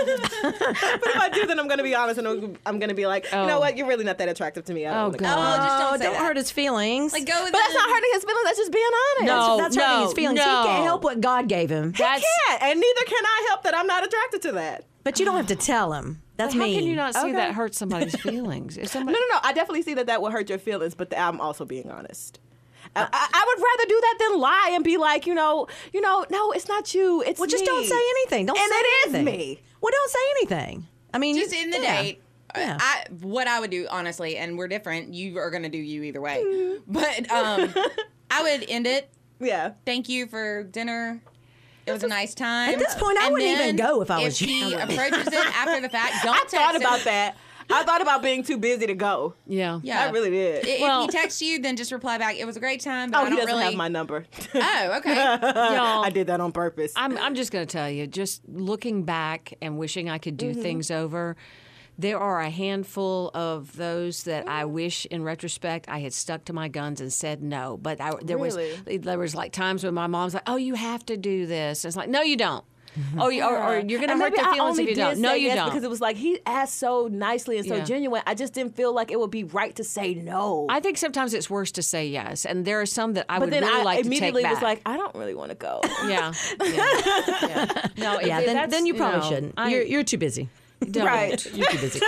if 0.52 1.16
I 1.20 1.28
do, 1.32 1.46
then 1.46 1.58
I'm 1.58 1.66
going 1.68 1.78
to 1.78 1.84
be 1.84 1.94
honest 1.94 2.18
and 2.18 2.26
I'm- 2.28 2.56
I'm 2.66 2.78
going 2.78 2.88
to 2.88 2.94
be 2.94 3.06
like, 3.06 3.24
you 3.26 3.32
know 3.38 3.56
Oh. 3.56 3.60
what? 3.60 3.76
You're 3.76 3.86
really 3.86 4.04
not 4.04 4.18
that 4.18 4.28
attractive 4.28 4.64
to 4.66 4.74
me. 4.74 4.86
I 4.86 4.90
don't 4.90 4.98
Oh, 4.98 5.04
wanna 5.06 5.18
go. 5.18 5.24
God. 5.24 5.38
Oh, 5.60 5.64
just 5.64 5.78
don't 5.78 5.94
Oh, 5.94 6.12
don't 6.14 6.24
hurt 6.26 6.36
his 6.36 6.50
feelings. 6.50 7.12
Like 7.12 7.26
go 7.26 7.42
with 7.42 7.52
But 7.52 7.58
that's 7.58 7.72
the- 7.72 7.78
not 7.78 7.88
hurting 7.90 8.10
his 8.12 8.24
feelings. 8.24 8.44
That's 8.44 8.58
just 8.58 8.72
being 8.72 8.84
honest. 9.18 9.26
No. 9.26 9.56
that's 9.58 9.76
hurting 9.76 10.02
his 10.04 10.12
feelings. 10.14 10.40
He 10.40 10.44
can't 10.44 10.84
help 10.84 11.04
what 11.04 11.20
God 11.20 11.48
gave 11.48 11.70
him. 11.70 11.92
That's 11.92 12.24
can't, 12.48 12.62
and 12.62 12.80
neither 12.80 13.04
can 13.06 13.24
I 13.24 13.46
help 13.48 13.62
that 13.64 13.76
I'm 13.76 13.86
not 13.86 14.04
attracted 14.04 14.42
to 14.42 14.52
that. 14.52 14.84
But 15.04 15.18
you 15.20 15.24
don't 15.26 15.36
have 15.36 15.46
to 15.48 15.56
tell 15.56 15.92
him. 15.92 16.22
That's 16.36 16.54
how 16.54 16.60
me. 16.60 16.72
How 16.74 16.80
can 16.80 16.88
you 16.88 16.96
not 16.96 17.14
see 17.14 17.20
Okay. 17.20 17.32
that 17.32 17.52
hurt 17.54 17.74
somebody's 17.74 18.16
feelings? 18.20 18.76
If 18.76 18.84
No, 18.84 18.88
somebody, 18.88 19.18
no, 19.18 19.34
no. 19.34 19.40
I 19.42 19.52
definitely 19.52 19.82
see 19.82 19.94
that 19.94 20.06
that 20.06 20.20
will 20.22 20.30
hurt 20.30 20.48
your 20.48 20.58
feelings, 20.58 20.94
but 20.94 21.16
I'm 21.16 21.40
also 21.40 21.64
being 21.64 21.90
honest. 21.90 22.40
I, 22.96 23.02
I, 23.02 23.28
I 23.32 23.44
would 23.46 23.62
rather 23.62 23.88
do 23.88 24.00
that 24.00 24.16
than 24.20 24.40
lie 24.40 24.70
and 24.72 24.82
be 24.84 24.96
like, 24.96 25.26
you 25.26 25.34
know, 25.34 25.66
you 25.92 26.00
know, 26.00 26.24
no, 26.30 26.52
it's 26.52 26.68
not 26.68 26.94
you. 26.94 27.22
It's 27.26 27.38
Well, 27.38 27.48
just 27.48 27.62
me. 27.62 27.66
don't 27.66 27.84
say 27.86 27.94
anything. 28.10 28.46
Don't 28.46 28.58
and 28.58 28.70
say 28.70 28.76
it 28.78 29.08
is 29.08 29.14
anything. 29.14 29.24
me. 29.38 29.60
Well, 29.80 29.90
don't 29.92 30.10
say 30.10 30.18
anything. 30.38 30.86
I 31.12 31.18
mean, 31.18 31.36
just 31.36 31.54
you- 31.54 31.62
in 31.62 31.70
the 31.70 31.80
yeah. 31.80 32.02
date. 32.02 32.22
Yeah. 32.56 32.78
I 32.80 33.04
what 33.20 33.48
I 33.48 33.58
would 33.58 33.70
do 33.72 33.88
honestly, 33.90 34.36
and 34.36 34.56
we're 34.56 34.68
different. 34.68 35.12
You 35.12 35.38
are 35.38 35.50
gonna 35.50 35.68
do 35.68 35.78
you 35.78 36.04
either 36.04 36.20
way, 36.20 36.40
Mm. 36.46 36.82
but 36.86 37.30
um, 37.32 37.74
I 38.30 38.42
would 38.44 38.64
end 38.70 38.86
it. 38.86 39.10
Yeah. 39.40 39.72
Thank 39.84 40.08
you 40.08 40.28
for 40.28 40.62
dinner. 40.62 41.20
It 41.86 41.92
was 41.92 42.02
a 42.02 42.08
nice 42.08 42.34
time. 42.34 42.70
At 42.72 42.78
this 42.78 42.94
point, 42.94 43.18
I 43.18 43.24
And 43.26 43.32
wouldn't 43.32 43.60
even 43.60 43.76
go 43.76 44.00
if 44.02 44.10
I 44.10 44.22
was 44.24 44.40
if 44.40 44.48
you. 44.48 44.66
he 44.68 44.74
approaches 44.74 45.26
it 45.26 45.34
after 45.56 45.80
the 45.80 45.88
fact, 45.88 46.24
don't 46.24 46.34
I 46.34 46.38
text 46.40 46.54
thought 46.54 46.74
him. 46.76 46.82
about 46.82 47.00
that. 47.04 47.36
I 47.70 47.82
thought 47.82 48.02
about 48.02 48.20
being 48.22 48.42
too 48.42 48.58
busy 48.58 48.86
to 48.88 48.94
go. 48.94 49.34
yeah. 49.46 49.80
Yeah, 49.82 50.02
I 50.02 50.10
really 50.10 50.28
did. 50.30 50.66
I- 50.66 50.68
If 50.68 50.80
Well- 50.82 51.02
he 51.02 51.08
texts 51.08 51.40
you, 51.40 51.58
then 51.60 51.76
just 51.76 51.92
reply 51.92 52.18
back. 52.18 52.36
It 52.38 52.44
was 52.46 52.56
a 52.56 52.60
great 52.60 52.80
time, 52.80 53.10
but 53.10 53.16
oh, 53.18 53.20
I 53.22 53.24
he 53.24 53.30
don't 53.30 53.38
doesn't 53.38 53.52
really. 53.54 53.64
have 53.64 53.74
my 53.74 53.88
number. 53.88 54.26
Oh, 54.54 54.94
okay. 54.98 55.14
Y'all, 55.14 56.04
I 56.04 56.10
did 56.12 56.26
that 56.26 56.40
on 56.40 56.52
purpose. 56.52 56.92
I'm, 56.94 57.16
I'm 57.16 57.34
just 57.34 57.50
going 57.52 57.66
to 57.66 57.72
tell 57.72 57.88
you, 57.90 58.06
just 58.06 58.42
looking 58.48 59.04
back 59.04 59.54
and 59.62 59.78
wishing 59.78 60.10
I 60.10 60.18
could 60.18 60.36
do 60.36 60.50
Mm-hmm. 60.50 60.60
things 60.62 60.90
over, 60.90 61.36
there 61.98 62.18
are 62.18 62.40
a 62.40 62.50
handful 62.50 63.30
of 63.34 63.76
those 63.76 64.24
that 64.24 64.46
Mm. 64.46 64.48
I 64.48 64.64
wish, 64.64 65.06
in 65.06 65.22
retrospect, 65.22 65.88
I 65.88 66.00
had 66.00 66.12
stuck 66.12 66.44
to 66.46 66.52
my 66.52 66.68
guns 66.68 67.00
and 67.00 67.12
said 67.12 67.42
no. 67.42 67.78
But 67.80 68.00
I, 68.00 68.12
there 68.22 68.38
was 68.38 68.58
there 68.86 69.18
was 69.18 69.34
like 69.34 69.52
times 69.52 69.84
when 69.84 69.94
my 69.94 70.06
mom's 70.06 70.34
like, 70.34 70.42
"Oh, 70.48 70.56
you 70.56 70.74
have 70.74 71.04
to 71.06 71.16
do 71.16 71.46
this." 71.46 71.84
It's 71.84 71.96
like, 71.96 72.08
"No, 72.08 72.22
you 72.22 72.36
don't." 72.36 72.64
oh, 73.18 73.28
you, 73.28 73.42
or, 73.42 73.56
or 73.60 73.78
you're 73.80 73.98
going 73.98 74.06
to 74.06 74.12
And 74.12 74.22
hurt 74.22 74.30
maybe 74.30 74.40
their 74.44 74.52
feelings 74.54 74.78
if 74.78 74.88
you 74.88 74.94
don't. 74.94 75.18
No, 75.18 75.32
you 75.34 75.48
yes 75.48 75.56
don't. 75.56 75.68
Because 75.68 75.82
it 75.82 75.90
was 75.90 76.00
like 76.00 76.16
he 76.16 76.38
asked 76.46 76.76
so 76.78 77.08
nicely 77.10 77.58
and 77.58 77.66
so 77.66 77.74
Yeah. 77.74 77.82
genuine. 77.84 78.22
I 78.24 78.34
just 78.36 78.52
didn't 78.54 78.76
feel 78.76 78.92
like 78.94 79.10
it 79.10 79.18
would 79.18 79.32
be 79.32 79.42
right 79.42 79.74
to 79.74 79.82
say 79.82 80.14
no. 80.14 80.66
I 80.70 80.78
think 80.78 80.98
sometimes 80.98 81.34
it's 81.34 81.50
worse 81.50 81.72
to 81.72 81.82
say 81.82 82.06
yes, 82.06 82.44
and 82.44 82.64
there 82.64 82.80
are 82.80 82.86
some 82.86 83.14
that 83.14 83.26
I 83.28 83.40
but 83.40 83.46
would 83.46 83.52
then 83.52 83.64
really 83.64 83.80
I 83.80 83.82
like 83.82 83.96
to 83.98 84.02
take 84.04 84.06
immediately 84.06 84.42
back. 84.44 84.52
was 84.54 84.62
like, 84.62 84.80
I 84.86 84.96
don't 84.96 85.12
really 85.16 85.34
want 85.34 85.50
to 85.50 85.56
go. 85.56 85.80
yeah, 86.06 86.32
yeah, 86.60 86.68
yeah. 87.42 87.86
No, 87.96 88.18
if- 88.18 88.26
Yeah, 88.28 88.38
if 88.40 88.46
then, 88.46 88.54
that's, 88.56 88.72
then 88.72 88.86
you 88.86 88.94
probably 88.94 89.20
know, 89.20 89.28
shouldn't. 89.28 89.54
I 89.56 89.70
you're, 89.70 89.82
you're 89.82 90.04
too 90.04 90.18
busy. 90.18 90.48
don't, 90.90 91.06
Right. 91.06 91.44
You're 91.54 91.66
too 91.68 91.78
busy. 91.78 92.00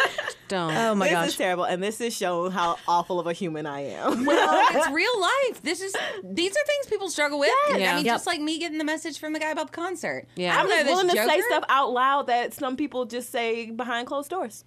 Don't. 0.49 0.75
Oh 0.77 0.95
my 0.95 1.07
this 1.07 1.13
gosh. 1.15 1.29
is 1.29 1.37
terrible, 1.37 1.65
and 1.65 1.83
this 1.83 2.01
is 2.01 2.17
showing 2.17 2.53
how 2.53 2.77
awful 2.87 3.19
of 3.19 3.27
a 3.27 3.33
human 3.33 3.67
I 3.67 3.81
am. 3.81 4.25
well, 4.25 4.67
it's 4.77 4.89
real 4.93 5.21
life. 5.21 5.63
This 5.63 5.81
is 5.81 5.93
these 6.23 6.53
are 6.53 6.65
things 6.67 6.87
people 6.89 7.09
struggle 7.11 7.39
with. 7.41 7.51
Yeah. 7.71 7.75
I 7.75 7.97
mean, 7.97 8.05
Yep. 8.07 8.15
just 8.15 8.27
like 8.27 8.41
me 8.41 8.59
getting 8.59 8.79
the 8.79 8.85
message 8.85 9.19
from 9.19 9.33
the 9.33 9.41
guy 9.41 9.51
about 9.51 9.67
the 9.67 9.73
concert. 9.73 10.27
Yeah. 10.37 10.57
I 10.57 10.61
I'm 10.61 10.69
just 10.69 10.85
this 10.85 10.93
willing 10.93 11.09
to 11.09 11.17
say 11.17 11.41
stuff 11.43 11.65
out 11.69 11.91
loud 11.93 12.29
that 12.29 12.55
some 12.55 12.77
people 12.77 13.07
just 13.07 13.31
say 13.31 13.71
behind 13.71 14.07
closed 14.07 14.31
doors. 14.31 14.65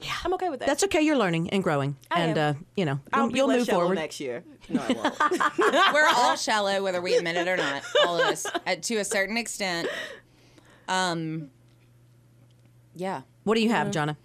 Yeah, 0.00 0.10
I'm 0.24 0.34
okay 0.34 0.48
with 0.48 0.58
that. 0.58 0.66
That's 0.66 0.82
okay. 0.84 1.02
You're 1.02 1.16
learning 1.16 1.50
and 1.50 1.62
growing, 1.62 1.96
I 2.10 2.22
and 2.22 2.36
am. 2.36 2.56
uh, 2.56 2.58
you 2.76 2.84
know 2.84 2.98
I'll 3.12 3.22
you'll, 3.24 3.30
be 3.30 3.36
you'll 3.38 3.58
move 3.58 3.68
forward. 3.68 3.94
next 3.94 4.18
year. 4.18 4.42
No, 4.68 4.82
I 4.82 4.92
won't. 4.92 5.94
We're 5.94 6.08
all 6.16 6.34
shallow, 6.34 6.82
whether 6.82 7.00
we 7.00 7.16
admit 7.16 7.36
it 7.36 7.46
or 7.46 7.56
not. 7.56 7.84
All 8.04 8.18
of 8.18 8.26
us, 8.26 8.44
uh, 8.66 8.74
to 8.80 8.96
a 8.96 9.04
certain 9.04 9.36
extent. 9.36 9.88
Um. 10.88 11.50
Yeah, 12.96 13.22
What 13.44 13.54
do 13.56 13.60
you 13.62 13.70
have, 13.70 13.90
Johnna? 13.90 14.16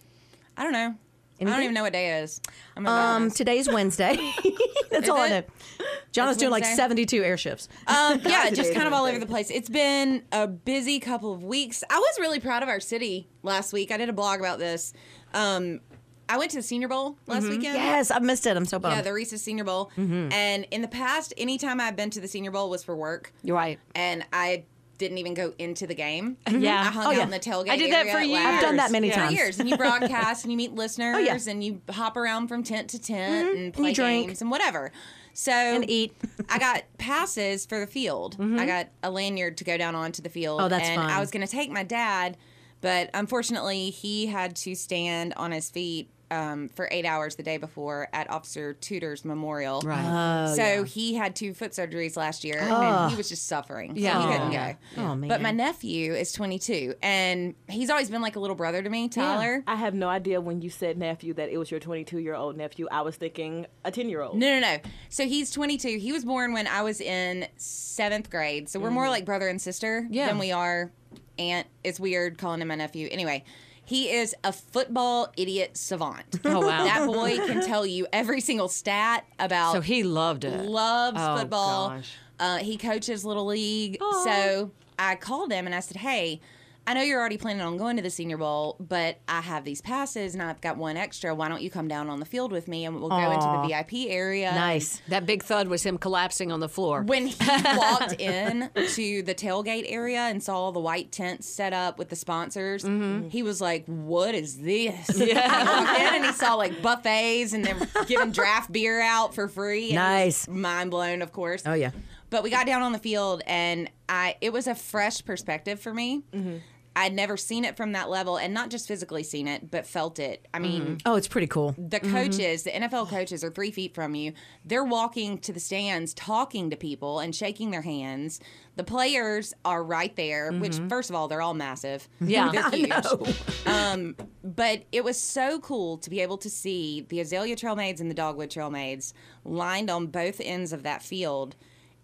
I 0.55 0.63
don't 0.63 0.73
know. 0.73 0.79
I 0.79 1.41
Anything? 1.43 1.53
don't 1.55 1.63
even 1.63 1.73
know 1.75 1.83
what 1.83 1.93
day 1.93 2.17
it 2.17 2.23
is. 2.23 2.41
I'm 2.75 2.87
Um, 2.87 3.13
embarrassed. 3.15 3.37
today's 3.37 3.69
Wednesday. 3.69 4.17
That's 4.89 5.03
Is 5.03 5.09
all 5.09 5.17
I 5.17 5.27
it? 5.27 5.49
know. 5.49 5.85
Johnna's 6.11 6.33
It's 6.35 6.39
doing 6.39 6.51
like 6.51 6.63
Wednesday? 6.63 6.81
72 6.81 7.23
air 7.23 7.37
shifts. 7.37 7.67
Um, 7.85 8.19
yeah, 8.25 8.49
just 8.49 8.73
kind 8.73 8.87
of 8.87 8.93
all 8.93 9.05
over 9.05 9.19
the 9.19 9.27
place. 9.27 9.51
It's 9.51 9.69
been 9.69 10.23
a 10.31 10.47
busy 10.47 10.99
couple 10.99 11.31
of 11.31 11.43
weeks. 11.43 11.83
I 11.91 11.99
was 11.99 12.17
really 12.19 12.39
proud 12.39 12.63
of 12.63 12.69
our 12.69 12.79
city 12.79 13.27
last 13.43 13.71
week. 13.71 13.91
I 13.91 13.97
did 13.97 14.09
a 14.09 14.13
blog 14.13 14.39
about 14.39 14.57
this. 14.57 14.93
Um, 15.35 15.81
I 16.29 16.37
went 16.39 16.49
to 16.51 16.57
the 16.57 16.63
Senior 16.63 16.87
Bowl 16.87 17.17
last 17.27 17.43
weekend. 17.43 17.75
yes, 17.75 18.09
I 18.09 18.17
missed 18.19 18.47
it. 18.47 18.57
I'm 18.57 18.65
so 18.65 18.79
bummed. 18.79 18.95
Yeah, 18.95 19.01
the 19.03 19.13
Reese's 19.13 19.41
Senior 19.43 19.63
Bowl. 19.63 19.91
And 19.95 20.65
in 20.71 20.81
the 20.81 20.87
past, 20.87 21.33
anytime 21.37 21.79
I've 21.79 21.95
been 21.95 22.09
to 22.09 22.19
the 22.19 22.27
Senior 22.27 22.51
Bowl 22.51 22.69
was 22.69 22.83
for 22.83 22.95
work, 22.95 23.31
You're 23.43 23.55
right. 23.55 23.79
and 23.93 24.25
I 24.33 24.63
didn't 24.97 25.17
even 25.19 25.33
go 25.33 25.53
into 25.57 25.85
the 25.87 25.95
game. 25.95 26.37
Yeah. 26.49 26.79
I 26.81 26.83
hung 26.85 27.05
Oh, 27.05 27.09
out 27.09 27.15
yeah. 27.15 27.23
in 27.23 27.29
the 27.29 27.39
tailgate. 27.39 27.69
I 27.69 27.77
did 27.77 27.91
that 27.91 28.07
area 28.07 28.13
for 28.13 28.19
years. 28.21 28.45
I've 28.45 28.61
done 28.61 28.77
that 28.77 28.91
many 28.91 29.07
Yeah. 29.09 29.15
times. 29.15 29.29
For 29.31 29.35
years, 29.37 29.59
and 29.59 29.69
you 29.69 29.77
broadcast 29.85 30.43
and 30.43 30.51
you 30.51 30.57
meet 30.57 30.73
listeners 30.73 31.15
oh, 31.15 31.19
yeah. 31.19 31.37
and 31.47 31.63
you 31.63 31.81
hop 31.89 32.17
around 32.17 32.47
from 32.47 32.63
tent 32.63 32.89
to 32.91 32.99
tent 32.99 33.47
mm-hmm. 33.49 33.57
and 33.57 33.65
you 33.67 33.71
play 33.71 33.93
drink. 33.93 34.27
games 34.27 34.41
and 34.41 34.49
whatever. 34.49 34.91
So 35.33 35.51
And 35.51 35.87
eat. 35.89 36.15
I 36.49 36.57
got 36.57 36.83
passes 36.97 37.65
for 37.65 37.79
the 37.79 37.85
field. 37.87 38.37
Mm-hmm. 38.37 38.59
I 38.59 38.65
got 38.65 38.87
a 39.03 39.11
lanyard 39.11 39.57
to 39.57 39.63
go 39.63 39.77
down 39.77 39.93
onto 39.93 40.21
the 40.23 40.29
field. 40.29 40.61
Oh, 40.61 40.67
that's 40.67 40.87
and 40.87 40.99
fun. 40.99 41.09
I 41.11 41.19
was 41.19 41.29
going 41.29 41.45
to 41.45 41.51
take 41.51 41.69
my 41.69 41.83
dad, 41.83 42.37
but 42.81 43.11
unfortunately, 43.13 43.91
he 43.91 44.25
had 44.25 44.55
to 44.57 44.73
stand 44.73 45.33
on 45.37 45.51
his 45.51 45.69
feet 45.69 46.09
um, 46.31 46.69
for 46.69 46.87
eight 46.91 47.05
hours 47.05 47.35
the 47.35 47.43
day 47.43 47.57
before 47.57 48.09
at 48.13 48.29
Officer 48.29 48.73
Tuder's 48.73 49.23
memorial. 49.23 49.81
Right. 49.81 50.53
so 50.55 50.83
he 50.83 51.13
had 51.15 51.35
two 51.35 51.53
foot 51.53 51.71
surgeries 51.71 52.17
last 52.17 52.43
year, 52.43 52.59
and 52.59 53.11
he 53.11 53.15
was 53.17 53.29
just 53.29 53.47
suffering. 53.47 53.91
So 53.95 54.01
Yeah. 54.01 54.21
he 54.21 54.33
couldn't 54.33 54.51
Yeah. 54.51 54.73
go. 54.73 54.77
Oh, 55.03 55.15
man. 55.15 55.29
But 55.29 55.41
my 55.41 55.51
nephew 55.51 56.13
is 56.13 56.31
22, 56.33 56.95
and 57.01 57.55
he's 57.69 57.89
always 57.89 58.09
been 58.09 58.21
like 58.21 58.35
a 58.35 58.39
little 58.39 58.55
brother 58.55 58.81
to 58.81 58.89
me, 58.89 59.07
Tyler. 59.09 59.63
I 59.67 59.75
have 59.75 59.93
no 59.93 60.09
idea 60.09 60.41
when 60.41 60.61
you 60.61 60.69
said 60.69 60.97
nephew 60.97 61.33
that 61.35 61.49
it 61.49 61.57
was 61.57 61.71
your 61.71 61.79
22 61.79 62.19
year 62.19 62.35
old 62.35 62.57
nephew. 62.57 62.87
I 62.91 63.01
was 63.01 63.15
thinking 63.15 63.65
a 63.85 63.91
10 63.91 64.09
year 64.09 64.21
old. 64.21 64.37
No, 64.37 64.59
no, 64.59 64.59
no. 64.59 64.77
So 65.09 65.25
he's 65.25 65.51
22. 65.51 65.97
He 65.97 66.11
was 66.11 66.25
born 66.25 66.53
when 66.53 66.67
I 66.67 66.81
was 66.81 66.99
in 67.01 67.47
seventh 67.57 68.29
grade. 68.29 68.67
So 68.69 68.79
we're 68.79 68.91
more 68.91 69.09
like 69.09 69.25
brother 69.25 69.47
and 69.47 69.61
sister 69.61 70.07
Yeah. 70.09 70.27
than 70.27 70.37
we 70.39 70.51
are 70.51 70.91
aunt. 71.39 71.67
It's 71.83 71.99
weird 71.99 72.37
calling 72.37 72.61
him 72.61 72.67
my 72.69 72.75
nephew. 72.75 73.07
Anyway, 73.11 73.43
he 73.87 74.09
is 74.11 74.35
a 74.43 74.51
football 74.51 75.31
idiot 75.37 75.77
savant. 75.77 76.25
Oh, 76.45 76.59
wow. 76.59 76.83
That 76.83 77.07
boy 77.07 77.37
can 77.37 77.65
tell 77.65 77.85
you 77.85 78.05
every 78.13 78.41
single 78.41 78.67
stat 78.67 79.25
about. 79.39 79.71
So 79.73 79.81
he 79.81 80.03
loved 80.03 80.43
it. 80.43 80.65
loves 80.65 81.17
Oh, 81.19 81.37
football. 81.37 81.89
gosh. 81.89 82.13
Uh, 82.39 82.57
he 82.57 82.77
coaches 82.77 83.23
little 83.25 83.45
league. 83.45 83.97
So 84.23 84.71
I 84.99 85.15
called 85.15 85.51
him 85.51 85.65
and 85.65 85.73
I 85.73 85.79
said, 85.79 85.97
"Hey, 85.97 86.41
I 86.87 86.93
know 86.93 87.01
you're 87.01 87.19
already 87.19 87.35
planning 87.37 87.61
on 87.61 87.75
going 87.75 87.97
to 87.97 88.01
the 88.01 88.09
Senior 88.09 88.37
Bowl, 88.37 88.77
but 88.79 89.17
I 89.27 89.41
have 89.41 89.65
these 89.65 89.81
passes 89.81 90.33
and 90.33 90.41
I've 90.41 90.61
got 90.61 90.77
one 90.77 90.95
extra. 90.95 91.35
Why 91.35 91.49
don't 91.49 91.61
you 91.61 91.69
come 91.69 91.89
down 91.89 92.09
on 92.09 92.21
the 92.21 92.25
field 92.25 92.53
with 92.53 92.69
me 92.69 92.85
and 92.85 92.99
we'll 93.01 93.09
go 93.09 93.29
into 93.31 93.45
the 93.45 93.67
VIP 93.67 94.09
area? 94.09 94.51
nice. 94.53 95.01
That 95.09 95.25
big 95.25 95.43
thud 95.43 95.67
was 95.67 95.83
him 95.83 95.97
collapsing 95.97 96.49
on 96.49 96.61
the 96.61 96.69
floor. 96.69 97.01
When 97.03 97.27
he 97.27 97.35
walked 97.77 98.13
in 98.21 98.69
to 98.73 99.21
the 99.21 99.35
tailgate 99.35 99.83
area 99.89 100.19
and 100.21 100.41
saw 100.41 100.55
all 100.57 100.71
the 100.71 100.79
white 100.79 101.11
tents 101.11 101.45
set 101.47 101.73
up 101.73 101.97
with 101.99 102.07
the 102.07 102.15
sponsors, 102.15 102.85
Mm-hmm. 102.85 103.27
he 103.29 103.43
was 103.43 103.59
like, 103.59 103.85
"What 103.87 104.33
is 104.33 104.57
this?" 104.59 105.09
Yeah. 105.17 105.59
he 105.59 105.67
walked 105.67 105.99
in 105.99 106.15
and 106.15 106.25
he 106.25 106.31
saw 106.31 106.53
like 106.55 106.81
buffets 106.81 107.51
and 107.51 107.65
they're 107.65 107.77
giving 108.07 108.31
draft 108.31 108.71
beer 108.71 109.01
out 109.01 109.35
for 109.35 109.49
free. 109.49 109.87
and 109.87 109.95
Nice. 109.95 110.47
mind 110.47 110.91
blown, 110.91 111.21
of 111.21 111.33
course. 111.33 111.63
Oh, 111.65 111.73
yeah. 111.73 111.91
But 112.29 112.43
we 112.43 112.49
got 112.49 112.65
down 112.65 112.81
on 112.81 112.91
the 112.93 112.99
field 112.99 113.41
and 113.45 113.89
I 114.07 114.35
it 114.39 114.53
was 114.53 114.67
a 114.67 114.75
fresh 114.75 115.23
perspective 115.25 115.79
for 115.81 115.93
me. 115.93 116.23
Mm-hmm. 116.33 116.57
I'd 116.97 117.13
never 117.13 117.37
seen 117.37 117.63
it 117.63 117.77
from 117.77 117.91
that 117.91 118.09
level, 118.09 118.37
and 118.37 118.55
not 118.55 118.71
just 118.71 118.87
physically 118.87 119.21
seen 119.21 119.47
it, 119.47 119.69
but 119.69 119.85
felt 119.85 120.17
it. 120.17 120.47
I 120.51 120.57
mean, 120.57 120.81
mm-hmm. 120.81 120.95
Oh, 121.05 121.15
it's 121.15 121.27
pretty 121.27 121.45
cool. 121.45 121.75
the 121.77 121.99
mm-hmm. 121.99 122.11
coaches, 122.11 122.63
the 122.63 122.71
NFL 122.71 123.09
coaches 123.09 123.43
are 123.43 123.51
three 123.51 123.69
feet 123.69 123.93
from 123.93 124.15
you. 124.15 124.33
They're 124.65 124.83
walking 124.83 125.37
to 125.39 125.53
the 125.53 125.59
stands, 125.59 126.15
talking 126.15 126.71
to 126.71 126.75
people 126.75 127.19
and 127.19 127.35
shaking 127.35 127.69
their 127.69 127.83
hands. 127.83 128.39
The 128.77 128.83
players 128.83 129.53
are 129.63 129.83
right 129.83 130.15
there, 130.15 130.51
which, 130.51 130.73
mm-hmm. 130.73 130.87
first 130.87 131.11
of 131.11 131.15
all, 131.15 131.27
they're 131.27 131.41
all 131.41 131.53
massive. 131.53 132.09
Yeah. 132.19 132.49
they're 132.51 132.69
huge. 132.71 133.37
Um, 133.67 134.15
but 134.43 134.85
it 134.91 135.03
was 135.03 135.21
so 135.21 135.59
cool 135.59 135.99
to 135.99 136.09
be 136.09 136.21
able 136.21 136.39
to 136.39 136.49
see 136.49 137.05
the 137.09 137.19
Azalea 137.19 137.55
Trail 137.55 137.75
Maids 137.75 138.01
and 138.01 138.09
the 138.09 138.15
Dogwood 138.15 138.49
Trail 138.49 138.71
Maids 138.71 139.13
lined 139.45 139.91
on 139.91 140.07
both 140.07 140.41
ends 140.43 140.73
of 140.73 140.81
that 140.81 141.03
field. 141.03 141.55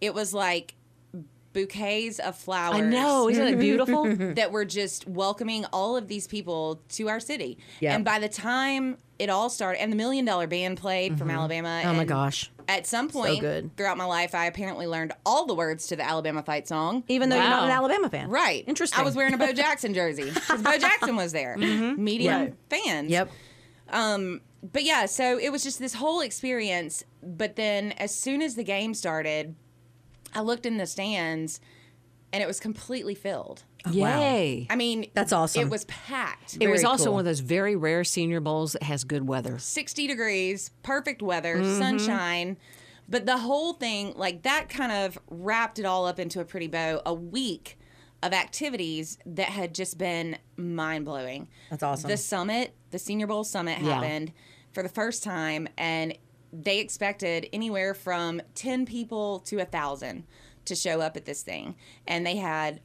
It 0.01 0.13
was 0.13 0.35
like 0.35 0.75
bouquets 1.53 2.19
of 2.19 2.35
flowers 2.35 2.77
I 2.77 2.81
know. 2.81 3.29
Isn't 3.29 3.47
it 3.47 3.59
beautiful? 3.59 4.15
that 4.35 4.51
were 4.51 4.65
just 4.65 5.07
welcoming 5.07 5.65
all 5.71 5.95
of 5.95 6.07
these 6.07 6.27
people 6.27 6.81
to 6.89 7.09
our 7.09 7.19
city. 7.19 7.57
Yeah. 7.79 7.95
And 7.95 8.03
by 8.03 8.19
the 8.19 8.29
time 8.29 8.97
it 9.19 9.29
all 9.29 9.49
started, 9.49 9.81
and 9.81 9.91
the 9.91 9.95
Million 9.95 10.25
Dollar 10.25 10.47
Band 10.47 10.77
played 10.77 11.17
from 11.17 11.29
Alabama. 11.29 11.83
Oh 11.85 11.93
my 11.93 12.03
gosh. 12.03 12.51
At 12.67 12.87
some 12.87 13.09
point 13.09 13.41
good. 13.41 13.75
throughout 13.77 13.97
my 13.97 14.05
life, 14.05 14.33
I 14.33 14.45
apparently 14.45 14.87
learned 14.87 15.13
all 15.25 15.45
the 15.45 15.53
words 15.53 15.87
to 15.87 15.95
the 15.95 16.03
Alabama 16.03 16.41
fight 16.43 16.67
song. 16.67 17.03
Even 17.07 17.29
though 17.29 17.35
you're 17.35 17.45
not 17.45 17.65
an 17.65 17.71
Alabama 17.71 18.09
fan. 18.09 18.29
Right. 18.29 18.63
Interesting. 18.67 18.97
Mm-hmm. 18.97 19.03
I 19.03 19.05
was 19.05 19.15
wearing 19.15 19.33
a 19.33 19.37
Bo 19.37 19.53
Jackson 19.53 19.93
jersey 19.93 20.31
because 20.31 20.61
Bo 20.61 20.77
Jackson 20.77 21.15
was 21.15 21.31
there. 21.31 21.57
Medium 21.57 22.57
fans. 22.69 23.11
Yep. 23.11 23.29
Um, 23.89 24.41
but 24.71 24.83
yeah, 24.83 25.05
so 25.05 25.37
it 25.37 25.51
was 25.51 25.63
just 25.63 25.79
this 25.79 25.93
whole 25.93 26.21
experience. 26.21 27.03
But 27.21 27.55
then 27.55 27.91
as 27.93 28.15
soon 28.15 28.41
as 28.41 28.55
the 28.55 28.63
game 28.63 28.93
started, 28.93 29.55
I 30.35 30.41
looked 30.41 30.65
in 30.65 30.77
the 30.77 30.85
stands 30.85 31.59
and 32.31 32.41
it 32.41 32.47
was 32.47 32.59
completely 32.59 33.15
filled. 33.15 33.63
Yay. 33.91 34.65
I 34.69 34.75
mean, 34.75 35.07
That's 35.13 35.31
awesome. 35.33 35.61
It 35.63 35.69
was 35.69 35.85
packed. 35.85 36.57
It 36.59 36.67
was 36.67 36.83
also 36.83 37.05
cool. 37.05 37.13
one 37.15 37.19
of 37.21 37.25
those 37.25 37.41
very 37.41 37.75
rare 37.75 38.03
senior 38.03 38.39
bowls 38.39 38.73
that 38.73 38.83
has 38.83 39.03
good 39.03 39.27
weather. 39.27 39.59
60 39.59 40.07
degrees, 40.07 40.71
perfect 40.83 41.21
weather, 41.21 41.57
Mm-hmm. 41.57 41.79
sunshine. 41.79 42.57
But 43.09 43.25
the 43.25 43.37
whole 43.37 43.73
thing, 43.73 44.13
like 44.15 44.43
that 44.43 44.69
kind 44.69 44.91
of 44.91 45.19
wrapped 45.29 45.77
it 45.79 45.85
all 45.85 46.05
up 46.05 46.17
into 46.19 46.39
a 46.39 46.45
pretty 46.45 46.67
bow. 46.67 47.01
A 47.05 47.13
week 47.13 47.77
of 48.23 48.31
activities 48.31 49.17
that 49.25 49.49
had 49.49 49.75
just 49.75 49.97
been 49.97 50.37
mind 50.55 51.03
blowing. 51.03 51.49
That's 51.69 51.83
awesome. 51.83 52.09
The 52.09 52.15
summit, 52.15 52.73
the 52.91 52.99
Senior 52.99 53.27
Bowl 53.27 53.43
summit 53.43 53.79
Yeah. 53.81 53.95
happened 53.95 54.31
for 54.71 54.81
the 54.81 54.87
first 54.89 55.23
time, 55.23 55.67
and 55.77 56.17
they 56.53 56.79
expected 56.79 57.49
anywhere 57.51 57.93
from 57.93 58.41
10 58.55 58.85
people 58.85 59.39
to 59.39 59.55
a 59.57 59.65
1,000 59.65 60.23
to 60.65 60.75
show 60.75 61.01
up 61.01 61.17
at 61.17 61.25
this 61.25 61.41
thing. 61.41 61.75
And 62.07 62.25
they 62.25 62.37
had 62.37 62.79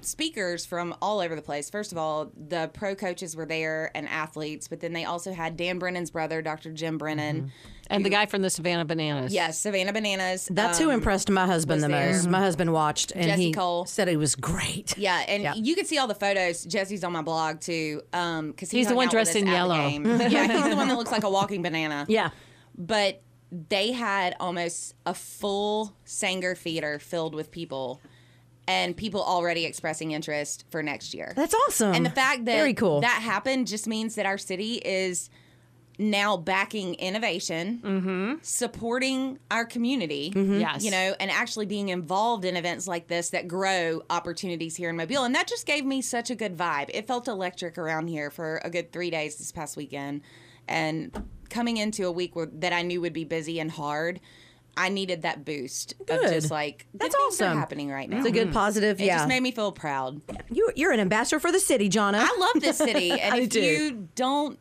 speakers 0.00 0.66
from 0.66 0.94
all 1.00 1.20
over 1.20 1.34
the 1.34 1.42
place. 1.42 1.70
First 1.70 1.92
of 1.92 1.98
all, 1.98 2.30
the 2.48 2.70
pro 2.74 2.94
coaches 2.94 3.34
were 3.36 3.46
there 3.46 3.90
and 3.94 4.08
athletes, 4.08 4.68
but 4.68 4.80
then 4.80 4.92
they 4.92 5.04
also 5.04 5.32
had 5.32 5.56
Dan 5.56 5.78
Brennan's 5.78 6.10
brother, 6.10 6.42
Dr. 6.42 6.72
Jim 6.72 6.98
Brennan. 6.98 7.52
And 7.90 8.04
the 8.04 8.10
guy 8.10 8.26
from 8.26 8.42
the 8.42 8.50
Savannah 8.50 8.84
Bananas. 8.84 9.32
Yes, 9.32 9.58
Savannah 9.58 9.92
Bananas. 9.92 10.48
That's 10.50 10.78
who 10.78 10.86
um, 10.88 10.94
impressed 10.94 11.30
my 11.30 11.46
husband 11.46 11.82
the 11.82 11.88
there. 11.88 12.12
most. 12.12 12.28
My 12.28 12.40
husband 12.40 12.72
watched 12.72 13.12
and 13.12 13.24
Jesse 13.24 13.42
he 13.46 13.52
Cole. 13.52 13.84
said 13.84 14.08
it 14.08 14.16
was 14.16 14.34
great. 14.34 14.96
Yeah, 14.96 15.24
and 15.28 15.42
Yeah. 15.42 15.54
you 15.54 15.74
can 15.74 15.84
see 15.84 15.98
all 15.98 16.06
the 16.06 16.14
photos. 16.14 16.64
Jesse's 16.64 17.04
on 17.04 17.12
my 17.12 17.22
blog 17.22 17.60
too, 17.60 18.00
because 18.10 18.70
He's 18.70 18.88
the 18.88 18.94
one 18.94 19.08
dressed 19.08 19.36
in 19.36 19.46
yellow. 19.46 19.86
yeah, 19.88 20.46
he's 20.50 20.68
the 20.70 20.76
one 20.76 20.88
that 20.88 20.96
looks 20.96 21.12
like 21.12 21.24
a 21.24 21.30
walking 21.30 21.62
banana. 21.62 22.06
Yeah. 22.08 22.30
But 22.76 23.22
they 23.50 23.92
had 23.92 24.34
almost 24.40 24.94
a 25.06 25.14
full 25.14 25.94
Saenger 26.06 26.56
theater 26.56 26.98
filled 26.98 27.34
with 27.34 27.50
people, 27.50 28.00
and 28.66 28.96
people 28.96 29.22
already 29.22 29.64
expressing 29.64 30.10
interest 30.12 30.64
for 30.70 30.82
next 30.82 31.14
year. 31.14 31.32
That's 31.36 31.54
awesome. 31.54 31.94
And 31.94 32.04
the 32.04 32.10
fact 32.10 32.46
that 32.46 32.56
Very 32.56 32.74
cool. 32.74 33.00
that 33.02 33.20
happened 33.22 33.66
just 33.68 33.86
means 33.86 34.14
that 34.16 34.26
our 34.26 34.38
city 34.38 34.74
is 34.84 35.30
now 35.96 36.36
backing 36.36 36.94
innovation, 36.94 37.80
Mm-hmm. 37.84 38.34
supporting 38.42 39.38
our 39.52 39.64
community, 39.64 40.32
Yes. 40.34 40.82
you 40.82 40.90
know, 40.90 41.14
and 41.20 41.30
actually 41.30 41.66
being 41.66 41.90
involved 41.90 42.44
in 42.44 42.56
events 42.56 42.88
like 42.88 43.06
this 43.06 43.30
that 43.30 43.46
grow 43.46 44.02
opportunities 44.10 44.74
here 44.74 44.90
in 44.90 44.96
Mobile. 44.96 45.22
And 45.22 45.34
that 45.36 45.46
just 45.46 45.66
gave 45.66 45.84
me 45.84 46.02
such 46.02 46.30
a 46.30 46.34
good 46.34 46.56
vibe. 46.56 46.90
It 46.92 47.06
felt 47.06 47.28
electric 47.28 47.78
around 47.78 48.08
here 48.08 48.30
for 48.30 48.60
a 48.64 48.70
good 48.70 48.90
three 48.90 49.10
days 49.10 49.36
this 49.36 49.52
past 49.52 49.76
weekend. 49.76 50.22
And 50.66 51.12
coming 51.48 51.76
into 51.76 52.06
a 52.06 52.12
week 52.12 52.36
where, 52.36 52.46
that 52.46 52.72
I 52.72 52.82
knew 52.82 53.00
would 53.00 53.12
be 53.12 53.24
busy 53.24 53.60
and 53.60 53.70
hard, 53.70 54.20
I 54.76 54.88
needed 54.88 55.22
that 55.22 55.44
boost 55.44 55.94
of 56.08 56.22
just 56.22 56.50
like 56.50 56.86
good 56.92 57.02
That's 57.02 57.16
things 57.16 57.40
awesome. 57.40 57.58
happening 57.58 57.90
right 57.90 58.08
now. 58.08 58.18
It's 58.18 58.26
a 58.26 58.32
good 58.32 58.48
mm-hmm. 58.48 58.54
positive. 58.54 59.00
It 59.00 59.04
yeah. 59.04 59.18
just 59.18 59.28
made 59.28 59.42
me 59.42 59.52
feel 59.52 59.72
proud. 59.72 60.20
you, 60.50 60.70
you're 60.74 60.92
an 60.92 61.00
ambassador 61.00 61.38
for 61.38 61.52
the 61.52 61.60
city, 61.60 61.88
Johnna. 61.88 62.18
I 62.20 62.36
love 62.38 62.62
this 62.62 62.78
city, 62.78 63.10
and 63.20 63.34
I 63.34 63.38
if 63.40 63.50
do. 63.50 63.60
you 63.60 64.08
don't 64.14 64.58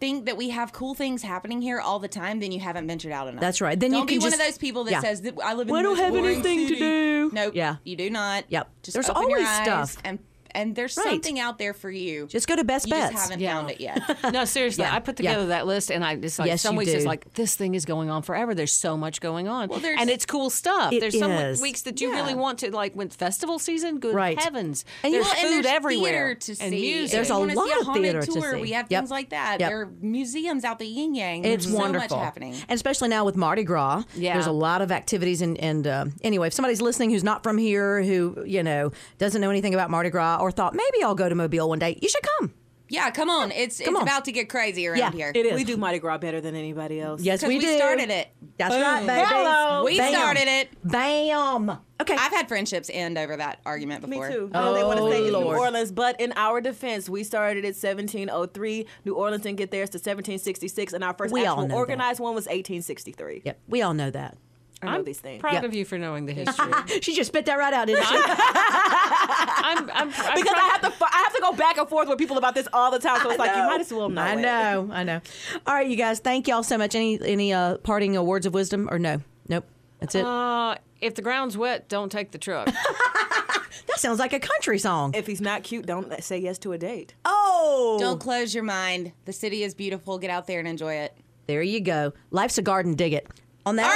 think 0.00 0.26
that 0.26 0.36
we 0.36 0.50
have 0.50 0.72
cool 0.72 0.94
things 0.94 1.22
happening 1.22 1.60
here 1.60 1.80
all 1.80 1.98
the 1.98 2.08
time, 2.08 2.40
then 2.40 2.52
you 2.52 2.60
haven't 2.60 2.86
ventured 2.86 3.12
out 3.12 3.28
enough. 3.28 3.40
That's 3.40 3.60
right. 3.60 3.78
Then 3.78 3.92
you 3.92 3.98
don't 3.98 4.06
be 4.06 4.14
can 4.14 4.22
one 4.22 4.30
just- 4.30 4.40
of 4.40 4.46
those 4.46 4.58
people 4.58 4.84
that 4.84 4.92
yeah. 4.92 5.00
says 5.00 5.22
that 5.22 5.34
I 5.42 5.54
live 5.54 5.68
in. 5.68 5.74
We 5.74 5.80
the 5.80 5.82
don't 5.84 5.96
have 5.96 6.12
boring 6.12 6.26
anything 6.26 6.68
to 6.68 6.76
do. 6.76 7.30
Nope. 7.32 7.54
Yeah. 7.54 7.76
you 7.84 7.96
do 7.96 8.10
not. 8.10 8.44
Yep. 8.48 8.68
Just 8.82 8.94
There's 8.94 9.08
open 9.10 9.22
your 9.22 9.38
always 9.38 9.48
eyes 9.48 9.90
stuff. 9.90 10.02
and 10.04 10.18
and 10.52 10.74
there's 10.74 10.96
Right. 10.96 11.04
something 11.06 11.38
out 11.38 11.58
there 11.58 11.72
for 11.74 11.90
you. 11.90 12.26
Just 12.26 12.46
go 12.48 12.56
to 12.56 12.64
Best 12.64 12.86
you 12.86 12.92
Bets. 12.94 13.12
just 13.12 13.22
haven't 13.24 13.40
Yeah. 13.40 13.54
found 13.54 13.70
it 13.70 13.80
yet. 13.80 14.00
No, 14.32 14.44
seriously, 14.44 14.84
Yeah. 14.84 14.94
I 14.94 15.00
put 15.00 15.18
Yeah. 15.20 15.30
together 15.32 15.46
that 15.48 15.66
list, 15.66 15.90
and 15.90 16.04
I 16.04 16.16
just 16.16 16.38
like 16.38 16.48
Yes, 16.48 16.62
some 16.62 16.74
you 16.74 16.80
weeks 16.80 16.92
it's 16.92 17.06
like 17.06 17.32
this 17.34 17.54
thing 17.56 17.74
is 17.74 17.84
going 17.84 18.10
on 18.10 18.22
forever. 18.22 18.54
There's 18.54 18.72
so 18.72 18.96
much 18.96 19.20
going 19.20 19.48
on, 19.48 19.68
Well, 19.68 19.80
there's- 19.80 19.98
and 20.00 20.10
it's 20.10 20.26
cool 20.26 20.50
stuff. 20.50 20.92
It 20.92 21.00
there's 21.00 21.18
some 21.18 21.30
is. 21.32 21.60
weeks 21.60 21.82
that 21.82 22.00
you 22.00 22.10
Yeah. 22.10 22.16
really 22.20 22.34
want 22.34 22.58
to 22.60 22.70
like 22.74 22.94
when 22.94 23.08
festival 23.08 23.58
season. 23.58 23.98
Good 23.98 24.14
Right. 24.14 24.38
heavens, 24.38 24.84
And 25.02 25.12
there's 25.14 25.24
know- 25.24 25.30
Well, 25.32 25.38
and 25.46 25.54
food 25.54 25.64
there's 25.64 25.74
everywhere 25.74 26.10
theater 26.10 26.34
to 26.56 26.62
and 26.64 26.70
music. 26.72 27.10
There's 27.12 27.30
If 27.30 27.36
you 27.36 27.44
a 27.44 27.48
see 27.50 27.54
lot 27.56 27.80
of 27.80 27.86
haunted 27.86 28.02
theater 28.02 28.20
to 28.22 28.32
see. 28.32 28.60
We 28.60 28.70
have 28.72 28.86
Yep. 28.88 29.00
things 29.00 29.10
like 29.10 29.30
that. 29.30 29.60
Yep. 29.60 29.68
There 29.70 29.80
are 29.82 29.88
museums 30.00 30.64
out 30.64 30.78
the 30.78 30.86
yin 30.86 31.14
yang. 31.14 31.44
It's 31.44 31.64
There's 31.64 31.74
wonderful. 31.76 32.08
So 32.08 32.16
much 32.16 32.24
happening. 32.24 32.52
And 32.68 32.76
especially 32.76 33.08
now 33.08 33.24
with 33.24 33.36
Mardi 33.36 33.62
Gras, 33.64 34.04
Yeah. 34.14 34.34
there's 34.34 34.46
a 34.46 34.52
lot 34.52 34.82
of 34.82 34.90
activities. 34.92 35.42
And, 35.42 35.58
and 35.58 35.86
uh, 35.86 36.04
anyway, 36.22 36.48
if 36.48 36.54
somebody's 36.54 36.80
listening 36.80 37.10
who's 37.10 37.24
not 37.24 37.42
from 37.42 37.58
here, 37.58 38.02
who, 38.02 38.42
you 38.46 38.62
know, 38.62 38.92
doesn't 39.18 39.40
know 39.40 39.50
anything 39.50 39.74
about 39.74 39.90
Mardi 39.90 40.10
Gras 40.10 40.37
or 40.40 40.50
thought 40.50 40.74
maybe 40.74 41.02
I'll 41.02 41.14
go 41.14 41.28
to 41.28 41.34
Mobile 41.34 41.68
one 41.68 41.78
day, 41.78 41.98
you 42.02 42.08
should 42.08 42.22
come. 42.38 42.54
Yeah, 42.90 43.10
come 43.10 43.28
on. 43.28 43.52
It's 43.52 43.78
Come 43.82 43.96
it's 43.96 44.00
on. 44.00 44.02
about 44.08 44.24
to 44.24 44.32
get 44.32 44.48
crazy 44.48 44.86
around 44.86 44.98
Yeah, 44.98 45.10
here. 45.10 45.30
it 45.34 45.44
is. 45.44 45.54
We 45.56 45.64
do 45.64 45.76
Mardi 45.76 45.98
Gras 45.98 46.16
better 46.16 46.40
than 46.40 46.54
anybody 46.54 46.98
else. 47.02 47.20
Yes, 47.20 47.40
'Cause 47.40 47.48
we 47.48 47.58
we 47.58 47.60
do. 47.66 47.76
started 47.76 48.08
it. 48.08 48.28
That's 48.56 48.74
right, 48.74 49.00
Boom. 49.00 49.06
baby. 49.08 49.26
Hello. 49.28 49.84
We 49.84 49.98
Bam. 49.98 50.10
started 50.14 50.48
it. 50.48 50.68
Bam. 50.82 51.70
Okay. 52.00 52.14
I've 52.18 52.32
had 52.32 52.48
friendships 52.48 52.88
end 52.90 53.18
over 53.18 53.36
that 53.36 53.58
argument 53.66 54.00
before. 54.00 54.28
Me 54.30 54.34
before. 54.34 54.46
too. 54.48 54.50
Oh, 54.54 54.72
they 54.72 54.84
want 54.84 55.00
to 55.00 55.10
say 55.10 55.18
in 55.18 55.24
New 55.24 55.38
Lord. 55.38 55.58
Orleans, 55.58 55.92
but 55.92 56.18
in 56.18 56.32
our 56.34 56.62
defense, 56.62 57.10
we 57.10 57.24
started 57.24 57.66
at 57.66 57.76
1703. 57.76 58.86
New 59.04 59.14
Orleans 59.14 59.42
didn't 59.42 59.58
get 59.58 59.70
theirs 59.70 59.90
to 59.90 59.98
1766, 59.98 60.94
and 60.94 61.04
our 61.04 61.12
first 61.12 61.30
We 61.34 61.40
all 61.44 61.56
actual 61.56 61.62
know 61.64 61.74
that. 61.74 61.76
organized 61.78 62.20
one 62.20 62.34
was 62.34 62.46
1863. 62.46 63.42
Yep. 63.44 63.60
We 63.68 63.82
all 63.82 63.92
know 63.92 64.10
that. 64.10 64.38
I 64.82 64.86
know 64.86 64.92
I'm 64.92 65.04
these 65.04 65.18
things. 65.20 65.40
proud 65.40 65.54
Yeah. 65.54 65.64
of 65.64 65.74
you 65.74 65.84
for 65.84 65.98
knowing 65.98 66.26
the 66.26 66.32
history. 66.40 66.72
She 67.02 67.14
just 67.14 67.28
spit 67.28 67.46
that 67.46 67.58
right 67.58 67.72
out, 67.74 67.86
didn't 67.88 68.04
she? 68.06 68.14
I'm, 68.16 69.78
I'm, 69.90 69.90
I'm 69.92 70.08
because 70.36 70.54
I 70.54 70.68
have 70.72 70.80
to, 70.82 71.04
I 71.04 71.22
have 71.24 71.34
to 71.34 71.40
go 71.40 71.52
back 71.52 71.78
and 71.78 71.88
forth 71.88 72.08
with 72.08 72.18
people 72.18 72.38
about 72.38 72.54
this 72.54 72.68
all 72.72 72.90
the 72.90 72.98
time. 72.98 73.20
So 73.22 73.30
it's 73.30 73.38
like 73.38 73.56
you 73.56 73.62
might 73.62 73.80
as 73.80 73.92
well 73.92 74.08
know. 74.08 74.22
I 74.22 74.32
it. 74.34 74.36
know. 74.40 74.88
I 74.92 75.02
know. 75.04 75.20
All 75.66 75.74
right, 75.74 75.86
you 75.88 75.96
guys. 75.96 76.20
Thank 76.20 76.46
y'all 76.48 76.62
so 76.62 76.78
much. 76.78 76.94
Any 76.94 77.18
any 77.24 77.52
uh, 77.52 77.78
parting 77.78 78.16
uh, 78.16 78.22
words 78.22 78.46
of 78.46 78.54
wisdom 78.54 78.88
or 78.90 78.98
no? 78.98 79.20
Nope. 79.48 79.64
That's 80.00 80.14
it. 80.14 80.24
Uh, 80.24 80.76
if 81.00 81.14
the 81.16 81.22
ground's 81.22 81.56
wet, 81.56 81.88
don't 81.88 82.10
take 82.12 82.30
the 82.30 82.38
truck. 82.38 82.66
that 83.86 83.96
sounds 83.96 84.18
like 84.18 84.32
a 84.32 84.40
country 84.40 84.78
song. 84.78 85.12
If 85.14 85.26
he's 85.26 85.40
not 85.40 85.64
cute, 85.64 85.86
don't 85.86 86.22
say 86.22 86.38
yes 86.38 86.58
to 86.58 86.72
a 86.72 86.78
date. 86.78 87.14
oh, 87.24 87.96
Don't 88.00 88.20
close 88.20 88.54
your 88.54 88.64
mind. 88.64 89.12
The 89.24 89.32
city 89.32 89.64
is 89.64 89.74
beautiful. 89.74 90.18
Get 90.18 90.30
out 90.30 90.46
there 90.46 90.58
and 90.60 90.68
enjoy 90.68 90.94
it. 90.94 91.16
there 91.46 91.62
you 91.62 91.80
go. 91.80 92.12
Life's 92.30 92.58
a 92.58 92.62
garden. 92.62 92.94
Dig 92.94 93.12
it. 93.12 93.26
On 93.68 93.76
that. 93.76 93.84
All 93.84 93.92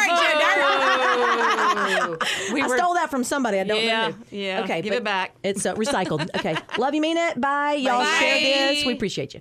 right, 1.96 2.18
Joe 2.18 2.52
we 2.54 2.60
I 2.62 2.66
were 2.66 2.76
stole 2.76 2.92
that 2.94 3.10
from 3.10 3.24
somebody. 3.24 3.58
I 3.58 3.64
don't 3.64 3.82
Yeah, 3.82 4.08
know. 4.08 4.14
who. 4.30 4.36
yeah. 4.36 4.60
Okay, 4.64 4.82
Give 4.82 4.92
it 4.92 5.02
back. 5.04 5.34
It's 5.42 5.64
uh, 5.64 5.74
recycled. 5.74 6.28
okay. 6.36 6.56
Love 6.78 6.94
you, 6.94 7.00
mean 7.00 7.16
it. 7.16 7.40
Bye. 7.40 7.74
Y'all 7.74 8.00
Bye. 8.00 8.16
share 8.20 8.40
this. 8.74 8.84
We 8.84 8.92
appreciate 8.92 9.32
you. 9.34 9.40